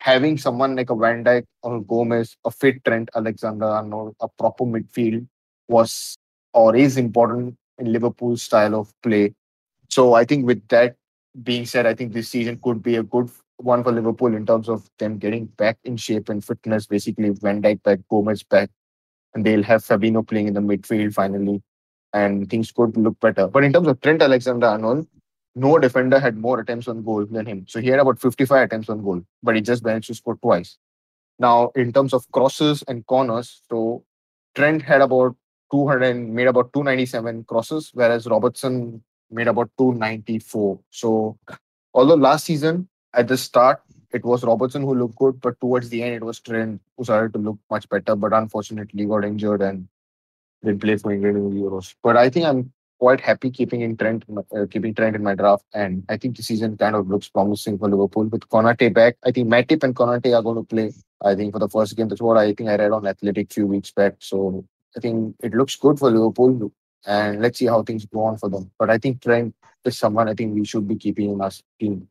having 0.00 0.38
someone 0.38 0.76
like 0.76 0.90
a 0.90 0.96
Van 0.96 1.24
Dijk 1.24 1.44
or 1.62 1.82
Gomez, 1.82 2.36
a 2.44 2.50
fit 2.50 2.84
Trent 2.84 3.10
Alexander 3.14 3.66
Arnold, 3.66 4.14
a 4.20 4.28
proper 4.28 4.64
midfield 4.64 5.26
was 5.68 6.16
or 6.52 6.74
is 6.76 6.96
important 6.96 7.56
in 7.78 7.92
Liverpool's 7.92 8.42
style 8.42 8.74
of 8.74 8.92
play. 9.02 9.34
So 9.88 10.14
I 10.14 10.24
think 10.24 10.46
with 10.46 10.66
that 10.68 10.96
being 11.42 11.66
said, 11.66 11.86
I 11.86 11.94
think 11.94 12.12
this 12.12 12.28
season 12.28 12.60
could 12.62 12.82
be 12.82 12.96
a 12.96 13.02
good 13.02 13.30
one 13.58 13.82
for 13.82 13.92
Liverpool 13.92 14.34
in 14.34 14.46
terms 14.46 14.68
of 14.68 14.88
them 14.98 15.18
getting 15.18 15.46
back 15.46 15.78
in 15.84 15.96
shape 15.96 16.28
and 16.28 16.44
fitness. 16.44 16.86
Basically, 16.86 17.30
Van 17.30 17.60
Dijk 17.60 17.82
back, 17.82 18.00
Gomez 18.08 18.42
back, 18.42 18.70
and 19.34 19.44
they'll 19.44 19.62
have 19.62 19.84
Fabinho 19.84 20.26
playing 20.26 20.48
in 20.48 20.54
the 20.54 20.60
midfield 20.60 21.14
finally, 21.14 21.62
and 22.12 22.48
things 22.48 22.72
could 22.72 22.96
look 22.96 23.18
better. 23.20 23.46
But 23.48 23.64
in 23.64 23.72
terms 23.72 23.88
of 23.88 24.00
Trent 24.00 24.22
Alexander-Arnold, 24.22 25.06
no 25.54 25.78
defender 25.78 26.18
had 26.20 26.36
more 26.36 26.60
attempts 26.60 26.88
on 26.88 27.02
goal 27.02 27.26
than 27.26 27.46
him. 27.46 27.66
So 27.68 27.80
he 27.80 27.88
had 27.88 27.98
about 28.00 28.20
55 28.20 28.64
attempts 28.64 28.88
on 28.88 29.02
goal, 29.02 29.22
but 29.42 29.56
he 29.56 29.60
just 29.60 29.84
managed 29.84 30.06
to 30.08 30.14
score 30.14 30.36
twice. 30.36 30.78
Now, 31.38 31.70
in 31.74 31.92
terms 31.92 32.12
of 32.12 32.30
crosses 32.32 32.82
and 32.88 33.06
corners, 33.06 33.62
so 33.68 34.04
Trent 34.54 34.82
had 34.82 35.00
about 35.00 35.36
200 35.70 36.14
made 36.14 36.46
about 36.46 36.72
297 36.72 37.44
crosses, 37.44 37.90
whereas 37.92 38.26
Robertson 38.26 39.02
made 39.30 39.48
about 39.48 39.70
294. 39.78 40.80
So, 40.90 41.38
although 41.92 42.14
last 42.14 42.46
season 42.46 42.88
at 43.14 43.28
the 43.28 43.36
start 43.36 43.82
it 44.12 44.24
was 44.24 44.44
Robertson 44.44 44.82
who 44.82 44.94
looked 44.94 45.16
good, 45.16 45.40
but 45.40 45.60
towards 45.60 45.88
the 45.88 46.02
end 46.02 46.14
it 46.14 46.24
was 46.24 46.40
Trent 46.40 46.80
who 46.96 47.04
started 47.04 47.32
to 47.34 47.38
look 47.38 47.58
much 47.70 47.88
better. 47.88 48.16
But 48.16 48.32
unfortunately, 48.32 49.04
got 49.04 49.24
injured 49.24 49.62
and 49.62 49.88
didn't 50.64 50.80
play 50.80 50.96
for 50.96 51.12
England 51.12 51.36
in 51.36 51.50
the 51.50 51.56
Euros. 51.56 51.94
But 52.02 52.16
I 52.16 52.30
think 52.30 52.46
I'm 52.46 52.72
quite 52.98 53.20
happy 53.20 53.50
keeping 53.50 53.82
in 53.82 53.96
Trent, 53.96 54.24
uh, 54.56 54.66
keeping 54.70 54.94
Trent 54.94 55.14
in 55.14 55.22
my 55.22 55.34
draft, 55.34 55.64
and 55.72 56.04
I 56.08 56.16
think 56.16 56.36
the 56.36 56.42
season 56.42 56.76
kind 56.76 56.96
of 56.96 57.08
looks 57.08 57.28
promising 57.28 57.78
for 57.78 57.88
Liverpool 57.88 58.24
with 58.24 58.48
Konate 58.48 58.92
back. 58.92 59.16
I 59.24 59.30
think 59.30 59.48
Matip 59.48 59.84
and 59.84 59.94
Konate 59.94 60.36
are 60.36 60.42
going 60.42 60.56
to 60.56 60.64
play. 60.64 60.92
I 61.22 61.34
think 61.34 61.52
for 61.52 61.58
the 61.58 61.68
first 61.68 61.96
game, 61.96 62.08
that's 62.08 62.20
what 62.20 62.36
I 62.36 62.52
think 62.54 62.68
I 62.68 62.76
read 62.76 62.92
on 62.92 63.06
Athletic 63.06 63.52
few 63.52 63.66
weeks 63.66 63.90
back. 63.90 64.14
So 64.18 64.64
I 64.96 65.00
think 65.00 65.36
it 65.42 65.54
looks 65.54 65.76
good 65.76 65.98
for 65.98 66.10
Liverpool, 66.10 66.72
and 67.06 67.40
let's 67.40 67.58
see 67.58 67.66
how 67.66 67.82
things 67.82 68.04
go 68.06 68.24
on 68.24 68.36
for 68.38 68.48
them. 68.48 68.70
But 68.78 68.90
I 68.90 68.98
think 68.98 69.22
Trent 69.22 69.54
is 69.84 69.98
someone 69.98 70.28
I 70.28 70.34
think 70.34 70.54
we 70.54 70.64
should 70.64 70.88
be 70.88 70.96
keeping 70.96 71.30
in 71.30 71.40
our 71.40 71.52
team. 71.78 72.08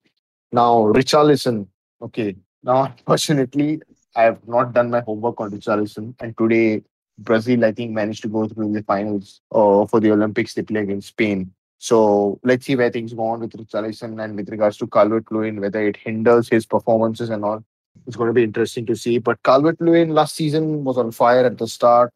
Now, 0.52 0.94
Richarlison, 0.94 1.68
Okay. 2.02 2.36
Now, 2.64 2.86
unfortunately, 2.98 3.82
I 4.16 4.24
have 4.24 4.48
not 4.48 4.74
done 4.74 4.90
my 4.90 5.02
homework 5.02 5.40
on 5.40 5.52
Richarlison, 5.52 6.16
and 6.20 6.38
today 6.38 6.84
Brazil, 7.20 7.66
I 7.66 7.72
think, 7.72 7.92
managed 7.92 8.22
to 8.24 8.28
go 8.28 8.48
through 8.48 8.74
the 8.74 8.84
finals 8.84 9.42
uh, 9.52 9.86
for 9.86 10.00
the 10.00 10.12
Olympics 10.12 10.54
they 10.54 10.62
play 10.62 10.82
against 10.82 11.10
Spain. 11.10 11.52
So 11.80 12.40
let's 12.44 12.66
see 12.66 12.76
where 12.76 12.90
things 12.90 13.14
go 13.14 13.28
on 13.28 13.40
with 13.42 13.52
Richarlison 13.52 14.24
and 14.24 14.36
with 14.36 14.50
regards 14.50 14.78
to 14.78 14.88
Calvert-Lewin, 14.88 15.62
whether 15.62 15.86
it 15.86 15.98
hinders 15.98 16.50
his 16.50 16.66
performances 16.66 17.30
and 17.30 17.46
all. 17.46 17.64
It's 18.06 18.16
going 18.16 18.28
to 18.28 18.34
be 18.34 18.44
interesting 18.44 18.86
to 18.88 18.96
see. 18.96 19.20
But 19.20 19.42
Calvert-Lewin 19.44 20.10
last 20.10 20.36
season 20.36 20.84
was 20.84 20.98
on 20.98 21.12
fire 21.12 21.46
at 21.46 21.58
the 21.58 21.68
start, 21.68 22.12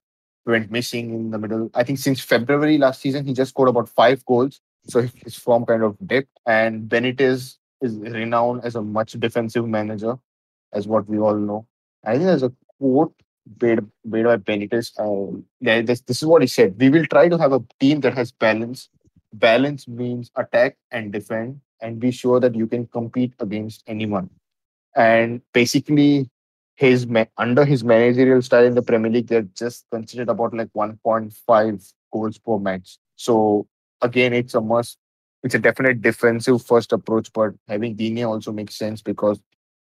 went 0.46 0.72
missing 0.72 1.14
in 1.14 1.32
the 1.32 1.38
middle. 1.38 1.70
I 1.76 1.84
think 1.84 2.00
since 2.00 2.20
February 2.22 2.78
last 2.78 3.02
season, 3.02 3.26
he 3.26 3.34
just 3.34 3.50
scored 3.50 3.70
about 3.70 3.90
five 3.90 4.26
goals. 4.26 4.60
So 4.88 5.08
his 5.24 5.36
form 5.36 5.66
kind 5.66 5.84
of 5.84 5.96
dipped. 6.08 6.40
And 6.48 6.90
Benitez 6.90 7.58
is 7.82 7.96
renowned 7.98 8.64
as 8.64 8.76
a 8.76 8.82
much 8.82 9.14
defensive 9.14 9.68
manager, 9.68 10.18
as 10.74 10.88
what 10.88 11.08
we 11.08 11.20
all 11.20 11.36
know. 11.36 11.68
I 12.06 12.14
think 12.14 12.26
there's 12.26 12.44
a 12.44 12.54
quote 12.80 13.14
made, 13.62 13.80
made 14.06 14.26
by 14.26 14.38
Benitez. 14.38 14.92
Uh, 14.98 15.42
this, 15.60 16.02
this 16.02 16.22
is 16.22 16.26
what 16.28 16.42
he 16.42 16.48
said. 16.48 16.76
We 16.80 16.90
will 16.90 17.06
try 17.06 17.28
to 17.30 17.38
have 17.38 17.54
a 17.54 17.64
team 17.80 18.02
that 18.02 18.14
has 18.14 18.32
balance. 18.32 18.90
Balance 19.34 19.88
means 19.88 20.32
attack 20.36 20.78
and 20.92 21.12
defend, 21.12 21.62
and 21.82 22.00
be 22.00 22.12
sure 22.12 22.40
that 22.40 22.56
you 22.56 22.68
can 22.68 22.88
compete 22.88 23.34
against 23.40 23.84
anyone. 23.88 24.30
And 24.96 25.42
basically, 25.54 26.30
his 26.76 27.08
under 27.38 27.64
his 27.64 27.84
managerial 27.84 28.42
style 28.42 28.66
in 28.66 28.76
the 28.76 28.82
Premier 28.82 29.12
League, 29.12 29.28
they're 29.28 29.48
just 29.56 29.86
considered 29.92 30.30
about 30.30 30.54
like 30.54 30.70
1.5 30.74 31.94
goals 32.12 32.38
per 32.40 32.58
match. 32.58 32.98
So 33.16 33.68
again, 34.02 34.34
it's 34.34 34.56
a 34.56 34.62
must 34.62 34.98
it's 35.44 35.56
a 35.56 35.60
definite 35.60 36.02
defensive 36.02 36.64
first 36.64 36.94
approach, 36.94 37.32
but 37.34 37.54
having 37.68 37.96
Digne 37.96 38.24
also 38.24 38.52
makes 38.52 38.76
sense 38.76 39.02
because 39.02 39.40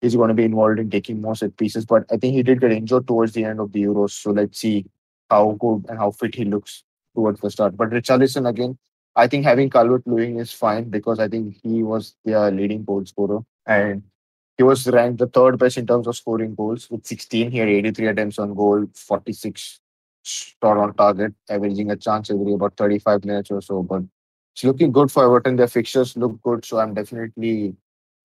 he's 0.02 0.16
going 0.16 0.30
to 0.30 0.34
be 0.34 0.44
involved 0.44 0.80
in 0.80 0.90
taking 0.90 1.22
more 1.22 1.36
set 1.36 1.58
pieces. 1.58 1.86
But 1.86 2.06
I 2.12 2.18
think 2.18 2.34
he 2.36 2.44
did 2.44 2.62
get 2.62 2.72
injured 2.72 3.08
towards 3.08 3.34
the 3.34 3.46
end 3.46 3.60
of 3.60 3.72
the 3.72 3.84
Euros, 3.84 4.12
so 4.12 4.32
let's 4.32 4.60
see 4.60 4.86
how 5.30 5.58
good 5.60 5.86
and 5.90 5.98
how 5.98 6.12
fit 6.12 6.36
he 6.36 6.46
looks 6.46 6.84
towards 7.16 7.42
the 7.42 7.50
start. 7.50 7.78
But 7.78 7.90
Richarlison 7.90 8.48
again, 8.48 8.78
I 9.16 9.28
think 9.28 9.44
having 9.44 9.70
Calvert 9.70 10.06
Lewin 10.06 10.40
is 10.40 10.54
fine 10.54 10.90
because 10.90 11.20
I 11.20 11.28
think 11.28 11.58
he 11.64 11.84
was 11.84 12.16
their 12.24 12.46
uh, 12.46 12.52
leading 12.52 12.84
goal 12.84 13.06
scorer 13.06 13.42
and 13.66 14.04
he 14.58 14.64
was 14.64 14.88
ranked 14.88 15.20
the 15.20 15.28
third 15.28 15.58
best 15.58 15.78
in 15.78 15.88
terms 15.88 16.08
of 16.08 16.16
scoring 16.16 16.54
goals 16.56 16.90
with 16.90 17.06
16. 17.06 17.52
He 17.52 17.58
had 17.58 17.70
83 17.70 18.08
attempts 18.08 18.40
on 18.40 18.54
goal, 18.54 18.88
46 18.94 19.80
shot 20.24 20.78
on 20.78 20.94
target, 20.94 21.34
averaging 21.50 21.92
a 21.92 21.96
chance 21.96 22.30
every 22.30 22.54
about 22.54 22.76
35 22.76 23.26
minutes 23.26 23.52
or 23.52 23.62
so. 23.62 23.84
But 23.84 24.04
it's 24.60 24.66
looking 24.66 24.92
good 24.92 25.10
for 25.10 25.24
Everton. 25.24 25.56
Their 25.56 25.70
fixtures 25.70 26.18
look 26.18 26.42
good, 26.42 26.66
so 26.66 26.80
I'm 26.80 26.94
definitely 26.94 27.76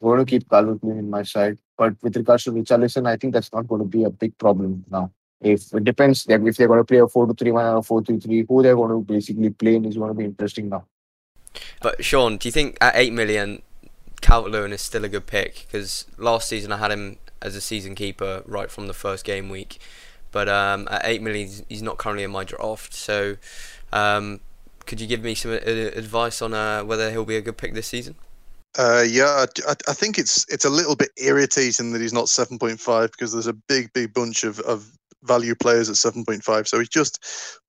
going 0.03 0.19
to 0.19 0.25
keep 0.25 0.51
Calvert 0.51 0.83
Lewin 0.83 0.99
in 0.99 1.09
my 1.09 1.23
side. 1.23 1.59
But 1.79 1.95
with 2.03 2.17
regards 2.17 2.43
to 2.45 2.51
Richarlison, 2.51 3.07
I 3.07 3.17
think 3.17 3.35
that's 3.35 3.53
not 3.53 3.69
going 3.69 3.83
to 3.83 3.87
be 3.87 4.03
a 4.03 4.11
big 4.11 4.37
problem 4.37 4.85
now. 4.91 5.13
If 5.41 5.73
it 5.73 5.85
depends, 5.85 6.27
if 6.29 6.57
they're 6.57 6.67
going 6.67 6.81
to 6.81 6.85
play 6.85 6.99
a 6.99 7.07
4 7.07 7.29
2 7.29 7.35
3 7.35 7.51
1 7.53 7.65
or 7.65 7.77
a 7.77 7.83
4 7.83 8.03
3 8.03 8.19
3, 8.19 8.47
who 8.49 8.63
they're 8.65 8.75
going 8.75 8.91
to 8.91 9.13
basically 9.13 9.51
play 9.51 9.77
in 9.77 9.85
is 9.85 9.97
going 9.97 10.09
to 10.09 10.15
be 10.15 10.25
interesting 10.25 10.71
now. 10.71 10.85
But 11.81 12.05
Sean, 12.05 12.37
do 12.37 12.49
you 12.49 12.53
think 12.53 12.79
at 12.81 12.97
8 12.97 13.13
million, 13.13 13.63
Calvert 14.21 14.51
Lewin 14.51 14.73
is 14.73 14.83
still 14.83 15.05
a 15.05 15.09
good 15.09 15.29
pick? 15.29 15.67
Because 15.67 16.07
last 16.19 16.49
season 16.49 16.73
I 16.73 16.79
had 16.79 16.91
him 16.91 17.19
as 17.41 17.55
a 17.55 17.61
season 17.61 17.95
keeper 17.95 18.43
right 18.45 18.73
from 18.73 18.89
the 18.89 18.95
first 18.95 19.25
game 19.25 19.49
week. 19.49 19.79
But 20.33 20.49
um, 20.49 20.89
at 20.91 21.03
8 21.05 21.23
million, 21.23 21.49
he's 21.69 21.83
not 21.83 21.99
currently 21.99 22.25
in 22.25 22.33
my 22.33 22.43
draft. 22.43 22.93
So 22.93 23.37
um, 23.93 24.41
could 24.87 25.01
you 25.01 25.07
give 25.07 25.23
me 25.23 25.35
some 25.35 25.53
uh, 25.53 25.55
advice 25.55 26.43
on 26.43 26.55
uh, 26.55 26.83
whether 26.83 27.11
he'll 27.11 27.25
be 27.25 27.37
a 27.37 27.43
good 27.43 27.57
pick 27.57 27.75
this 27.75 27.89
season? 27.89 28.15
Uh, 28.77 29.05
yeah, 29.07 29.47
I, 29.69 29.75
I, 29.89 29.93
think 29.93 30.19
it's 30.19 30.45
it's 30.53 30.65
a 30.65 30.71
little 30.71 30.97
bit 30.97 31.11
irritating 31.17 31.93
that 31.93 32.01
he's 32.01 32.13
not 32.13 32.25
7.5 32.25 33.13
because 33.13 33.33
there's 33.33 33.47
a 33.47 33.53
big, 33.53 33.93
big 33.93 34.13
bunch 34.13 34.43
of, 34.43 34.59
of 34.61 34.91
value 35.23 35.55
players 35.55 35.89
at 35.89 35.95
7.5. 35.95 36.67
So 36.67 36.79
he's 36.81 36.89
just 36.89 37.23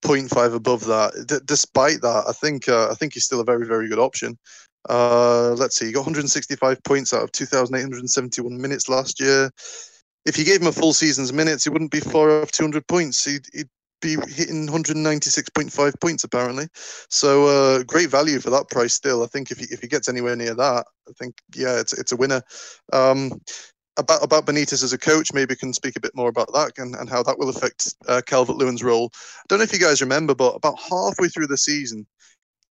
0.5 0.03 0.55
above 0.55 0.85
that. 0.85 1.13
D- 1.27 1.45
despite 1.45 2.01
that, 2.01 2.23
I 2.27 2.31
think 2.31 2.67
uh, 2.67 2.89
I 2.89 2.95
think 2.95 3.13
he's 3.13 3.25
still 3.25 3.39
a 3.39 3.45
very, 3.45 3.67
very 3.67 3.87
good 3.87 3.99
option. 3.99 4.37
Uh, 4.89 5.51
let's 5.51 5.75
see, 5.75 5.87
he 5.87 5.91
got 5.91 6.01
165 6.01 6.83
points 6.83 7.13
out 7.13 7.23
of 7.23 7.31
2,871 7.31 8.59
minutes 8.59 8.89
last 8.89 9.19
year. 9.19 9.49
If 10.25 10.37
you 10.39 10.45
gave 10.45 10.61
him 10.61 10.67
a 10.67 10.71
full 10.71 10.93
season's 10.93 11.33
minutes, 11.33 11.63
he 11.63 11.69
wouldn't 11.69 11.91
be 11.91 11.99
far 11.99 12.41
off 12.41 12.51
200 12.51 12.87
points. 12.87 13.23
He'd, 13.25 13.45
he'd 13.53 13.69
be 14.01 14.15
hitting 14.27 14.67
196.5 14.67 15.99
points 15.99 16.23
apparently. 16.23 16.67
So 17.09 17.47
uh, 17.47 17.83
great 17.83 18.09
value 18.09 18.39
for 18.39 18.49
that 18.51 18.69
price 18.69 18.93
still. 18.93 19.23
I 19.23 19.27
think 19.27 19.51
if 19.51 19.59
he, 19.59 19.65
if 19.71 19.81
he 19.81 19.87
gets 19.87 20.09
anywhere 20.09 20.35
near 20.35 20.53
that, 20.55 20.85
I 21.07 21.11
think 21.17 21.35
yeah, 21.55 21.79
it's 21.79 21.93
it's 21.93 22.11
a 22.11 22.17
winner. 22.17 22.41
Um, 22.93 23.31
about 23.97 24.23
about 24.23 24.45
Benitez 24.45 24.83
as 24.83 24.93
a 24.93 24.97
coach, 24.97 25.33
maybe 25.33 25.55
can 25.55 25.73
speak 25.73 25.95
a 25.95 26.01
bit 26.01 26.15
more 26.15 26.29
about 26.29 26.51
that 26.53 26.73
and, 26.77 26.95
and 26.95 27.09
how 27.09 27.23
that 27.23 27.39
will 27.39 27.49
affect 27.49 27.95
uh, 28.07 28.21
Calvert 28.25 28.57
Lewin's 28.57 28.83
role. 28.83 29.09
I 29.13 29.43
don't 29.47 29.59
know 29.59 29.63
if 29.63 29.73
you 29.73 29.79
guys 29.79 30.01
remember, 30.01 30.35
but 30.35 30.55
about 30.55 30.79
halfway 30.79 31.29
through 31.29 31.47
the 31.47 31.57
season, 31.57 32.05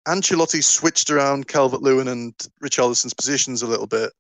Ancelotti 0.07 0.65
switched 0.65 1.11
around 1.11 1.47
Calvert 1.47 1.83
Lewin 1.83 2.09
and 2.09 2.35
Richarlison's 2.63 3.15
positions 3.15 3.63
a 3.63 3.69
little 3.69 3.87
bit 3.87 4.13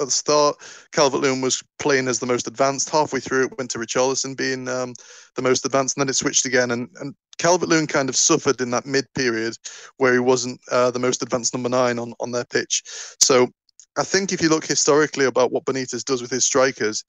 at 0.00 0.06
the 0.06 0.10
start, 0.10 0.56
Calvert 0.92 1.20
Lewin 1.20 1.40
was 1.40 1.62
playing 1.78 2.08
as 2.08 2.18
the 2.18 2.26
most 2.26 2.46
advanced. 2.46 2.90
Halfway 2.90 3.20
through, 3.20 3.46
it 3.46 3.58
went 3.58 3.70
to 3.72 3.78
Richarlison 3.78 4.36
being 4.36 4.68
um, 4.68 4.94
the 5.36 5.42
most 5.42 5.64
advanced, 5.64 5.96
and 5.96 6.02
then 6.02 6.10
it 6.10 6.14
switched 6.14 6.46
again. 6.46 6.70
And, 6.70 6.88
and 7.00 7.14
Calvert 7.38 7.68
Lewin 7.68 7.86
kind 7.86 8.08
of 8.08 8.16
suffered 8.16 8.60
in 8.60 8.70
that 8.70 8.86
mid 8.86 9.06
period 9.14 9.56
where 9.96 10.12
he 10.12 10.18
wasn't 10.18 10.60
uh, 10.70 10.90
the 10.90 10.98
most 10.98 11.22
advanced 11.22 11.54
number 11.54 11.68
nine 11.68 11.98
on, 11.98 12.14
on 12.20 12.32
their 12.32 12.44
pitch. 12.44 12.82
So 13.20 13.48
I 13.96 14.04
think 14.04 14.32
if 14.32 14.40
you 14.40 14.48
look 14.48 14.64
historically 14.64 15.26
about 15.26 15.52
what 15.52 15.64
Benitez 15.64 16.04
does 16.04 16.22
with 16.22 16.30
his 16.30 16.44
strikers, 16.44 17.04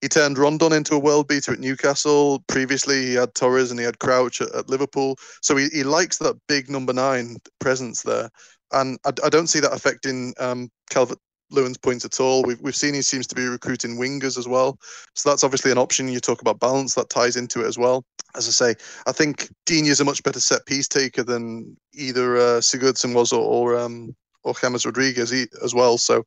he 0.00 0.08
turned 0.08 0.36
Rondon 0.36 0.72
into 0.72 0.96
a 0.96 0.98
world 0.98 1.28
beater 1.28 1.52
at 1.52 1.60
Newcastle. 1.60 2.42
Previously, 2.48 3.06
he 3.06 3.14
had 3.14 3.34
Torres 3.34 3.70
and 3.70 3.78
he 3.78 3.86
had 3.86 4.00
Crouch 4.00 4.40
at, 4.40 4.52
at 4.54 4.68
Liverpool. 4.68 5.16
So 5.42 5.56
he, 5.56 5.68
he 5.68 5.84
likes 5.84 6.18
that 6.18 6.36
big 6.48 6.68
number 6.68 6.92
nine 6.92 7.36
presence 7.60 8.02
there. 8.02 8.28
And 8.72 8.98
I, 9.04 9.10
I 9.24 9.28
don't 9.28 9.46
see 9.46 9.60
that 9.60 9.72
affecting 9.72 10.34
um, 10.40 10.70
Calvert 10.90 11.18
Lewin's 11.52 11.78
points 11.78 12.04
at 12.04 12.20
all. 12.20 12.42
We've, 12.42 12.60
we've 12.60 12.76
seen 12.76 12.94
he 12.94 13.02
seems 13.02 13.26
to 13.28 13.34
be 13.34 13.46
recruiting 13.46 13.96
wingers 13.98 14.38
as 14.38 14.48
well. 14.48 14.78
So 15.14 15.28
that's 15.28 15.44
obviously 15.44 15.70
an 15.70 15.78
option. 15.78 16.08
You 16.08 16.20
talk 16.20 16.40
about 16.40 16.60
balance, 16.60 16.94
that 16.94 17.10
ties 17.10 17.36
into 17.36 17.64
it 17.64 17.66
as 17.66 17.78
well. 17.78 18.04
As 18.34 18.48
I 18.48 18.50
say, 18.50 18.74
I 19.06 19.12
think 19.12 19.48
Digne 19.66 19.88
is 19.88 20.00
a 20.00 20.04
much 20.04 20.22
better 20.22 20.40
set 20.40 20.64
piece 20.66 20.88
taker 20.88 21.22
than 21.22 21.76
either 21.92 22.36
uh, 22.36 22.60
Sigurdsson 22.60 23.14
was 23.14 23.32
or, 23.32 23.44
or 23.44 23.78
um, 23.78 24.14
or 24.44 24.54
James 24.54 24.86
Rodriguez 24.86 25.32
as 25.62 25.74
well. 25.74 25.98
So 25.98 26.24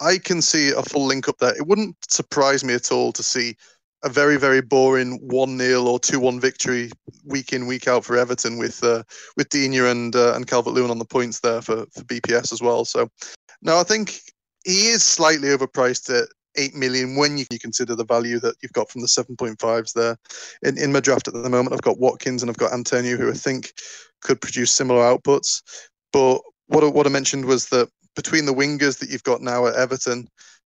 I 0.00 0.18
can 0.18 0.42
see 0.42 0.70
a 0.70 0.82
full 0.82 1.06
link 1.06 1.28
up 1.28 1.38
there. 1.38 1.56
It 1.56 1.66
wouldn't 1.66 1.96
surprise 2.08 2.64
me 2.64 2.74
at 2.74 2.92
all 2.92 3.12
to 3.12 3.22
see 3.22 3.56
a 4.04 4.08
very 4.08 4.36
very 4.36 4.60
boring 4.60 5.18
one 5.22 5.58
0 5.58 5.82
or 5.84 5.98
two 5.98 6.20
one 6.20 6.38
victory 6.38 6.90
week 7.24 7.52
in 7.52 7.66
week 7.66 7.88
out 7.88 8.04
for 8.04 8.18
Everton 8.18 8.58
with 8.58 8.84
uh, 8.84 9.02
with 9.36 9.48
Digne 9.48 9.78
and 9.78 10.14
uh, 10.14 10.34
and 10.34 10.46
Calvert 10.46 10.74
Lewin 10.74 10.90
on 10.90 10.98
the 10.98 11.04
points 11.04 11.40
there 11.40 11.62
for 11.62 11.86
for 11.86 12.02
BPS 12.02 12.52
as 12.52 12.60
well. 12.60 12.84
So 12.84 13.08
now 13.62 13.78
I 13.78 13.82
think 13.82 14.20
he 14.64 14.88
is 14.88 15.04
slightly 15.04 15.48
overpriced 15.48 16.10
at 16.14 16.28
eight 16.56 16.74
million 16.74 17.16
when 17.16 17.36
you, 17.36 17.46
consider 17.60 17.94
the 17.94 18.04
value 18.04 18.38
that 18.40 18.56
you've 18.62 18.72
got 18.72 18.90
from 18.90 19.00
the 19.00 19.08
seven 19.08 19.36
point 19.36 19.60
fives 19.60 19.92
there. 19.92 20.16
In 20.62 20.78
in 20.78 20.92
my 20.92 21.00
draft 21.00 21.28
at 21.28 21.34
the 21.34 21.50
moment, 21.50 21.72
I've 21.72 21.82
got 21.82 21.98
Watkins 21.98 22.42
and 22.42 22.50
I've 22.50 22.56
got 22.56 22.72
Antonio, 22.72 23.16
who 23.16 23.30
I 23.30 23.34
think 23.34 23.72
could 24.20 24.40
produce 24.40 24.72
similar 24.72 25.00
outputs. 25.00 25.62
But 26.12 26.40
what 26.66 26.94
what 26.94 27.06
I 27.06 27.10
mentioned 27.10 27.44
was 27.44 27.68
that 27.68 27.88
between 28.16 28.46
the 28.46 28.54
wingers 28.54 28.98
that 28.98 29.10
you've 29.10 29.22
got 29.24 29.42
now 29.42 29.66
at 29.66 29.74
Everton, 29.74 30.28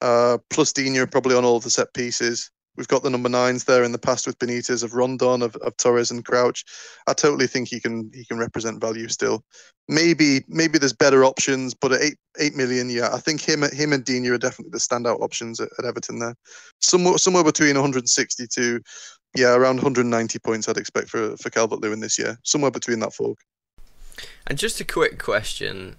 uh, 0.01 0.39
plus 0.51 0.73
Digne 0.73 1.07
probably 1.07 1.37
on 1.37 1.45
all 1.45 1.57
of 1.57 1.65
the 1.65 1.71
set 1.71 1.93
pieces. 1.95 2.51
We've 2.77 2.89
got 2.89 3.03
the 3.03 3.11
number 3.11 3.29
nines 3.29 3.65
there 3.65 3.85
in 3.85 3.93
the 3.93 3.99
past 3.99 4.27
with 4.27 4.39
Benitez 4.39 4.83
of 4.83 4.95
Rondon, 4.95 5.43
of, 5.43 5.57
of 5.57 5.77
Torres 5.77 6.11
and 6.11 6.25
Crouch. 6.25 6.65
I 7.07 7.13
totally 7.13 7.47
think 7.47 7.69
he 7.69 7.81
can 7.81 8.11
he 8.15 8.25
can 8.25 8.39
represent 8.39 8.81
value 8.81 9.09
still. 9.09 9.45
Maybe 9.89 10.45
maybe 10.49 10.79
there's 10.79 10.93
better 10.93 11.25
options, 11.25 11.75
but 11.75 11.93
at 11.93 12.03
eight 12.03 12.17
eight 12.39 12.55
million, 12.55 12.91
yeah, 12.91 13.11
I 13.13 13.19
think 13.19 13.41
him 13.41 13.63
him 13.63 13.93
and 13.93 14.05
Digne 14.05 14.29
are 14.29 14.39
definitely 14.39 14.73
the 14.73 14.79
standout 14.79 15.21
options 15.21 15.61
at, 15.61 15.69
at 15.79 15.85
Everton 15.85 16.19
there. 16.19 16.35
Somewhere 16.81 17.19
somewhere 17.19 17.45
between 17.45 17.75
160 17.77 18.47
to 18.47 18.81
yeah 19.35 19.55
around 19.55 19.77
190 19.77 20.39
points 20.41 20.69
I'd 20.69 20.77
expect 20.77 21.09
for 21.09 21.37
for 21.37 21.51
Calvert 21.51 21.81
Lewin 21.81 22.01
this 22.01 22.19
year. 22.19 22.39
Somewhere 22.43 22.71
between 22.71 23.01
that 23.01 23.15
fork. 23.15 23.39
And 24.47 24.59
just 24.59 24.81
a 24.81 24.85
quick 24.85 25.23
question, 25.23 25.97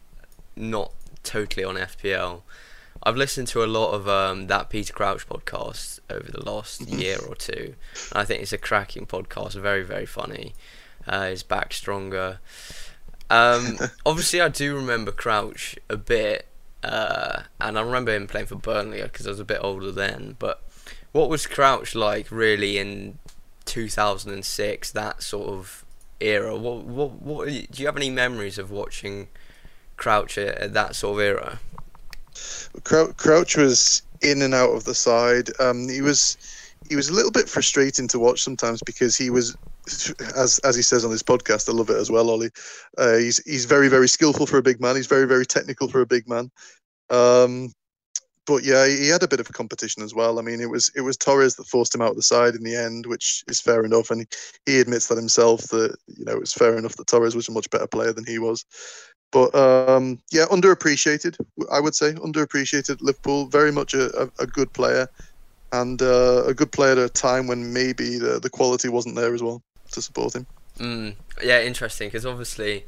not 0.55 0.91
totally 1.23 1.63
on 1.63 1.75
FPL. 1.75 2.41
I've 3.03 3.15
listened 3.15 3.47
to 3.49 3.63
a 3.63 3.65
lot 3.65 3.93
of 3.93 4.07
um, 4.07 4.47
that 4.47 4.69
Peter 4.69 4.93
Crouch 4.93 5.27
podcast 5.27 5.99
over 6.09 6.31
the 6.31 6.43
last 6.43 6.81
mm-hmm. 6.81 6.99
year 6.99 7.17
or 7.27 7.35
two. 7.35 7.75
I 8.13 8.25
think 8.25 8.41
it's 8.41 8.53
a 8.53 8.57
cracking 8.57 9.05
podcast, 9.05 9.53
very 9.53 9.83
very 9.83 10.05
funny. 10.05 10.53
Uh, 11.07 11.29
he's 11.29 11.43
back 11.43 11.73
stronger. 11.73 12.39
Um, 13.29 13.77
obviously, 14.05 14.41
I 14.41 14.49
do 14.49 14.75
remember 14.75 15.11
Crouch 15.11 15.77
a 15.89 15.97
bit, 15.97 16.47
uh, 16.83 17.43
and 17.61 17.77
I 17.77 17.81
remember 17.81 18.13
him 18.13 18.27
playing 18.27 18.47
for 18.47 18.55
Burnley 18.55 19.01
because 19.01 19.25
I 19.27 19.31
was 19.31 19.39
a 19.39 19.45
bit 19.45 19.59
older 19.61 19.91
then. 19.91 20.35
But 20.39 20.61
what 21.11 21.29
was 21.29 21.47
Crouch 21.47 21.95
like 21.95 22.31
really 22.31 22.77
in 22.77 23.19
2006? 23.65 24.91
That 24.91 25.23
sort 25.23 25.49
of 25.49 25.85
era. 26.19 26.55
What 26.55 26.83
what 26.83 27.11
what 27.21 27.47
do 27.47 27.53
you 27.73 27.85
have 27.85 27.97
any 27.97 28.09
memories 28.09 28.57
of 28.57 28.71
watching 28.71 29.27
Crouch 29.95 30.37
at, 30.37 30.73
that 30.73 30.95
sort 30.95 31.19
of 31.19 31.25
era? 31.25 31.59
Crouch 32.83 33.57
was 33.57 34.01
in 34.21 34.41
and 34.41 34.53
out 34.53 34.71
of 34.71 34.83
the 34.83 34.95
side. 34.95 35.49
Um, 35.59 35.87
he 35.87 36.01
was 36.01 36.37
he 36.89 36.95
was 36.95 37.09
a 37.09 37.13
little 37.13 37.31
bit 37.31 37.49
frustrating 37.49 38.07
to 38.07 38.19
watch 38.19 38.41
sometimes 38.41 38.81
because 38.85 39.17
he 39.17 39.29
was 39.29 39.55
as 40.35 40.59
as 40.59 40.75
he 40.75 40.81
says 40.81 41.05
on 41.05 41.11
this 41.11 41.23
podcast, 41.23 41.69
I 41.69 41.73
love 41.73 41.89
it 41.89 41.97
as 41.97 42.11
well, 42.11 42.29
Ollie. 42.29 42.51
Uh, 42.97 43.17
he's 43.17 43.41
he's 43.45 43.65
very 43.65 43.87
very 43.87 44.07
skillful 44.07 44.45
for 44.45 44.57
a 44.57 44.63
big 44.63 44.81
man. 44.81 44.95
He's 44.95 45.07
very 45.07 45.27
very 45.27 45.45
technical 45.45 45.87
for 45.87 46.01
a 46.01 46.05
big 46.05 46.27
man. 46.27 46.51
Um, 47.09 47.71
but 48.45 48.63
yeah, 48.63 48.87
he 48.87 49.09
had 49.09 49.23
a 49.23 49.27
bit 49.27 49.41
of 49.41 49.49
a 49.49 49.53
competition 49.53 50.01
as 50.03 50.15
well. 50.15 50.39
I 50.39 50.41
mean, 50.41 50.61
it 50.61 50.69
was 50.69 50.89
it 50.95 51.01
was 51.01 51.17
Torres 51.17 51.55
that 51.55 51.67
forced 51.67 51.93
him 51.93 52.01
out 52.01 52.11
of 52.11 52.15
the 52.15 52.23
side 52.23 52.55
in 52.55 52.63
the 52.63 52.75
end, 52.75 53.05
which 53.05 53.43
is 53.47 53.59
fair 53.59 53.83
enough, 53.83 54.09
and 54.09 54.25
he 54.65 54.79
admits 54.79 55.07
that 55.07 55.17
himself 55.17 55.63
that 55.67 55.95
you 56.07 56.25
know 56.25 56.37
it's 56.37 56.53
fair 56.53 56.77
enough 56.77 56.95
that 56.95 57.07
Torres 57.07 57.35
was 57.35 57.49
a 57.49 57.51
much 57.51 57.69
better 57.69 57.87
player 57.87 58.13
than 58.13 58.25
he 58.25 58.39
was. 58.39 58.65
But 59.31 59.53
um, 59.55 60.19
yeah, 60.31 60.45
underappreciated, 60.45 61.37
I 61.71 61.79
would 61.79 61.95
say, 61.95 62.13
underappreciated. 62.13 63.01
Liverpool, 63.01 63.47
very 63.47 63.71
much 63.71 63.93
a, 63.93 64.23
a, 64.23 64.29
a 64.39 64.47
good 64.47 64.71
player, 64.73 65.07
and 65.73 66.01
uh, 66.01 66.43
a 66.45 66.53
good 66.53 66.71
player 66.71 66.93
at 66.93 66.97
a 66.97 67.09
time 67.09 67.47
when 67.47 67.73
maybe 67.73 68.17
the 68.17 68.39
the 68.39 68.49
quality 68.49 68.89
wasn't 68.89 69.15
there 69.15 69.33
as 69.33 69.43
well 69.43 69.61
to 69.91 70.01
support 70.01 70.35
him. 70.35 70.45
Mm, 70.79 71.15
yeah, 71.43 71.61
interesting 71.61 72.07
because 72.07 72.25
obviously 72.25 72.85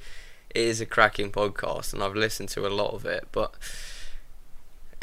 it 0.56 0.62
is 0.62 0.80
a 0.80 0.86
cracking 0.86 1.32
podcast, 1.32 1.94
and 1.94 2.02
I've 2.02 2.16
listened 2.16 2.50
to 2.50 2.66
a 2.66 2.70
lot 2.70 2.94
of 2.94 3.06
it, 3.06 3.28
but 3.32 3.54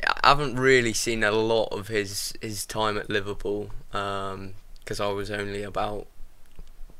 I 0.02 0.28
haven't 0.28 0.56
really 0.56 0.92
seen 0.92 1.22
a 1.22 1.32
lot 1.32 1.66
of 1.66 1.88
his 1.88 2.32
his 2.40 2.64
time 2.64 2.96
at 2.96 3.10
Liverpool 3.10 3.70
because 3.90 5.00
um, 5.00 5.06
I 5.06 5.08
was 5.08 5.30
only 5.30 5.62
about 5.62 6.06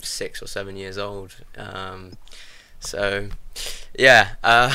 six 0.01 0.43
or 0.43 0.47
seven 0.47 0.77
years 0.77 0.99
old. 0.99 1.37
Um, 1.57 2.13
so 2.81 3.31
yeah, 3.99 4.35
uh, 4.43 4.75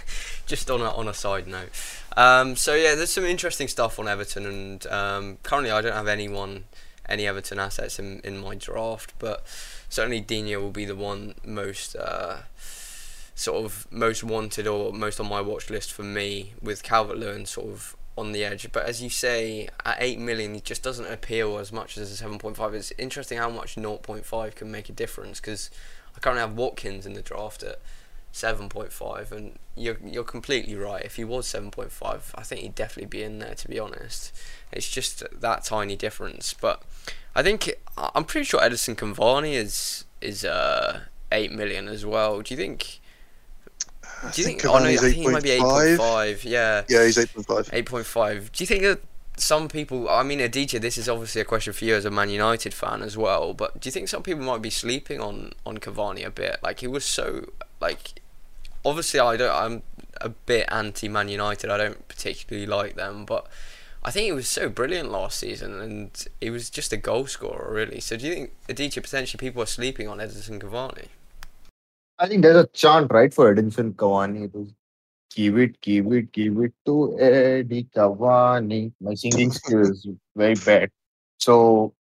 just 0.46 0.70
on 0.70 0.80
a, 0.80 0.90
on 0.90 1.08
a 1.08 1.14
side 1.14 1.46
note. 1.46 1.70
Um, 2.16 2.56
so 2.56 2.74
yeah, 2.74 2.94
there's 2.94 3.12
some 3.12 3.24
interesting 3.24 3.68
stuff 3.68 3.98
on 3.98 4.08
Everton, 4.08 4.46
and 4.46 4.86
um, 4.88 5.38
currently 5.42 5.70
I 5.70 5.80
don't 5.80 5.94
have 5.94 6.08
anyone 6.08 6.64
any 7.08 7.26
Everton 7.26 7.58
assets 7.58 7.98
in 7.98 8.20
in 8.20 8.38
my 8.38 8.54
draft, 8.54 9.12
but 9.18 9.44
certainly 9.88 10.20
Digne 10.20 10.56
will 10.56 10.70
be 10.70 10.84
the 10.84 10.96
one 10.96 11.34
most. 11.44 11.96
Uh, 11.96 12.38
sort 13.34 13.64
of 13.64 13.90
most 13.90 14.22
wanted 14.22 14.66
or 14.66 14.92
most 14.92 15.18
on 15.18 15.26
my 15.26 15.40
watch 15.40 15.70
list 15.70 15.90
for 15.90 16.02
me 16.02 16.52
with 16.60 16.82
Calvert 16.82 17.16
Lewin 17.16 17.46
sort 17.46 17.68
of 17.68 17.96
on 18.16 18.32
the 18.32 18.44
edge. 18.44 18.70
But 18.72 18.86
as 18.86 19.02
you 19.02 19.10
say, 19.10 19.68
at 19.84 19.96
8 19.98 20.18
million, 20.18 20.54
it 20.54 20.64
just 20.64 20.82
doesn't 20.82 21.10
appeal 21.10 21.58
as 21.58 21.72
much 21.72 21.96
as 21.96 22.20
a 22.20 22.24
7.5. 22.24 22.74
It's 22.74 22.92
interesting 22.98 23.38
how 23.38 23.50
much 23.50 23.76
0.5 23.76 24.54
can 24.54 24.70
make 24.70 24.88
a 24.88 24.92
difference 24.92 25.40
because 25.40 25.70
I 26.16 26.20
currently 26.20 26.42
have 26.42 26.56
Watkins 26.56 27.06
in 27.06 27.14
the 27.14 27.22
draft 27.22 27.62
at 27.62 27.78
7.5, 28.32 29.32
and 29.32 29.58
you're, 29.76 29.98
you're 30.04 30.24
completely 30.24 30.74
right. 30.74 31.04
If 31.04 31.16
he 31.16 31.24
was 31.24 31.46
7.5, 31.46 32.30
I 32.34 32.42
think 32.42 32.62
he'd 32.62 32.74
definitely 32.74 33.08
be 33.08 33.22
in 33.22 33.38
there, 33.38 33.54
to 33.54 33.68
be 33.68 33.78
honest. 33.78 34.34
It's 34.70 34.90
just 34.90 35.22
that 35.40 35.64
tiny 35.64 35.96
difference. 35.96 36.54
But 36.54 36.82
I 37.34 37.42
think, 37.42 37.70
I'm 37.96 38.24
pretty 38.24 38.44
sure 38.44 38.60
Edinson 38.60 38.96
Cavani 38.96 39.54
is, 39.54 40.04
is 40.20 40.44
uh, 40.44 41.02
8 41.30 41.52
million 41.52 41.88
as 41.88 42.06
well. 42.06 42.40
Do 42.40 42.54
you 42.54 42.58
think 42.58 43.00
do 44.30 44.40
you 44.40 44.46
think? 44.46 44.64
Oh 44.64 44.78
no, 44.78 44.84
I 44.84 44.96
think 44.96 45.16
he 45.16 45.26
might 45.26 45.42
be 45.42 45.50
eight 45.50 45.60
point 45.60 45.98
five. 45.98 46.44
Yeah. 46.44 46.84
Yeah, 46.88 47.04
he's 47.04 47.18
eight 47.18 47.32
point 47.34 47.46
five. 47.46 47.70
Eight 47.72 47.86
point 47.86 48.06
five. 48.06 48.52
Do 48.52 48.62
you 48.62 48.66
think 48.66 48.82
that 48.82 49.00
some 49.36 49.68
people? 49.68 50.08
I 50.08 50.22
mean, 50.22 50.40
Aditya, 50.40 50.78
this 50.78 50.96
is 50.96 51.08
obviously 51.08 51.40
a 51.40 51.44
question 51.44 51.72
for 51.72 51.84
you 51.84 51.96
as 51.96 52.04
a 52.04 52.10
Man 52.10 52.30
United 52.30 52.72
fan 52.72 53.02
as 53.02 53.16
well. 53.16 53.52
But 53.52 53.80
do 53.80 53.88
you 53.88 53.90
think 53.90 54.08
some 54.08 54.22
people 54.22 54.42
might 54.42 54.62
be 54.62 54.70
sleeping 54.70 55.20
on 55.20 55.52
on 55.66 55.78
Cavani 55.78 56.24
a 56.24 56.30
bit? 56.30 56.58
Like 56.62 56.80
he 56.80 56.86
was 56.86 57.04
so 57.04 57.50
like. 57.80 58.20
Obviously, 58.84 59.20
I 59.20 59.36
don't. 59.36 59.54
I'm 59.54 59.82
a 60.20 60.28
bit 60.28 60.66
anti 60.70 61.08
Man 61.08 61.28
United. 61.28 61.70
I 61.70 61.76
don't 61.76 62.08
particularly 62.08 62.66
like 62.66 62.96
them, 62.96 63.24
but. 63.24 63.46
I 64.04 64.10
think 64.10 64.24
he 64.24 64.32
was 64.32 64.48
so 64.48 64.68
brilliant 64.68 65.12
last 65.12 65.38
season, 65.38 65.80
and 65.80 66.26
he 66.40 66.50
was 66.50 66.70
just 66.70 66.92
a 66.92 66.96
goal 66.96 67.28
scorer, 67.28 67.72
really. 67.72 68.00
So, 68.00 68.16
do 68.16 68.26
you 68.26 68.34
think 68.34 68.52
Aditya 68.68 69.00
potentially 69.00 69.38
people 69.38 69.62
are 69.62 69.66
sleeping 69.66 70.08
on 70.08 70.18
Edinson 70.18 70.60
Cavani? 70.60 71.06
I 72.18 72.26
think 72.26 72.42
there's 72.42 72.64
a 72.64 72.66
chant, 72.66 73.12
right, 73.12 73.32
for 73.32 73.54
Edinson 73.54 73.94
Cavani. 73.94 74.52
Was 74.52 74.74
give 75.34 75.58
it, 75.58 75.80
give 75.80 76.12
it, 76.12 76.32
give 76.32 76.58
it 76.58 76.72
to 76.86 77.18
Eddie 77.18 77.88
Cavani. 77.94 78.92
My 79.00 79.14
singing 79.14 79.52
skills 79.52 80.06
very 80.36 80.54
bad. 80.54 80.90
So 81.38 81.94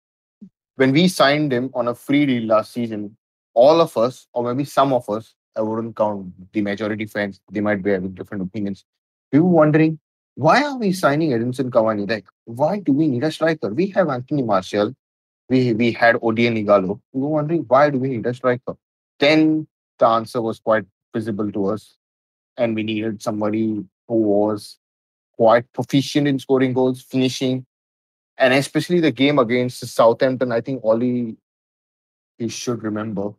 when 0.76 0.92
we 0.92 1.08
signed 1.08 1.52
him 1.52 1.70
on 1.74 1.88
a 1.88 1.94
free 1.94 2.26
deal 2.26 2.44
last 2.44 2.72
season, 2.72 3.16
all 3.54 3.80
of 3.80 3.96
us, 3.96 4.26
or 4.32 4.44
maybe 4.44 4.64
some 4.64 4.92
of 4.92 5.08
us, 5.08 5.34
I 5.56 5.62
wouldn't 5.62 5.96
count 5.96 6.52
the 6.52 6.62
majority 6.62 7.06
fans, 7.06 7.40
they 7.50 7.60
might 7.60 7.82
be 7.82 7.90
having 7.90 8.12
different 8.14 8.42
opinions. 8.42 8.84
We 9.32 9.40
were 9.40 9.48
wondering, 9.50 9.98
why 10.34 10.62
are 10.64 10.78
we 10.78 10.92
signing 10.92 11.30
Edinson 11.30 11.70
Cavani? 11.70 12.08
Like, 12.08 12.26
why 12.44 12.80
do 12.80 12.92
we 12.92 13.08
need 13.08 13.24
a 13.24 13.30
striker? 13.32 13.68
We 13.74 13.88
have 13.88 14.08
Anthony 14.08 14.42
Martial. 14.42 14.94
We 15.48 15.72
we 15.74 15.92
had 15.92 16.16
Odion 16.16 16.56
Ighalo. 16.64 17.00
We 17.12 17.20
were 17.20 17.28
wondering, 17.28 17.64
why 17.68 17.90
do 17.90 17.98
we 17.98 18.08
need 18.08 18.26
a 18.26 18.34
striker? 18.34 18.76
Then 19.18 19.66
the 19.98 20.06
answer 20.06 20.40
was 20.40 20.60
quite 20.60 20.86
visible 21.14 21.50
to 21.52 21.66
us. 21.66 21.96
And 22.56 22.74
we 22.74 22.82
needed 22.82 23.22
somebody 23.22 23.84
who 24.08 24.14
was 24.14 24.78
quite 25.36 25.70
proficient 25.72 26.28
in 26.28 26.38
scoring 26.38 26.72
goals, 26.72 27.02
finishing, 27.02 27.66
and 28.38 28.54
especially 28.54 29.00
the 29.00 29.10
game 29.12 29.38
against 29.38 29.86
Southampton. 29.86 30.52
I 30.52 30.60
think 30.60 30.84
Ollie, 30.84 31.36
he 32.38 32.48
should 32.48 32.82
remember. 32.82 33.32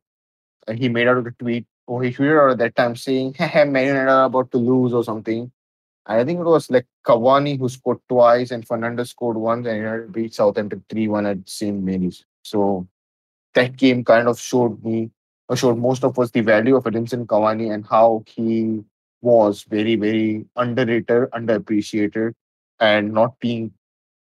and 0.67 0.79
he 0.79 0.89
made 0.89 1.07
out 1.07 1.25
a 1.27 1.31
tweet, 1.31 1.65
or 1.91 2.01
he 2.03 2.09
tweeted 2.11 2.41
out 2.41 2.51
at 2.51 2.59
that 2.59 2.75
time 2.79 2.95
saying, 2.95 3.33
"Hey, 3.33 3.65
Man 3.65 3.87
United 3.87 4.09
are 4.09 4.25
about 4.25 4.49
to 4.51 4.57
lose" 4.57 4.93
or 4.93 5.03
something. 5.03 5.51
I 6.05 6.23
think 6.23 6.39
it 6.39 6.51
was 6.51 6.69
like 6.75 6.85
Cavani 7.05 7.59
who 7.59 7.67
scored 7.73 7.99
twice 8.09 8.51
and 8.51 8.65
Fernandes 8.67 9.09
scored 9.09 9.37
once, 9.37 9.67
and 9.67 9.77
United 9.77 10.13
beat 10.13 10.33
Southampton 10.33 10.83
three 10.89 11.07
one 11.15 11.25
at 11.31 11.49
St 11.55 11.83
Mary's. 11.89 12.23
So 12.43 12.87
that 13.55 13.75
game 13.75 14.05
kind 14.11 14.29
of 14.29 14.39
showed 14.39 14.81
me, 14.85 15.11
or 15.49 15.57
showed 15.57 15.77
most 15.87 16.05
of 16.05 16.17
us 16.17 16.31
the 16.31 16.45
value 16.51 16.77
of 16.77 16.85
Edinson 16.85 17.25
Cavani 17.25 17.73
and 17.73 17.85
how 17.85 18.23
he 18.35 18.83
was 19.21 19.63
very, 19.63 19.95
very 19.95 20.45
underrated, 20.55 21.29
underappreciated, 21.39 22.33
and 22.79 23.13
not 23.19 23.37
being 23.39 23.71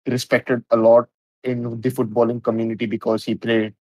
respected 0.06 0.64
a 0.70 0.76
lot 0.76 1.08
in 1.42 1.80
the 1.80 1.90
footballing 1.90 2.42
community 2.42 2.86
because 2.86 3.24
he 3.24 3.34
played 3.34 3.74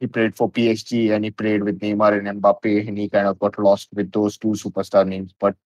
he 0.00 0.06
played 0.06 0.36
for 0.36 0.50
PSG 0.50 1.14
and 1.14 1.24
he 1.24 1.30
played 1.30 1.62
with 1.62 1.80
Neymar 1.80 2.18
and 2.18 2.42
Mbappe 2.42 2.86
and 2.86 2.98
he 2.98 3.08
kind 3.08 3.26
of 3.26 3.38
got 3.38 3.58
lost 3.58 3.88
with 3.94 4.12
those 4.12 4.36
two 4.36 4.48
superstar 4.48 5.06
names. 5.06 5.34
But 5.38 5.56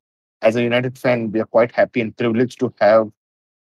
as 0.43 0.57
a 0.57 0.62
United 0.62 0.97
fan, 0.97 1.31
we 1.33 1.41
are 1.41 1.47
quite 1.47 1.72
happy 1.72 2.01
and 2.01 2.16
privileged 2.16 2.61
to 2.61 2.72
have 2.81 3.11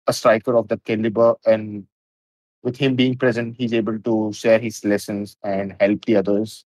a 0.07 0.13
striker 0.13 0.57
of 0.57 0.69
that 0.69 0.85
caliber 0.85 1.35
and 1.47 1.87
with 2.65 2.79
him 2.79 2.97
being 2.97 3.17
present, 3.17 3.57
he's 3.59 3.75
able 3.75 3.99
to 4.01 4.33
share 4.33 4.59
his 4.59 4.85
lessons 4.85 5.37
and 5.45 5.77
help 5.79 6.05
the 6.07 6.17
others 6.17 6.65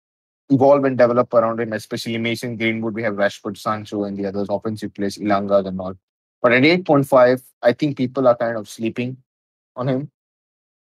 evolve 0.49 0.85
and 0.85 0.97
develop 0.97 1.35
around 1.35 1.61
him, 1.61 1.73
especially 1.73 2.17
Mason 2.19 2.57
Greenwood. 2.57 2.95
We 2.95 3.03
have 3.03 3.15
Rashford, 3.15 3.59
Sancho, 3.59 4.05
and 4.05 4.17
the 4.17 4.27
others, 4.27 4.47
offensive 4.49 4.95
players, 4.95 5.19
Elanga 5.19 5.67
and 5.67 5.79
all. 5.81 5.95
But 6.41 6.53
at 6.53 6.63
8.5, 6.63 7.43
I 7.63 7.73
think 7.73 7.97
people 7.97 8.29
are 8.29 8.37
kind 8.37 8.57
of 8.57 8.69
sleeping 8.69 9.19
on 9.75 9.89
him. 9.89 10.11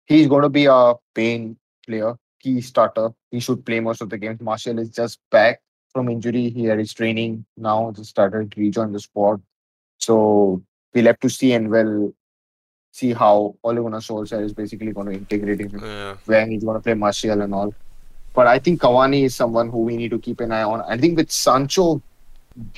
He's 0.05 0.27
going 0.27 0.43
to 0.43 0.49
be 0.49 0.65
a 0.65 0.93
pain 1.15 1.57
player, 1.85 2.15
key 2.47 2.61
starter. 2.61 3.09
He 3.31 3.39
should 3.39 3.65
play 3.65 3.79
most 3.79 4.01
of 4.01 4.09
the 4.09 4.17
games. 4.17 4.39
Martial 4.41 4.79
is 4.79 4.89
just 4.89 5.19
back 5.31 5.61
from 5.93 6.09
injury. 6.09 6.49
He 6.49 6.65
had 6.65 6.79
his 6.79 6.93
training 6.93 7.45
now, 7.57 7.91
just 7.95 8.09
started 8.09 8.51
to 8.51 8.61
rejoin 8.61 8.91
the 8.93 8.99
squad. 8.99 9.41
So 9.99 10.61
we'll 10.93 11.05
have 11.11 11.19
to 11.19 11.29
see 11.29 11.53
and 11.53 11.69
we'll 11.69 12.13
see 12.91 13.13
how 13.13 13.55
Ole 13.63 13.81
Gunnar 13.83 13.99
Solskjaer 13.99 14.43
is 14.43 14.53
basically 14.53 14.91
going 14.91 15.07
to 15.07 15.13
integrate 15.13 15.59
him, 15.61 15.79
Yeah. 15.83 16.15
where 16.25 16.45
he's 16.47 16.63
going 16.63 16.77
to 16.77 16.83
play 16.83 16.93
Martial 16.93 17.41
and 17.41 17.53
all. 17.53 17.73
But 18.33 18.47
I 18.47 18.59
think 18.59 18.81
Cavani 18.81 19.23
is 19.25 19.35
someone 19.35 19.69
who 19.69 19.79
we 19.89 19.97
need 19.97 20.11
to 20.11 20.19
keep 20.19 20.39
an 20.39 20.51
eye 20.51 20.63
on. 20.63 20.81
I 20.81 20.97
think 20.97 21.17
with 21.17 21.31
Sancho 21.31 22.01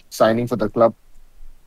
signing 0.10 0.48
for 0.48 0.56
the 0.56 0.70
club, 0.70 0.96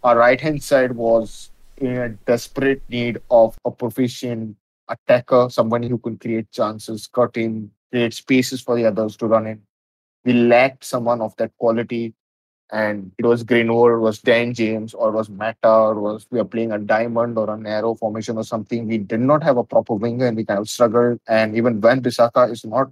our 0.03 0.17
right 0.19 0.41
hand 0.41 0.63
side 0.63 0.93
was 0.93 1.51
in 1.79 1.97
a 1.97 2.09
desperate 2.33 2.83
need 2.89 3.21
of 3.31 3.57
a 3.65 3.71
proficient 3.71 4.57
attacker, 4.89 5.49
somebody 5.51 5.89
who 5.89 5.99
can 5.99 6.17
create 6.19 6.51
chances, 6.51 7.07
cut 7.07 7.37
in, 7.37 7.71
create 7.93 8.15
spaces 8.15 8.61
for 8.61 8.77
the 8.77 8.87
others 8.87 9.17
to 9.19 9.27
run 9.27 9.47
in. 9.47 9.63
We 10.25 10.33
lacked 10.33 10.85
someone 10.85 11.21
of 11.21 11.37
that 11.37 11.53
quality. 11.59 12.15
And 12.71 13.13
it 13.19 13.27
was 13.27 13.43
Greenwood, 13.43 14.01
was 14.01 14.19
Dan 14.21 14.55
James, 14.55 14.95
or 14.95 15.11
was 15.11 15.29
Mata, 15.29 15.69
or 15.69 16.01
was 16.01 16.27
we 16.31 16.41
are 16.41 16.45
playing 16.45 16.73
a 16.73 16.79
diamond 16.79 17.37
or 17.37 17.53
a 17.53 17.57
narrow 17.59 17.95
formation 17.95 18.39
or 18.39 18.45
something. 18.45 18.89
We 18.89 18.97
did 18.97 19.21
not 19.21 19.43
have 19.43 19.59
a 19.59 19.65
proper 19.65 19.93
winger 19.93 20.27
and 20.27 20.39
we 20.39 20.47
kind 20.47 20.59
of 20.59 20.71
struggled. 20.71 21.21
And 21.29 21.55
even 21.55 21.83
when 21.83 22.01
Bissaka 22.01 22.51
is 22.51 22.65
not 22.65 22.89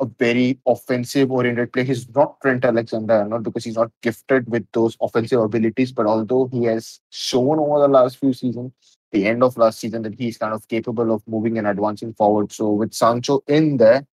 a 0.00 0.06
very 0.18 0.58
offensive 0.66 1.30
oriented 1.30 1.72
player. 1.72 1.84
He's 1.84 2.08
not 2.14 2.40
Trent 2.40 2.64
Alexander, 2.64 3.26
not 3.26 3.42
because 3.42 3.64
he's 3.64 3.76
not 3.76 3.90
gifted 4.02 4.48
with 4.48 4.66
those 4.72 4.96
offensive 5.00 5.40
abilities, 5.40 5.92
but 5.92 6.06
although 6.06 6.48
he 6.50 6.64
has 6.64 7.00
shown 7.10 7.58
over 7.58 7.80
the 7.80 7.88
last 7.88 8.16
few 8.16 8.32
seasons, 8.32 8.72
the 9.12 9.26
end 9.26 9.42
of 9.42 9.56
last 9.56 9.78
season, 9.80 10.02
that 10.02 10.14
he's 10.14 10.38
kind 10.38 10.54
of 10.54 10.66
capable 10.68 11.12
of 11.12 11.22
moving 11.26 11.58
and 11.58 11.66
advancing 11.66 12.14
forward. 12.14 12.50
So 12.52 12.70
with 12.70 12.94
Sancho 12.94 13.42
in 13.46 13.76
there 13.76 14.06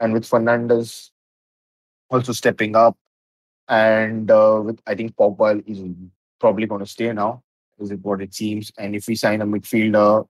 and 0.00 0.12
with 0.12 0.28
Fernandes 0.28 1.10
also 2.10 2.32
stepping 2.32 2.74
up, 2.74 2.96
and 3.68 4.30
uh, 4.30 4.60
with 4.64 4.80
I 4.86 4.94
think 4.94 5.14
Pogba 5.14 5.62
is 5.66 5.82
probably 6.40 6.66
going 6.66 6.80
to 6.80 6.86
stay 6.86 7.12
now, 7.12 7.42
is 7.78 7.90
it 7.90 8.00
what 8.02 8.20
it 8.20 8.34
seems. 8.34 8.72
And 8.78 8.96
if 8.96 9.06
we 9.06 9.14
sign 9.14 9.42
a 9.42 9.46
midfielder, 9.46 10.26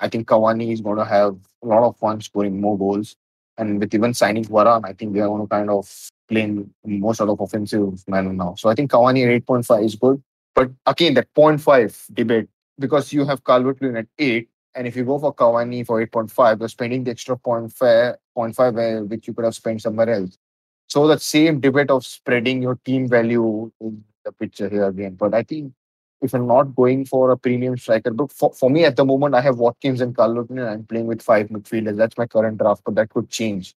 I 0.00 0.08
think 0.08 0.28
Cavani 0.28 0.72
is 0.72 0.80
going 0.80 0.98
to 0.98 1.04
have 1.04 1.36
a 1.62 1.66
lot 1.66 1.86
of 1.86 1.96
fun 1.96 2.20
scoring 2.20 2.60
more 2.60 2.78
goals. 2.78 3.16
And 3.58 3.80
with 3.80 3.94
even 3.94 4.12
signing 4.12 4.44
Varane, 4.44 4.84
I 4.84 4.92
think 4.92 5.14
they 5.14 5.20
are 5.20 5.28
going 5.28 5.42
to 5.42 5.48
kind 5.48 5.70
of 5.70 5.90
play 6.28 6.54
more 6.84 7.14
sort 7.14 7.30
of 7.30 7.40
offensive 7.40 8.06
manner 8.06 8.32
now. 8.32 8.54
So 8.56 8.68
I 8.68 8.74
think 8.74 8.90
Cavani 8.90 9.24
at 9.24 9.46
8.5 9.46 9.84
is 9.84 9.94
good. 9.94 10.22
But 10.54 10.70
again, 10.84 11.14
that 11.14 11.32
0.5 11.34 12.14
debate, 12.14 12.48
because 12.78 13.12
you 13.12 13.24
have 13.24 13.44
Calvert 13.44 13.80
Lewin 13.80 13.96
at 13.96 14.06
8, 14.18 14.48
and 14.76 14.86
if 14.86 14.94
you 14.94 15.04
go 15.04 15.18
for 15.18 15.34
Cavani 15.34 15.84
for 15.86 16.06
8.5, 16.06 16.60
you're 16.60 16.68
spending 16.68 17.02
the 17.02 17.10
extra 17.10 17.36
0.5, 17.36 18.16
0.5 18.36 19.00
uh, 19.00 19.04
which 19.04 19.26
you 19.26 19.32
could 19.32 19.46
have 19.46 19.54
spent 19.54 19.80
somewhere 19.80 20.10
else. 20.10 20.36
So 20.86 21.06
that 21.08 21.22
same 21.22 21.60
debate 21.60 21.90
of 21.90 22.04
spreading 22.04 22.62
your 22.62 22.76
team 22.84 23.08
value 23.08 23.72
in 23.80 24.04
the 24.24 24.32
picture 24.32 24.68
here 24.68 24.86
again. 24.86 25.14
But 25.14 25.34
I 25.34 25.42
think 25.42 25.72
if 26.20 26.34
I'm 26.34 26.46
not 26.46 26.76
going 26.76 27.06
for 27.06 27.30
a 27.30 27.38
premium 27.38 27.78
striker, 27.78 28.10
but 28.10 28.30
for, 28.30 28.52
for 28.52 28.68
me 28.68 28.84
at 28.84 28.96
the 28.96 29.04
moment, 29.04 29.34
I 29.34 29.40
have 29.40 29.58
Watkins 29.58 30.02
and 30.02 30.14
Calvert 30.14 30.50
and 30.50 30.60
I'm 30.60 30.84
playing 30.84 31.06
with 31.06 31.22
five 31.22 31.48
midfielders. 31.48 31.96
That's 31.96 32.18
my 32.18 32.26
current 32.26 32.58
draft, 32.58 32.82
but 32.84 32.94
that 32.96 33.08
could 33.08 33.30
change. 33.30 33.74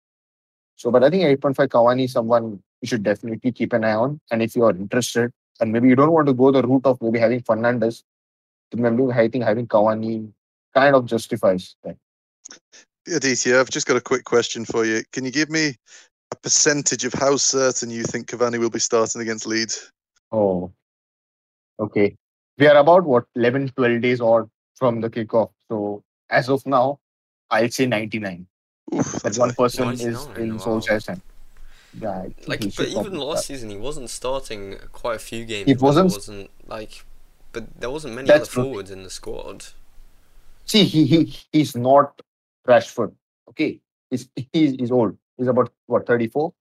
So, 0.75 0.91
but 0.91 1.03
I 1.03 1.09
think 1.09 1.23
8.5 1.41 1.67
Cavani 1.67 2.05
is 2.05 2.11
someone 2.11 2.61
you 2.81 2.87
should 2.87 3.03
definitely 3.03 3.51
keep 3.51 3.71
an 3.73 3.85
eye 3.85 3.93
on. 3.93 4.19
And 4.31 4.41
if 4.41 4.55
you 4.55 4.65
are 4.65 4.71
interested, 4.71 5.31
and 5.61 5.71
maybe 5.71 5.87
you 5.87 5.95
don't 5.95 6.11
want 6.11 6.27
to 6.27 6.33
go 6.33 6.51
the 6.51 6.61
route 6.61 6.85
of 6.85 7.01
maybe 7.01 7.19
having 7.19 7.41
Fernandes, 7.41 8.03
remember, 8.73 9.11
I 9.13 9.29
think 9.29 9.43
having 9.43 9.67
Cavani 9.67 10.31
kind 10.73 10.95
of 10.95 11.05
justifies 11.05 11.75
that. 11.83 11.95
Aditya, 13.07 13.59
I've 13.59 13.69
just 13.69 13.87
got 13.87 13.97
a 13.97 14.01
quick 14.01 14.23
question 14.23 14.65
for 14.65 14.85
you. 14.85 15.01
Can 15.11 15.25
you 15.25 15.31
give 15.31 15.49
me 15.49 15.75
a 16.31 16.35
percentage 16.37 17.05
of 17.05 17.13
how 17.13 17.37
certain 17.37 17.89
you 17.89 18.03
think 18.03 18.27
Cavani 18.27 18.59
will 18.59 18.69
be 18.69 18.79
starting 18.79 19.21
against 19.21 19.47
Leeds? 19.47 19.91
Oh, 20.31 20.71
okay. 21.79 22.15
We 22.57 22.67
are 22.67 22.77
about 22.77 23.05
what 23.05 23.25
11, 23.35 23.69
12 23.75 24.01
days 24.01 24.21
odd 24.21 24.49
from 24.75 25.01
the 25.01 25.09
kickoff. 25.09 25.49
So 25.69 26.03
as 26.29 26.49
of 26.49 26.65
now, 26.65 26.99
I'll 27.49 27.69
say 27.69 27.87
99. 27.87 28.45
Oof, 28.93 29.11
That 29.11 29.23
that's 29.23 29.39
one 29.39 29.49
high. 29.49 29.55
person 29.55 29.89
is 29.93 30.01
99, 30.27 30.37
in 30.41 30.57
wow. 30.57 30.63
Solskjaer's 30.63 31.07
hand. 31.07 31.21
Yeah, 31.99 32.25
Like, 32.45 32.59
but 32.75 32.87
even 32.87 33.15
last 33.17 33.45
start. 33.45 33.45
season, 33.45 33.69
he 33.71 33.77
wasn't 33.77 34.11
starting 34.11 34.77
quite 34.91 35.15
a 35.15 35.19
few 35.19 35.45
games. 35.45 35.65
He 35.67 35.73
wasn't- 35.73 36.11
wasn't 36.11 36.51
like, 36.67 37.03
but 37.51 37.79
there 37.79 37.89
wasn't 37.89 38.13
many 38.13 38.27
That's 38.27 38.41
other 38.43 38.51
true. 38.51 38.63
forwards 38.65 38.91
in 38.91 39.01
the 39.03 39.09
squad. 39.09 39.65
See, 40.69 40.83
he, 40.83 41.03
he 41.05 41.35
he's 41.51 41.75
not 41.75 42.21
Rashford. 42.67 43.11
Okay, 43.49 43.79
he's 44.11 44.29
he's, 44.53 44.73
he's 44.73 44.91
old. 44.91 45.17
He's 45.35 45.47
about 45.47 45.71
what 45.87 46.05
34. 46.05 46.53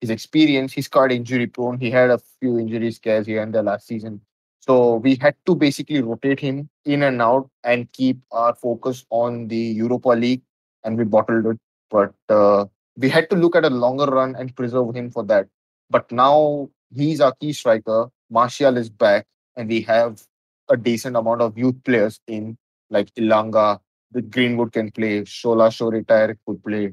His 0.00 0.08
experience, 0.08 0.72
he's 0.72 0.88
quite 0.88 1.12
injury 1.12 1.46
prone. 1.46 1.78
He 1.78 1.90
had 1.90 2.08
a 2.08 2.18
few 2.40 2.58
injury 2.58 2.90
scares 2.90 3.26
here 3.26 3.42
and 3.42 3.54
there 3.54 3.62
last 3.62 3.86
season. 3.86 4.22
So 4.60 4.94
we 4.94 5.16
had 5.16 5.34
to 5.44 5.54
basically 5.54 6.00
rotate 6.00 6.40
him 6.40 6.70
in 6.86 7.02
and 7.02 7.20
out 7.20 7.50
and 7.62 7.92
keep 7.92 8.22
our 8.32 8.54
focus 8.54 9.04
on 9.10 9.48
the 9.48 9.58
Europa 9.58 10.08
League, 10.08 10.40
and 10.82 10.96
we 10.96 11.04
bottled 11.04 11.44
it. 11.44 11.58
But 11.90 12.14
uh, 12.30 12.64
we 12.96 13.10
had 13.10 13.28
to 13.28 13.36
look 13.36 13.56
at 13.56 13.66
a 13.66 13.70
longer 13.70 14.06
run 14.06 14.36
and 14.36 14.56
preserve 14.56 14.96
him 14.96 15.10
for 15.10 15.22
that. 15.24 15.48
But 15.90 16.10
now 16.10 16.70
he's 16.94 17.20
our 17.20 17.34
key 17.38 17.52
striker. 17.52 18.08
Martial 18.30 18.78
is 18.78 18.88
back, 18.88 19.26
and 19.54 19.68
we 19.68 19.82
have 19.82 20.22
a 20.70 20.78
decent 20.78 21.14
amount 21.14 21.42
of 21.42 21.58
youth 21.58 21.76
players 21.84 22.20
in 22.26 22.56
like 22.90 23.14
Elanga, 23.14 23.78
the 24.10 24.22
Greenwood 24.22 24.72
can 24.72 24.90
play, 24.90 25.22
Shola 25.22 25.70
Shoretire 25.70 26.36
could 26.46 26.62
play. 26.62 26.92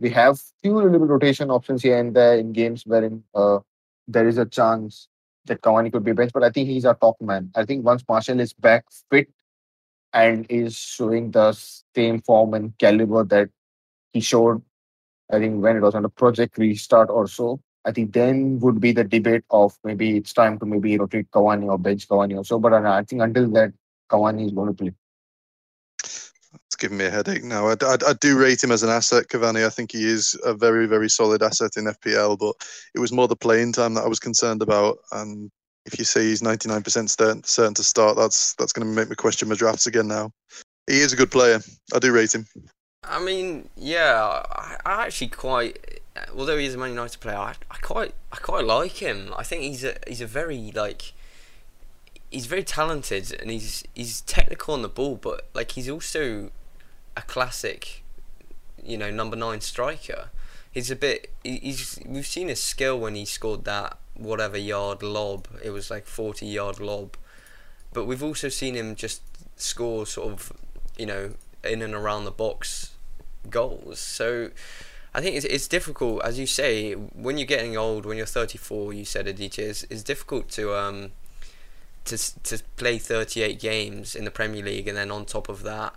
We 0.00 0.10
have 0.10 0.40
few 0.62 0.74
little 0.74 0.98
bit 0.98 1.08
rotation 1.08 1.50
options 1.50 1.82
here 1.82 1.98
and 1.98 2.14
there 2.14 2.38
in 2.38 2.52
games 2.52 2.84
wherein 2.84 3.22
uh, 3.34 3.60
there 4.08 4.26
is 4.26 4.38
a 4.38 4.46
chance 4.46 5.08
that 5.46 5.60
Cavani 5.60 5.92
could 5.92 6.04
be 6.04 6.12
benched, 6.12 6.32
but 6.32 6.42
I 6.42 6.50
think 6.50 6.68
he's 6.68 6.84
our 6.84 6.94
top 6.94 7.20
man. 7.20 7.50
I 7.54 7.64
think 7.64 7.84
once 7.84 8.02
Martial 8.08 8.40
is 8.40 8.52
back 8.52 8.86
fit 9.10 9.28
and 10.12 10.46
is 10.48 10.76
showing 10.76 11.30
the 11.30 11.52
same 11.94 12.20
form 12.22 12.54
and 12.54 12.76
caliber 12.78 13.24
that 13.24 13.50
he 14.12 14.20
showed, 14.20 14.62
I 15.30 15.38
think 15.38 15.62
when 15.62 15.76
it 15.76 15.80
was 15.80 15.94
on 15.94 16.04
a 16.04 16.08
project 16.08 16.58
restart 16.58 17.10
or 17.10 17.28
so, 17.28 17.60
I 17.84 17.92
think 17.92 18.12
then 18.14 18.58
would 18.60 18.80
be 18.80 18.92
the 18.92 19.04
debate 19.04 19.44
of 19.50 19.78
maybe 19.84 20.16
it's 20.16 20.32
time 20.32 20.58
to 20.58 20.66
maybe 20.66 20.96
rotate 20.96 21.30
Cavani 21.30 21.66
or 21.66 21.78
bench 21.78 22.08
Cavani 22.08 22.38
or 22.38 22.44
so. 22.44 22.58
But 22.58 22.72
I 22.72 23.02
think 23.02 23.20
until 23.20 23.48
that, 23.50 23.72
Cavani 24.10 24.46
is 24.46 24.52
going 24.52 24.68
to 24.68 24.74
play. 24.74 24.94
It's 26.74 26.82
giving 26.82 26.98
me 26.98 27.04
a 27.04 27.10
headache 27.10 27.44
now. 27.44 27.68
I, 27.68 27.74
I, 27.82 27.96
I 28.04 28.12
do 28.14 28.36
rate 28.36 28.64
him 28.64 28.72
as 28.72 28.82
an 28.82 28.90
asset, 28.90 29.28
Cavani. 29.28 29.64
I 29.64 29.70
think 29.70 29.92
he 29.92 30.08
is 30.08 30.36
a 30.42 30.52
very, 30.52 30.86
very 30.86 31.08
solid 31.08 31.40
asset 31.40 31.76
in 31.76 31.84
FPL, 31.84 32.36
but 32.36 32.56
it 32.96 32.98
was 32.98 33.12
more 33.12 33.28
the 33.28 33.36
playing 33.36 33.70
time 33.70 33.94
that 33.94 34.02
I 34.02 34.08
was 34.08 34.18
concerned 34.18 34.60
about. 34.60 34.98
And 35.12 35.52
if 35.86 35.96
you 36.00 36.04
say 36.04 36.22
he's 36.22 36.42
99% 36.42 37.08
certain, 37.08 37.44
certain 37.44 37.74
to 37.74 37.84
start, 37.84 38.16
that's 38.16 38.56
that's 38.56 38.72
going 38.72 38.88
to 38.88 38.92
make 38.92 39.08
me 39.08 39.14
question 39.14 39.48
my 39.48 39.54
drafts 39.54 39.86
again 39.86 40.08
now. 40.08 40.32
He 40.88 40.98
is 40.98 41.12
a 41.12 41.16
good 41.16 41.30
player. 41.30 41.60
I 41.94 42.00
do 42.00 42.10
rate 42.10 42.34
him. 42.34 42.44
I 43.04 43.22
mean, 43.22 43.68
yeah, 43.76 44.42
I, 44.50 44.76
I 44.84 45.06
actually 45.06 45.28
quite. 45.28 46.00
Although 46.36 46.58
he's 46.58 46.74
a 46.74 46.78
Man 46.78 46.90
United 46.90 47.20
player, 47.20 47.36
I, 47.36 47.54
I 47.70 47.76
quite, 47.76 48.16
I 48.32 48.36
quite 48.38 48.64
like 48.64 49.00
him. 49.00 49.32
I 49.38 49.44
think 49.44 49.62
he's 49.62 49.84
a, 49.84 49.94
he's 50.08 50.20
a 50.20 50.26
very 50.26 50.72
like, 50.74 51.12
he's 52.32 52.46
very 52.46 52.64
talented 52.64 53.32
and 53.40 53.48
he's, 53.48 53.84
he's 53.94 54.22
technical 54.22 54.74
on 54.74 54.82
the 54.82 54.88
ball, 54.88 55.14
but 55.14 55.46
like 55.54 55.70
he's 55.70 55.88
also 55.88 56.50
a 57.16 57.22
classic, 57.22 58.02
you 58.82 58.96
know, 58.96 59.10
number 59.10 59.36
nine 59.36 59.60
striker. 59.60 60.30
he's 60.72 60.90
a 60.90 60.96
bit. 60.96 61.32
He's 61.42 61.98
we've 62.06 62.26
seen 62.26 62.48
his 62.48 62.62
skill 62.62 62.98
when 62.98 63.14
he 63.14 63.24
scored 63.24 63.64
that 63.64 63.98
whatever 64.14 64.58
yard 64.58 65.02
lob. 65.02 65.48
It 65.62 65.70
was 65.70 65.90
like 65.90 66.06
forty 66.06 66.46
yard 66.46 66.80
lob, 66.80 67.16
but 67.92 68.04
we've 68.06 68.22
also 68.22 68.48
seen 68.48 68.74
him 68.74 68.94
just 68.94 69.22
score 69.56 70.06
sort 70.06 70.32
of, 70.32 70.52
you 70.98 71.06
know, 71.06 71.34
in 71.62 71.82
and 71.82 71.94
around 71.94 72.24
the 72.24 72.32
box 72.32 72.92
goals. 73.48 73.98
So. 73.98 74.50
I 75.16 75.20
think 75.20 75.36
it's, 75.36 75.44
it's 75.44 75.68
difficult, 75.68 76.24
as 76.24 76.40
you 76.40 76.46
say, 76.48 76.94
when 76.94 77.38
you're 77.38 77.46
getting 77.46 77.76
old, 77.76 78.04
when 78.04 78.16
you're 78.16 78.26
34, 78.26 78.92
you 78.94 79.04
said, 79.04 79.28
Aditya, 79.28 79.68
it's, 79.68 79.84
it's 79.84 80.02
difficult 80.02 80.48
to 80.48 80.74
um, 80.74 81.12
to 82.04 82.42
to 82.42 82.62
play 82.76 82.98
38 82.98 83.58
games 83.60 84.14
in 84.14 84.24
the 84.24 84.30
Premier 84.30 84.62
League 84.62 84.88
and 84.88 84.96
then 84.96 85.10
on 85.10 85.24
top 85.24 85.48
of 85.48 85.62
that 85.62 85.94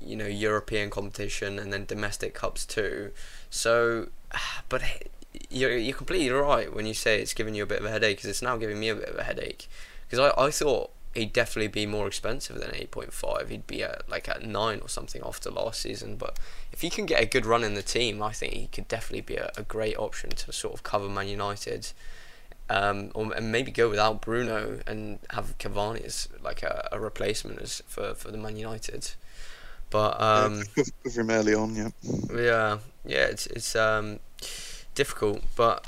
you 0.00 0.16
know 0.16 0.26
European 0.26 0.90
competition 0.90 1.58
and 1.58 1.72
then 1.72 1.84
domestic 1.84 2.34
cups 2.34 2.64
too. 2.64 3.12
So, 3.50 4.08
but 4.68 4.82
you're 5.50 5.76
you're 5.76 5.96
completely 5.96 6.30
right 6.30 6.72
when 6.74 6.86
you 6.86 6.94
say 6.94 7.20
it's 7.20 7.34
giving 7.34 7.54
you 7.54 7.62
a 7.62 7.66
bit 7.66 7.80
of 7.80 7.84
a 7.84 7.90
headache 7.90 8.18
because 8.18 8.30
it's 8.30 8.42
now 8.42 8.56
giving 8.56 8.80
me 8.80 8.88
a 8.88 8.94
bit 8.94 9.08
of 9.08 9.18
a 9.18 9.24
headache. 9.24 9.68
Because 10.08 10.32
I, 10.36 10.42
I 10.42 10.50
thought 10.50 10.90
he'd 11.14 11.32
definitely 11.32 11.68
be 11.68 11.86
more 11.86 12.06
expensive 12.06 12.56
than 12.56 12.70
8.5 12.70 13.48
he'd 13.48 13.66
be 13.66 13.82
at 13.82 14.08
like 14.08 14.28
at 14.28 14.42
9 14.42 14.80
or 14.80 14.88
something 14.88 15.22
after 15.24 15.50
last 15.50 15.80
season. 15.80 16.16
But 16.16 16.38
if 16.72 16.80
he 16.80 16.90
can 16.90 17.06
get 17.06 17.22
a 17.22 17.26
good 17.26 17.46
run 17.46 17.64
in 17.64 17.74
the 17.74 17.82
team 17.82 18.22
I 18.22 18.32
think 18.32 18.52
he 18.54 18.66
could 18.68 18.88
definitely 18.88 19.22
be 19.22 19.36
a, 19.36 19.50
a 19.56 19.62
great 19.62 19.98
option 19.98 20.30
to 20.30 20.52
sort 20.52 20.74
of 20.74 20.82
cover 20.82 21.08
Man 21.08 21.28
United. 21.28 21.92
Um, 22.70 23.12
or 23.14 23.32
and 23.32 23.50
maybe 23.50 23.70
go 23.70 23.88
without 23.88 24.20
Bruno 24.20 24.80
and 24.86 25.20
have 25.30 25.56
Cavani 25.56 26.04
as 26.04 26.28
like 26.44 26.62
a, 26.62 26.86
a 26.92 27.00
replacement 27.00 27.62
as 27.62 27.82
for, 27.86 28.14
for 28.14 28.30
the 28.30 28.36
Man 28.36 28.56
United 28.56 29.12
but 29.90 30.20
um, 30.20 30.62
yeah, 30.76 30.84
cover 31.04 31.20
him 31.20 31.30
early 31.30 31.54
on, 31.54 31.74
yeah. 31.74 31.88
Yeah, 32.34 32.78
yeah, 33.04 33.24
it's 33.26 33.46
it's 33.46 33.74
um, 33.76 34.18
difficult, 34.94 35.42
but 35.56 35.86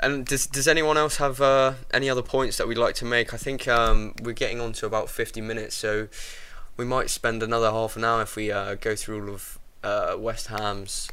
and 0.00 0.26
does 0.26 0.46
does 0.46 0.68
anyone 0.68 0.96
else 0.96 1.16
have 1.16 1.40
uh, 1.40 1.74
any 1.92 2.10
other 2.10 2.22
points 2.22 2.56
that 2.58 2.68
we'd 2.68 2.78
like 2.78 2.94
to 2.96 3.04
make? 3.04 3.32
I 3.32 3.36
think 3.36 3.68
um, 3.68 4.14
we're 4.22 4.32
getting 4.32 4.60
on 4.60 4.72
to 4.74 4.86
about 4.86 5.10
fifty 5.10 5.40
minutes, 5.40 5.74
so 5.74 6.08
we 6.76 6.84
might 6.84 7.10
spend 7.10 7.42
another 7.42 7.70
half 7.70 7.96
an 7.96 8.04
hour 8.04 8.22
if 8.22 8.36
we 8.36 8.50
uh, 8.50 8.74
go 8.74 8.96
through 8.96 9.22
all 9.22 9.34
of 9.34 9.58
uh, 9.82 10.16
West 10.18 10.48
Ham's 10.48 11.08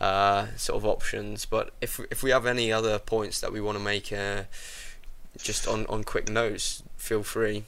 uh, 0.00 0.46
sort 0.56 0.76
of 0.76 0.86
options. 0.86 1.44
But 1.46 1.72
if 1.80 2.00
if 2.10 2.22
we 2.22 2.30
have 2.30 2.46
any 2.46 2.72
other 2.72 2.98
points 2.98 3.40
that 3.40 3.52
we 3.52 3.60
want 3.60 3.78
to 3.78 3.84
make, 3.84 4.12
uh, 4.12 4.44
just 5.38 5.66
on 5.66 5.86
on 5.86 6.04
quick 6.04 6.28
notes, 6.28 6.82
feel 6.96 7.22
free. 7.22 7.64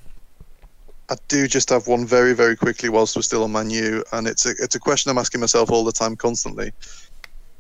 I 1.10 1.16
do 1.28 1.46
just 1.46 1.68
have 1.70 1.86
one 1.86 2.06
very, 2.06 2.32
very 2.32 2.56
quickly 2.56 2.88
whilst 2.88 3.16
we're 3.16 3.22
still 3.22 3.44
on 3.44 3.52
Manu, 3.52 4.02
and 4.12 4.26
it's 4.26 4.46
a 4.46 4.50
it's 4.58 4.74
a 4.74 4.80
question 4.80 5.10
I'm 5.10 5.18
asking 5.18 5.40
myself 5.40 5.70
all 5.70 5.84
the 5.84 5.92
time, 5.92 6.16
constantly. 6.16 6.72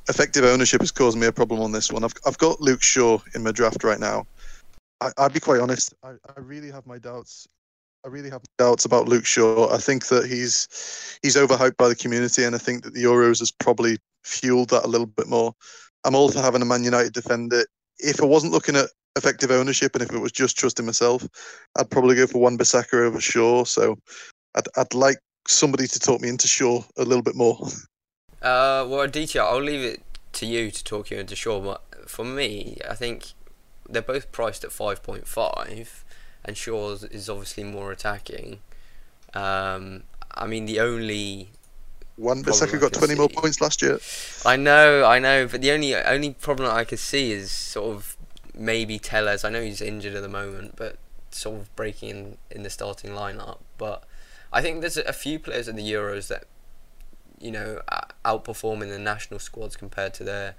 Effective 0.08 0.44
ownership 0.44 0.80
has 0.80 0.90
caused 0.90 1.18
me 1.18 1.26
a 1.26 1.32
problem 1.32 1.60
on 1.60 1.72
this 1.72 1.92
one. 1.92 2.04
I've 2.04 2.14
I've 2.26 2.38
got 2.38 2.60
Luke 2.60 2.82
Shaw 2.82 3.18
in 3.34 3.42
my 3.42 3.52
draft 3.52 3.84
right 3.84 4.00
now. 4.00 4.24
I, 5.00 5.10
I'll 5.18 5.28
be 5.28 5.40
quite 5.40 5.60
honest. 5.60 5.94
I, 6.02 6.12
I 6.36 6.40
really 6.40 6.70
have 6.70 6.86
my 6.86 6.98
doubts. 6.98 7.46
I 8.04 8.08
really 8.08 8.30
have 8.30 8.42
doubts 8.58 8.84
about 8.84 9.08
Luke 9.08 9.26
Shaw. 9.26 9.72
I 9.72 9.78
think 9.78 10.06
that 10.06 10.26
he's 10.26 11.18
he's 11.22 11.36
overhyped 11.36 11.76
by 11.76 11.88
the 11.88 11.96
community, 11.96 12.44
and 12.44 12.54
I 12.54 12.58
think 12.58 12.84
that 12.84 12.94
the 12.94 13.04
Euros 13.04 13.40
has 13.40 13.50
probably 13.50 13.98
fueled 14.24 14.70
that 14.70 14.84
a 14.84 14.88
little 14.88 15.06
bit 15.06 15.28
more. 15.28 15.54
I'm 16.04 16.14
also 16.14 16.40
having 16.40 16.62
a 16.62 16.66
Man 16.66 16.84
United 16.84 17.12
defender. 17.12 17.64
If 17.98 18.20
I 18.20 18.24
wasn't 18.24 18.52
looking 18.52 18.76
at 18.76 18.88
effective 19.16 19.50
ownership, 19.50 19.94
and 19.94 20.02
if 20.02 20.12
it 20.12 20.18
was 20.18 20.32
just 20.32 20.58
trusting 20.58 20.86
myself, 20.86 21.26
I'd 21.76 21.90
probably 21.90 22.16
go 22.16 22.26
for 22.26 22.38
Wan-Bissaka 22.38 22.94
over 23.06 23.20
Shaw. 23.20 23.64
So 23.64 23.98
I'd 24.54 24.66
I'd 24.76 24.94
like 24.94 25.18
somebody 25.48 25.86
to 25.86 25.98
talk 25.98 26.20
me 26.20 26.28
into 26.28 26.48
Shaw 26.48 26.82
a 26.96 27.04
little 27.04 27.22
bit 27.22 27.36
more. 27.36 27.58
Uh, 28.40 28.84
well, 28.88 29.02
Aditya, 29.02 29.40
I'll 29.40 29.62
leave 29.62 29.84
it 29.84 30.02
to 30.32 30.46
you 30.46 30.72
to 30.72 30.82
talk 30.82 31.12
you 31.12 31.18
into 31.18 31.36
Shaw. 31.36 31.60
But 31.60 32.10
for 32.10 32.24
me, 32.24 32.76
I 32.90 32.94
think 32.94 33.34
they're 33.88 34.02
both 34.02 34.32
priced 34.32 34.64
at 34.64 34.72
five 34.72 35.00
point 35.00 35.28
five, 35.28 36.04
and 36.44 36.56
Shaw 36.56 36.90
is 36.90 37.30
obviously 37.30 37.62
more 37.62 37.92
attacking. 37.92 38.58
Um, 39.32 40.02
I 40.34 40.48
mean, 40.48 40.66
the 40.66 40.80
only 40.80 41.50
Wan-Bissaka 42.18 42.80
got 42.80 42.92
20 42.92 43.14
see. 43.14 43.18
more 43.18 43.28
points 43.28 43.60
last 43.60 43.80
year. 43.80 43.98
I 44.44 44.56
know, 44.56 45.04
I 45.04 45.18
know, 45.18 45.46
but 45.46 45.60
the 45.60 45.70
only 45.70 45.94
only 45.94 46.30
problem 46.34 46.70
I 46.70 46.84
could 46.84 46.98
see 46.98 47.32
is 47.32 47.50
sort 47.50 47.94
of 47.94 48.16
maybe 48.54 48.98
Telles. 48.98 49.44
I 49.44 49.50
know 49.50 49.62
he's 49.62 49.80
injured 49.80 50.14
at 50.14 50.22
the 50.22 50.28
moment, 50.28 50.74
but 50.76 50.98
sort 51.30 51.60
of 51.60 51.76
breaking 51.76 52.10
in, 52.10 52.38
in 52.50 52.62
the 52.62 52.70
starting 52.70 53.10
lineup. 53.10 53.58
But 53.78 54.04
I 54.52 54.62
think 54.62 54.80
there's 54.80 54.96
a 54.96 55.12
few 55.12 55.38
players 55.38 55.68
in 55.68 55.76
the 55.76 55.92
Euros 55.92 56.28
that 56.28 56.44
you 57.40 57.50
know 57.50 57.80
outperforming 58.24 58.88
the 58.88 58.98
national 58.98 59.40
squads 59.40 59.76
compared 59.76 60.14
to 60.14 60.24
their 60.24 60.54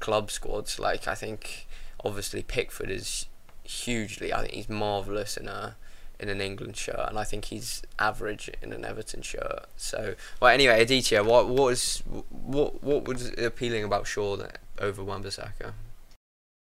club 0.00 0.30
squads. 0.30 0.78
Like 0.78 1.08
I 1.08 1.14
think 1.14 1.66
obviously 2.04 2.42
Pickford 2.42 2.90
is 2.90 3.26
hugely. 3.64 4.32
I 4.32 4.42
think 4.42 4.52
he's 4.52 4.68
marvelous 4.68 5.36
in 5.36 5.48
a 5.48 5.76
in 6.18 6.28
an 6.28 6.40
England 6.40 6.76
shirt, 6.76 7.08
and 7.08 7.18
I 7.18 7.24
think 7.24 7.46
he's 7.46 7.82
average 7.98 8.50
in 8.62 8.72
an 8.72 8.84
Everton 8.84 9.22
shirt. 9.22 9.66
So, 9.76 10.14
well, 10.40 10.50
anyway, 10.50 10.80
Aditya, 10.82 11.22
what 11.22 11.48
what 11.48 11.64
was 11.64 12.02
what 12.06 12.82
what 12.82 13.06
was 13.06 13.28
appealing 13.38 13.84
about 13.84 14.06
Shaw 14.06 14.38
over 14.78 15.04
Wan-Bissaka? 15.04 15.72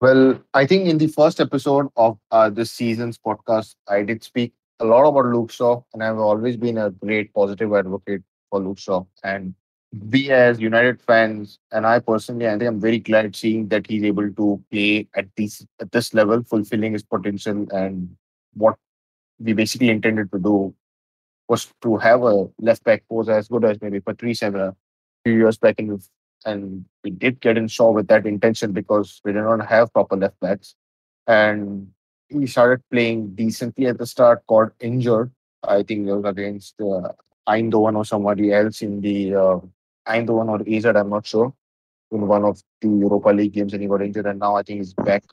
Well, 0.01 0.41
I 0.53 0.65
think 0.65 0.87
in 0.87 0.97
the 0.97 1.07
first 1.07 1.39
episode 1.39 1.87
of 1.95 2.19
uh, 2.31 2.49
this 2.49 2.71
season's 2.71 3.17
podcast, 3.17 3.75
I 3.87 4.03
did 4.03 4.23
speak 4.23 4.53
a 4.79 4.85
lot 4.85 5.07
about 5.07 5.33
Luke 5.33 5.51
Shaw, 5.51 5.81
and 5.93 6.03
I've 6.03 6.17
always 6.17 6.57
been 6.57 6.77
a 6.77 6.91
great 6.91 7.33
positive 7.33 7.73
advocate 7.73 8.21
for 8.49 8.59
Luke 8.59 8.77
Shaw. 8.77 9.05
And 9.23 9.55
we 10.11 10.31
as 10.31 10.59
United 10.59 11.01
fans, 11.01 11.59
and 11.71 11.87
I 11.87 11.99
personally, 11.99 12.47
I 12.47 12.51
think 12.51 12.63
I'm 12.63 12.81
very 12.81 12.99
glad 12.99 13.35
seeing 13.35 13.69
that 13.69 13.87
he's 13.87 14.03
able 14.03 14.29
to 14.31 14.61
play 14.69 15.07
at 15.15 15.27
this 15.37 15.65
at 15.79 15.91
this 15.93 16.13
level, 16.13 16.43
fulfilling 16.43 16.93
his 16.93 17.03
potential 17.03 17.65
and 17.71 18.15
what 18.53 18.75
we 19.39 19.53
basically 19.53 19.89
intended 19.89 20.31
to 20.31 20.39
do 20.39 20.73
was 21.47 21.71
to 21.81 21.97
have 21.97 22.23
a 22.23 22.47
left 22.59 22.83
back 22.83 23.03
pose 23.09 23.29
as 23.29 23.47
good 23.47 23.63
as 23.63 23.81
maybe 23.81 23.99
Patrice 23.99 24.39
Evra 24.39 24.75
few 25.25 25.33
years 25.33 25.57
back 25.57 25.79
in 25.79 25.87
and 26.45 26.85
we 27.03 27.09
did 27.09 27.41
get 27.41 27.57
in 27.57 27.67
Shaw 27.67 27.91
with 27.91 28.07
that 28.07 28.25
intention 28.25 28.71
because 28.71 29.19
we 29.25 29.33
did 29.33 29.41
not 29.41 29.65
have 29.67 29.91
proper 29.91 30.15
left 30.15 30.39
backs. 30.39 30.75
And 31.27 31.89
he 32.29 32.45
started 32.45 32.81
playing 32.91 33.35
decently 33.35 33.87
at 33.87 33.97
the 33.97 34.05
start, 34.05 34.45
got 34.47 34.71
injured. 34.79 35.31
I 35.63 35.83
think 35.83 36.07
it 36.07 36.13
was 36.13 36.25
against 36.25 36.75
uh, 36.79 37.09
Eindhoven 37.47 37.95
or 37.95 38.05
somebody 38.05 38.53
else 38.53 38.81
in 38.81 39.01
the 39.01 39.35
uh, 39.35 39.59
Eindhoven 40.07 40.49
or 40.49 40.61
AZ, 40.67 40.85
I'm 40.85 41.09
not 41.09 41.25
sure, 41.25 41.53
in 42.11 42.27
one 42.27 42.45
of 42.45 42.61
the 42.81 42.87
Europa 42.87 43.29
League 43.29 43.53
games, 43.53 43.73
and 43.73 43.81
he 43.81 43.87
got 43.87 44.03
injured. 44.03 44.27
And 44.27 44.39
now 44.39 44.55
I 44.55 44.63
think 44.63 44.79
he's 44.79 44.93
back. 44.93 45.23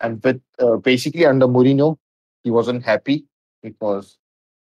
And 0.00 0.22
with 0.24 0.40
uh, 0.58 0.76
basically 0.76 1.26
under 1.26 1.46
Mourinho, 1.46 1.96
he 2.42 2.50
wasn't 2.50 2.84
happy 2.84 3.26
because 3.62 4.16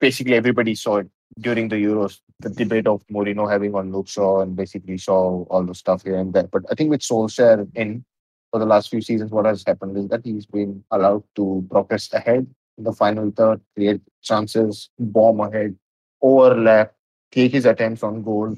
basically 0.00 0.34
everybody 0.34 0.74
saw 0.74 0.98
it 0.98 1.10
during 1.38 1.68
the 1.68 1.76
Euros, 1.76 2.20
the 2.40 2.50
debate 2.50 2.86
of 2.86 3.06
Mourinho 3.08 3.50
having 3.50 3.74
on 3.74 3.92
Luke 3.92 4.08
Shaw 4.08 4.40
and 4.40 4.56
basically 4.56 4.96
Shaw 4.96 5.44
all 5.44 5.64
the 5.64 5.74
stuff 5.74 6.02
here 6.02 6.16
and 6.16 6.32
there. 6.32 6.46
But 6.46 6.62
I 6.70 6.74
think 6.74 6.90
with 6.90 7.00
Solskjaer 7.00 7.68
in 7.74 8.04
for 8.50 8.58
the 8.58 8.66
last 8.66 8.88
few 8.88 9.02
seasons, 9.02 9.30
what 9.30 9.44
has 9.44 9.64
happened 9.66 9.96
is 9.98 10.08
that 10.08 10.24
he's 10.24 10.46
been 10.46 10.82
allowed 10.90 11.24
to 11.36 11.66
progress 11.70 12.12
ahead 12.12 12.46
in 12.78 12.84
the 12.84 12.92
final 12.92 13.30
third, 13.30 13.60
create 13.74 14.00
chances, 14.22 14.90
bomb 14.98 15.40
ahead, 15.40 15.76
overlap, 16.22 16.94
take 17.32 17.52
his 17.52 17.66
attempts 17.66 18.02
on 18.02 18.22
goal, 18.22 18.56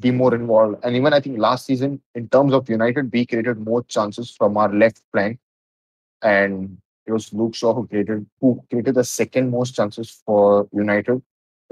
be 0.00 0.10
more 0.10 0.34
involved. 0.34 0.84
And 0.84 0.96
even 0.96 1.12
I 1.12 1.20
think 1.20 1.38
last 1.38 1.66
season, 1.66 2.00
in 2.14 2.28
terms 2.28 2.52
of 2.54 2.68
United, 2.68 3.12
we 3.12 3.26
created 3.26 3.58
more 3.58 3.84
chances 3.84 4.30
from 4.30 4.56
our 4.56 4.72
left 4.72 5.00
flank. 5.12 5.38
And 6.22 6.78
it 7.06 7.12
was 7.12 7.32
Luke 7.32 7.54
Shaw 7.54 7.72
who 7.74 7.86
created 7.86 8.26
who 8.40 8.60
created 8.68 8.96
the 8.96 9.04
second 9.04 9.50
most 9.50 9.76
chances 9.76 10.22
for 10.26 10.68
United 10.72 11.22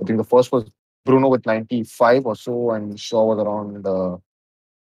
I 0.01 0.05
think 0.05 0.19
the 0.19 0.25
first 0.25 0.53
was 0.53 0.71
Bruno 1.05 1.29
with 1.29 1.47
95 1.47 2.27
or 2.27 2.37
so, 2.37 2.71
and 2.73 2.99
Shaw 2.99 3.35
was 3.35 3.39
around 3.39 3.87
uh, 3.87 4.17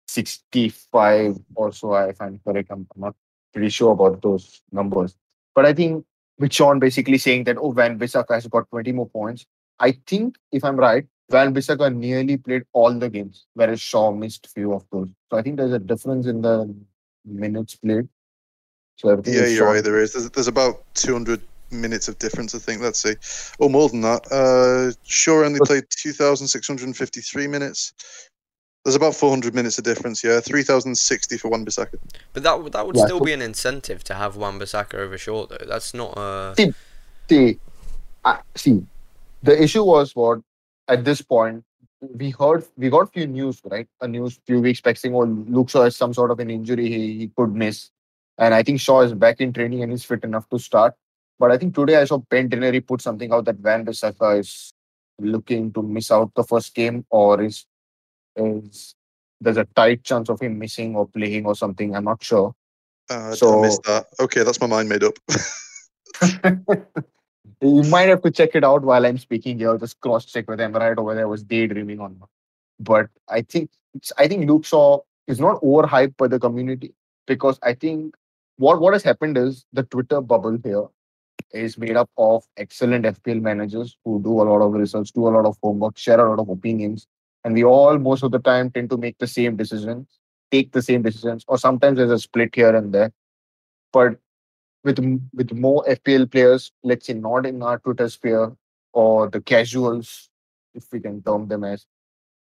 65 0.08 1.38
or 1.56 1.72
so, 1.72 1.96
if 1.96 2.22
I'm 2.22 2.40
correct. 2.46 2.70
I'm, 2.72 2.88
I'm 2.96 3.02
not 3.02 3.16
pretty 3.54 3.70
sure 3.70 3.92
about 3.92 4.22
those 4.22 4.62
numbers. 4.72 5.16
But 5.56 5.66
I 5.66 5.74
think 5.74 6.06
with 6.38 6.54
Sean 6.54 6.80
basically 6.80 7.18
saying 7.18 7.44
that, 7.46 7.58
oh, 7.58 7.70
Wan-Bissaka 7.70 8.34
has 8.34 8.48
got 8.48 8.70
20 8.70 8.92
more 8.94 9.08
points. 9.08 9.46
I 9.80 9.98
think, 10.08 10.38
if 10.52 10.64
I'm 10.64 10.78
right, 10.78 11.06
Wan-Bissaka 11.30 11.96
nearly 11.96 12.38
played 12.38 12.64
all 12.74 12.94
the 12.94 13.10
games, 13.10 13.46
whereas 13.54 13.80
Shaw 13.80 14.12
missed 14.12 14.48
few 14.48 14.74
of 14.74 14.84
those. 14.92 15.10
So 15.30 15.38
I 15.38 15.42
think 15.42 15.58
there's 15.58 15.74
a 15.74 15.80
difference 15.80 16.26
in 16.26 16.42
the 16.42 16.74
minutes 17.26 17.76
played. 17.76 18.10
So 18.98 19.22
yeah, 19.26 19.46
you're 19.46 19.66
right. 19.66 19.84
There 19.84 20.00
is. 20.00 20.14
There's, 20.14 20.30
there's 20.32 20.48
about 20.48 20.84
200 20.96 21.42
minutes 21.72 22.08
of 22.08 22.18
difference, 22.20 22.56
I 22.56 22.60
think. 22.60 22.82
Let's 22.82 23.00
see. 23.00 23.16
Oh, 23.60 23.70
more 23.70 23.90
than 23.90 24.02
that. 24.02 24.26
Uh, 24.32 24.94
Shaw 25.04 25.44
only 25.44 25.60
played 25.66 25.86
2,653 25.90 27.48
minutes. 27.48 27.94
There's 28.86 28.96
about 28.96 29.14
400 29.14 29.54
minutes 29.54 29.78
of 29.78 29.84
difference, 29.84 30.24
yeah. 30.24 30.40
3,060 30.40 31.38
for 31.38 31.50
Wan-Bissaka. 31.50 32.00
But 32.34 32.44
that 32.44 32.72
that 32.72 32.88
would 32.88 32.96
yeah, 32.96 33.06
still 33.06 33.20
be 33.20 33.34
an 33.34 33.42
incentive 33.42 34.04
to 34.06 34.14
have 34.14 34.38
Wan-Bissaka 34.38 34.96
over 34.96 35.18
Shaw, 35.18 35.48
though. 35.48 35.58
That's 35.68 35.94
not 35.94 36.18
a. 36.18 36.54
See, 36.58 36.74
see, 37.28 37.60
uh, 38.24 38.38
see, 38.56 38.86
the 39.44 39.62
issue 39.62 39.84
was 39.84 40.16
what, 40.16 40.40
at 40.88 41.04
this 41.04 41.22
point, 41.22 41.64
we 42.02 42.30
heard 42.32 42.66
we 42.78 42.90
got 42.90 43.12
few 43.12 43.28
news 43.28 43.62
right 43.66 43.88
a 44.02 44.08
news 44.08 44.40
few 44.46 44.62
weeks 44.62 44.80
back 44.80 44.96
saying 44.96 45.14
oh 45.14 45.24
Luke 45.24 45.70
Shaw 45.70 45.84
has 45.84 45.96
some 45.96 46.14
sort 46.14 46.32
of 46.32 46.40
an 46.40 46.50
injury 46.50 46.88
he, 46.88 47.18
he 47.18 47.32
could 47.36 47.54
miss 47.54 47.90
and 48.38 48.54
I 48.54 48.64
think 48.64 48.80
Shaw 48.80 49.02
is 49.02 49.14
back 49.14 49.42
in 49.42 49.52
training 49.52 49.84
and 49.84 49.92
he's 49.92 50.06
fit 50.06 50.24
enough 50.24 50.48
to 50.50 50.60
start 50.60 50.96
but 51.40 51.52
I 51.52 51.58
think 51.58 51.74
today 51.74 51.96
I 51.96 52.06
saw 52.06 52.18
Ben 52.18 52.50
Dinnery 52.50 52.86
put 52.86 53.02
something 53.02 53.32
out 53.34 53.46
that 53.46 53.60
Wan-Bissaka 53.60 54.40
is 54.40 54.72
looking 55.20 55.72
to 55.74 55.82
miss 55.82 56.12
out 56.12 56.32
the 56.36 56.44
first 56.44 56.76
game 56.76 57.06
or 57.10 57.42
is 57.42 57.66
is 58.36 58.96
there's 59.42 59.58
a 59.58 59.66
tight 59.76 60.04
chance 60.04 60.30
of 60.30 60.40
him 60.42 60.60
missing 60.60 60.96
or 60.96 61.08
playing 61.08 61.46
or 61.46 61.56
something 61.56 61.96
I'm 61.96 62.04
not 62.06 62.24
sure 62.24 62.54
Uh, 63.10 63.34
So- 63.34 63.60
I 63.60 63.62
missed 63.64 63.84
that. 63.84 64.06
Okay, 64.20 64.44
that's 64.44 64.62
my 64.62 64.68
mind 64.68 64.88
made 64.90 65.04
up. 65.04 65.16
you 67.62 67.84
might 67.94 68.10
have 68.10 68.22
to 68.22 68.32
check 68.32 68.52
it 68.56 68.64
out 68.64 68.84
while 68.84 69.06
I'm 69.06 69.18
speaking 69.18 69.58
here. 69.58 69.78
Just 69.78 70.00
cross 70.00 70.26
check 70.26 70.48
with 70.50 70.60
him 70.62 70.74
right 70.74 70.98
over 70.98 71.16
there. 71.16 71.24
I 71.26 71.28
was 71.28 71.44
daydreaming 71.44 72.00
on. 72.00 72.22
But 72.80 73.08
I 73.28 73.42
think 73.42 73.72
it's, 73.96 74.12
I 74.18 74.28
think 74.28 74.48
Luke 74.50 74.66
Shaw 74.66 75.00
is 75.28 75.40
not 75.40 75.62
overhyped 75.62 76.18
by 76.18 76.28
the 76.28 76.40
community 76.40 76.94
because 77.28 77.60
I 77.64 77.74
think 77.74 78.16
what 78.58 78.80
what 78.80 78.94
has 78.94 79.04
happened 79.04 79.38
is 79.38 79.66
the 79.74 79.84
Twitter 79.84 80.22
bubble 80.22 80.58
here 80.64 80.86
is 81.52 81.78
made 81.78 81.96
up 81.96 82.10
of 82.18 82.44
excellent 82.58 83.06
FPL 83.06 83.42
managers 83.42 83.98
who 84.04 84.22
do 84.22 84.42
a 84.42 84.44
lot 84.44 84.62
of 84.62 84.74
research, 84.74 85.12
do 85.12 85.28
a 85.28 85.30
lot 85.30 85.46
of 85.46 85.58
homework, 85.64 85.98
share 85.98 86.20
a 86.20 86.30
lot 86.30 86.40
of 86.40 86.50
opinions, 86.50 87.08
and 87.44 87.54
we 87.54 87.64
all 87.64 87.98
most 87.98 88.24
of 88.24 88.32
the 88.32 88.40
time 88.40 88.70
tend 88.72 88.90
to 88.90 88.98
make 88.98 89.18
the 89.18 89.28
same 89.28 89.56
decisions, 89.56 90.08
take 90.52 90.72
the 90.72 90.82
same 90.82 91.02
decisions, 91.02 91.46
or 91.48 91.58
sometimes 91.58 91.98
there's 91.98 92.12
a 92.12 92.20
split 92.20 92.54
here 92.54 92.76
and 92.76 92.94
there. 92.94 93.12
But 93.92 94.20
with 94.84 95.00
with 95.34 95.52
more 95.54 95.84
FPL 95.86 96.32
players, 96.32 96.72
let's 96.84 97.08
say 97.08 97.14
not 97.14 97.46
in 97.46 97.62
our 97.64 97.80
Twitter 97.80 98.10
sphere 98.10 98.56
or 98.94 99.30
the 99.30 99.42
casuals, 99.42 100.30
if 100.74 100.86
we 100.92 101.00
can 101.00 101.22
term 101.22 101.48
them 101.48 101.64
as, 101.64 101.86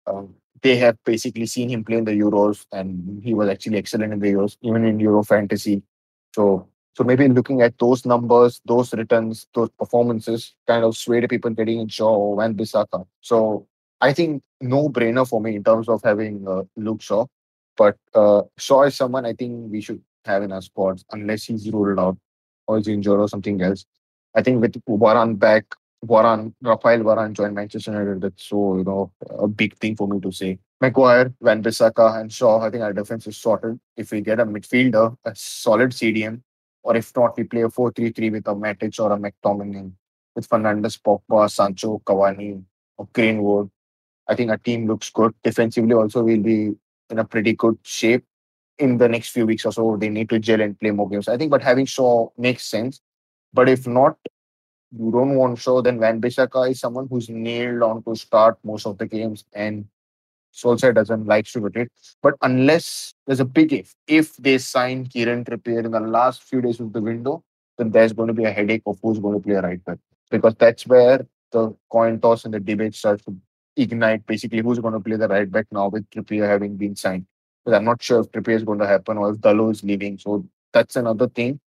um, 0.05 0.35
they 0.61 0.75
have 0.77 0.97
basically 1.03 1.45
seen 1.45 1.69
him 1.69 1.83
play 1.83 1.97
in 1.97 2.05
the 2.05 2.11
Euros, 2.11 2.65
and 2.71 3.23
he 3.23 3.33
was 3.33 3.49
actually 3.49 3.77
excellent 3.77 4.13
in 4.13 4.19
the 4.19 4.27
Euros, 4.27 4.57
even 4.61 4.85
in 4.85 4.99
Euro 4.99 5.23
Fantasy. 5.23 5.83
So, 6.33 6.67
so 6.97 7.03
maybe 7.03 7.27
looking 7.27 7.61
at 7.61 7.77
those 7.77 8.07
numbers, 8.07 8.59
those 8.65 8.91
returns, 8.91 9.45
those 9.53 9.69
performances, 9.77 10.55
kind 10.65 10.83
of 10.83 10.97
swayed 10.97 11.29
people 11.29 11.51
getting 11.51 11.79
in 11.79 11.87
Shaw 11.89 12.09
or 12.09 12.35
Wan-Bissaka. 12.35 13.05
So, 13.21 13.67
I 14.01 14.13
think 14.13 14.41
no 14.61 14.89
brainer 14.89 15.29
for 15.29 15.39
me 15.39 15.57
in 15.57 15.63
terms 15.63 15.89
of 15.89 16.01
having 16.03 16.47
uh, 16.47 16.63
Luke 16.75 17.03
Shaw. 17.03 17.27
But 17.75 17.97
uh, 18.15 18.41
Shaw 18.57 18.81
is 18.83 18.95
someone 18.95 19.27
I 19.27 19.33
think 19.33 19.71
we 19.71 19.79
should 19.79 20.01
have 20.25 20.41
in 20.41 20.51
our 20.51 20.63
squads 20.63 21.05
unless 21.11 21.43
he's 21.43 21.71
ruled 21.71 21.99
out 21.99 22.17
or 22.65 22.79
is 22.79 22.87
injured 22.87 23.19
or 23.19 23.27
something 23.27 23.61
else. 23.61 23.85
I 24.33 24.41
think 24.41 24.61
with 24.61 24.83
Varane 24.85 25.37
back, 25.37 25.65
Varane, 26.03 26.51
Rafael 26.63 27.01
Varane 27.01 27.33
joined 27.33 27.53
Manchester 27.53 27.91
United. 27.91 28.21
That's 28.21 28.43
so, 28.43 28.77
you 28.77 28.83
know, 28.83 29.11
a 29.29 29.47
big 29.47 29.77
thing 29.77 29.95
for 29.95 30.07
me 30.07 30.19
to 30.21 30.31
say. 30.31 30.57
Maguire, 30.81 31.31
Wan-Bissaka, 31.41 32.21
and 32.21 32.33
Shaw, 32.33 32.61
I 32.61 32.71
think 32.71 32.81
our 32.81 32.93
defense 32.93 33.27
is 33.27 33.37
sorted. 33.37 33.79
If 33.95 34.11
we 34.11 34.21
get 34.21 34.39
a 34.39 34.45
midfielder, 34.45 35.15
a 35.25 35.35
solid 35.35 35.91
CDM, 35.91 36.41
or 36.88 36.95
if 36.95 37.13
not, 37.17 37.35
we 37.35 37.43
play 37.43 37.63
a 37.63 37.69
4 37.69 37.91
3 37.91 38.11
3 38.13 38.29
with 38.29 38.47
a 38.47 38.55
Matic 38.55 38.97
or 38.97 39.11
a 39.11 39.17
McTominay, 39.17 39.91
with 40.33 40.47
Fernandes, 40.47 40.97
Pogba, 40.97 41.51
Sancho, 41.51 42.01
Cavani, 42.05 42.63
or 42.97 43.09
Greenwood. 43.11 43.69
I 44.29 44.35
think 44.35 44.51
our 44.51 44.57
team 44.57 44.88
looks 44.88 45.09
good. 45.09 45.33
Defensively, 45.43 45.93
also, 45.93 46.23
we'll 46.23 46.41
be 46.41 46.71
in 47.09 47.19
a 47.19 47.25
pretty 47.25 47.51
good 47.51 47.77
shape 47.83 48.23
in 48.79 48.99
the 48.99 49.09
next 49.09 49.31
few 49.31 49.45
weeks 49.45 49.65
or 49.65 49.73
so. 49.73 49.97
They 49.97 50.07
need 50.07 50.29
to 50.29 50.39
gel 50.39 50.61
and 50.61 50.79
play 50.79 50.91
more 50.91 51.09
games. 51.09 51.27
I 51.27 51.35
think, 51.35 51.51
but 51.51 51.61
having 51.61 51.85
Shaw 51.85 52.29
makes 52.38 52.63
sense. 52.63 53.01
But 53.53 53.67
if 53.67 53.85
not, 53.85 54.15
you 54.97 55.11
don't 55.11 55.35
want 55.35 55.59
Shaw, 55.59 55.81
then 55.81 55.99
Wan-Bissaka 55.99 56.71
is 56.71 56.79
someone 56.79 57.09
who's 57.09 57.27
nailed 57.27 57.83
on 57.83 58.01
to 58.03 58.15
start 58.15 58.57
most 58.63 58.85
of 58.85 58.97
the 58.97 59.07
games 59.07 59.43
and 59.51 59.85
Solskjaer 60.58 60.93
doesn't 60.93 61.28
like 61.28 61.45
to 61.47 61.60
rotate. 61.60 61.89
But 62.22 62.34
unless 62.41 63.14
there's 63.26 63.39
a 63.39 63.45
big 63.45 63.74
if, 63.74 63.95
if 64.08 64.36
they 64.38 64.58
sign 64.58 65.05
Kieran 65.05 65.45
Trippier 65.45 65.86
in 65.86 65.91
the 65.91 65.99
last 65.99 66.43
few 66.43 66.62
days 66.62 66.80
of 66.80 66.93
the 66.93 67.01
window, 67.01 67.43
then 67.78 67.91
there's 67.91 68.14
going 68.14 68.28
to 68.28 68.34
be 68.34 68.45
a 68.45 68.51
headache 68.51 68.82
of 68.86 68.97
who's 69.01 69.20
going 69.20 69.36
to 69.39 69.43
play 69.43 69.55
right 69.55 69.84
back. 69.86 69.99
Because 70.32 70.55
that's 70.55 70.88
where 70.88 71.26
the 71.51 71.76
coin 71.91 72.20
toss 72.20 72.45
and 72.45 72.53
the 72.53 72.60
debate 72.60 72.95
starts 72.95 73.24
to 73.26 73.36
ignite 73.76 74.26
basically 74.26 74.62
who's 74.62 74.80
going 74.80 74.93
to 74.93 74.99
play 74.99 75.16
the 75.16 75.28
right 75.28 75.49
back 75.49 75.68
now 75.72 75.88
with 75.89 76.10
Trippier 76.10 76.47
having 76.47 76.76
been 76.76 76.95
signed. 76.95 77.28
Because 77.64 77.78
I'm 77.78 77.86
not 77.86 78.01
sure 78.01 78.22
if 78.22 78.32
Trippier 78.32 78.55
is 78.55 78.64
going 78.64 78.80
to 78.80 78.88
happen 78.88 79.18
or 79.18 79.32
if 79.32 79.38
Dalot 79.38 79.72
is 79.72 79.84
leaving. 79.84 80.18
So 80.18 80.45
that's 80.74 80.95
another 80.95 81.28
thing. 81.28 81.60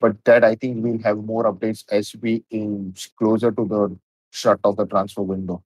But 0.00 0.24
that 0.24 0.42
I 0.42 0.54
think 0.54 0.82
we'll 0.82 1.02
have 1.02 1.18
more 1.18 1.44
updates 1.44 1.84
as 1.92 2.16
we 2.20 2.44
inch 2.50 3.14
closer 3.16 3.52
to 3.52 3.64
the 3.66 3.98
shut 4.30 4.58
of 4.64 4.76
the 4.76 4.86
transfer 4.86 5.22
window. 5.22 5.62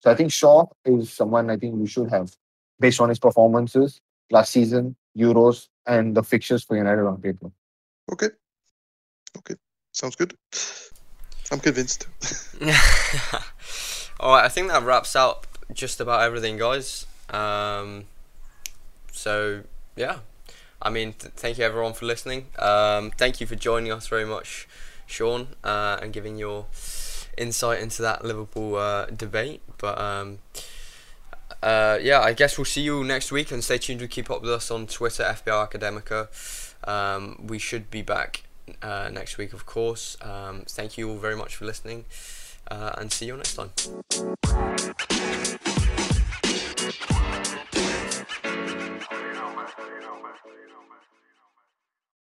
So 0.00 0.10
I 0.10 0.14
think 0.14 0.32
Shaw 0.32 0.66
is 0.84 1.12
someone 1.12 1.50
I 1.50 1.56
think 1.56 1.76
we 1.76 1.86
should 1.86 2.10
have 2.10 2.34
based 2.78 3.00
on 3.00 3.08
his 3.08 3.18
performances 3.18 4.00
last 4.30 4.52
season, 4.52 4.96
Euros, 5.16 5.68
and 5.86 6.16
the 6.16 6.22
fixtures 6.22 6.64
for 6.64 6.76
United 6.76 7.06
on 7.06 7.20
paper. 7.20 7.50
Okay. 8.12 8.28
Okay. 9.38 9.54
Sounds 9.92 10.16
good. 10.16 10.34
I'm 11.52 11.60
convinced. 11.60 12.06
All 14.20 14.34
right, 14.34 14.44
I 14.44 14.48
think 14.48 14.68
that 14.68 14.82
wraps 14.84 15.16
up 15.16 15.46
just 15.72 16.00
about 16.00 16.22
everything, 16.22 16.58
guys. 16.58 17.06
Um, 17.30 18.04
so 19.12 19.62
yeah, 19.96 20.18
I 20.80 20.90
mean, 20.90 21.14
th- 21.14 21.32
thank 21.34 21.58
you 21.58 21.64
everyone 21.64 21.92
for 21.92 22.06
listening. 22.06 22.46
Um, 22.58 23.10
thank 23.10 23.40
you 23.40 23.46
for 23.46 23.56
joining 23.56 23.92
us 23.92 24.06
very 24.06 24.24
much, 24.24 24.68
Sean, 25.06 25.48
uh, 25.64 25.98
and 26.00 26.12
giving 26.12 26.38
your 26.38 26.66
insight 27.40 27.80
into 27.80 28.02
that 28.02 28.24
Liverpool 28.24 28.76
uh, 28.76 29.06
debate. 29.06 29.62
But 29.78 30.00
um, 30.00 30.38
uh, 31.62 31.98
yeah, 32.00 32.20
I 32.20 32.32
guess 32.32 32.58
we'll 32.58 32.64
see 32.64 32.82
you 32.82 33.04
next 33.04 33.32
week, 33.32 33.50
and 33.50 33.62
stay 33.64 33.78
tuned 33.78 34.00
to 34.00 34.08
keep 34.08 34.30
up 34.30 34.42
with 34.42 34.50
us 34.50 34.70
on 34.70 34.86
Twitter, 34.86 35.24
FBR 35.24 35.70
Academica. 35.70 36.28
Um, 36.88 37.44
we 37.46 37.58
should 37.58 37.90
be 37.90 38.02
back 38.02 38.44
uh, 38.82 39.10
next 39.12 39.38
week, 39.38 39.52
of 39.52 39.66
course. 39.66 40.16
Um, 40.22 40.64
thank 40.68 40.96
you 40.96 41.10
all 41.10 41.18
very 41.18 41.36
much 41.36 41.56
for 41.56 41.64
listening, 41.64 42.04
uh, 42.70 42.92
and 42.98 43.12
see 43.12 43.26
you 43.26 43.36
next 43.36 43.54
time. 43.56 43.70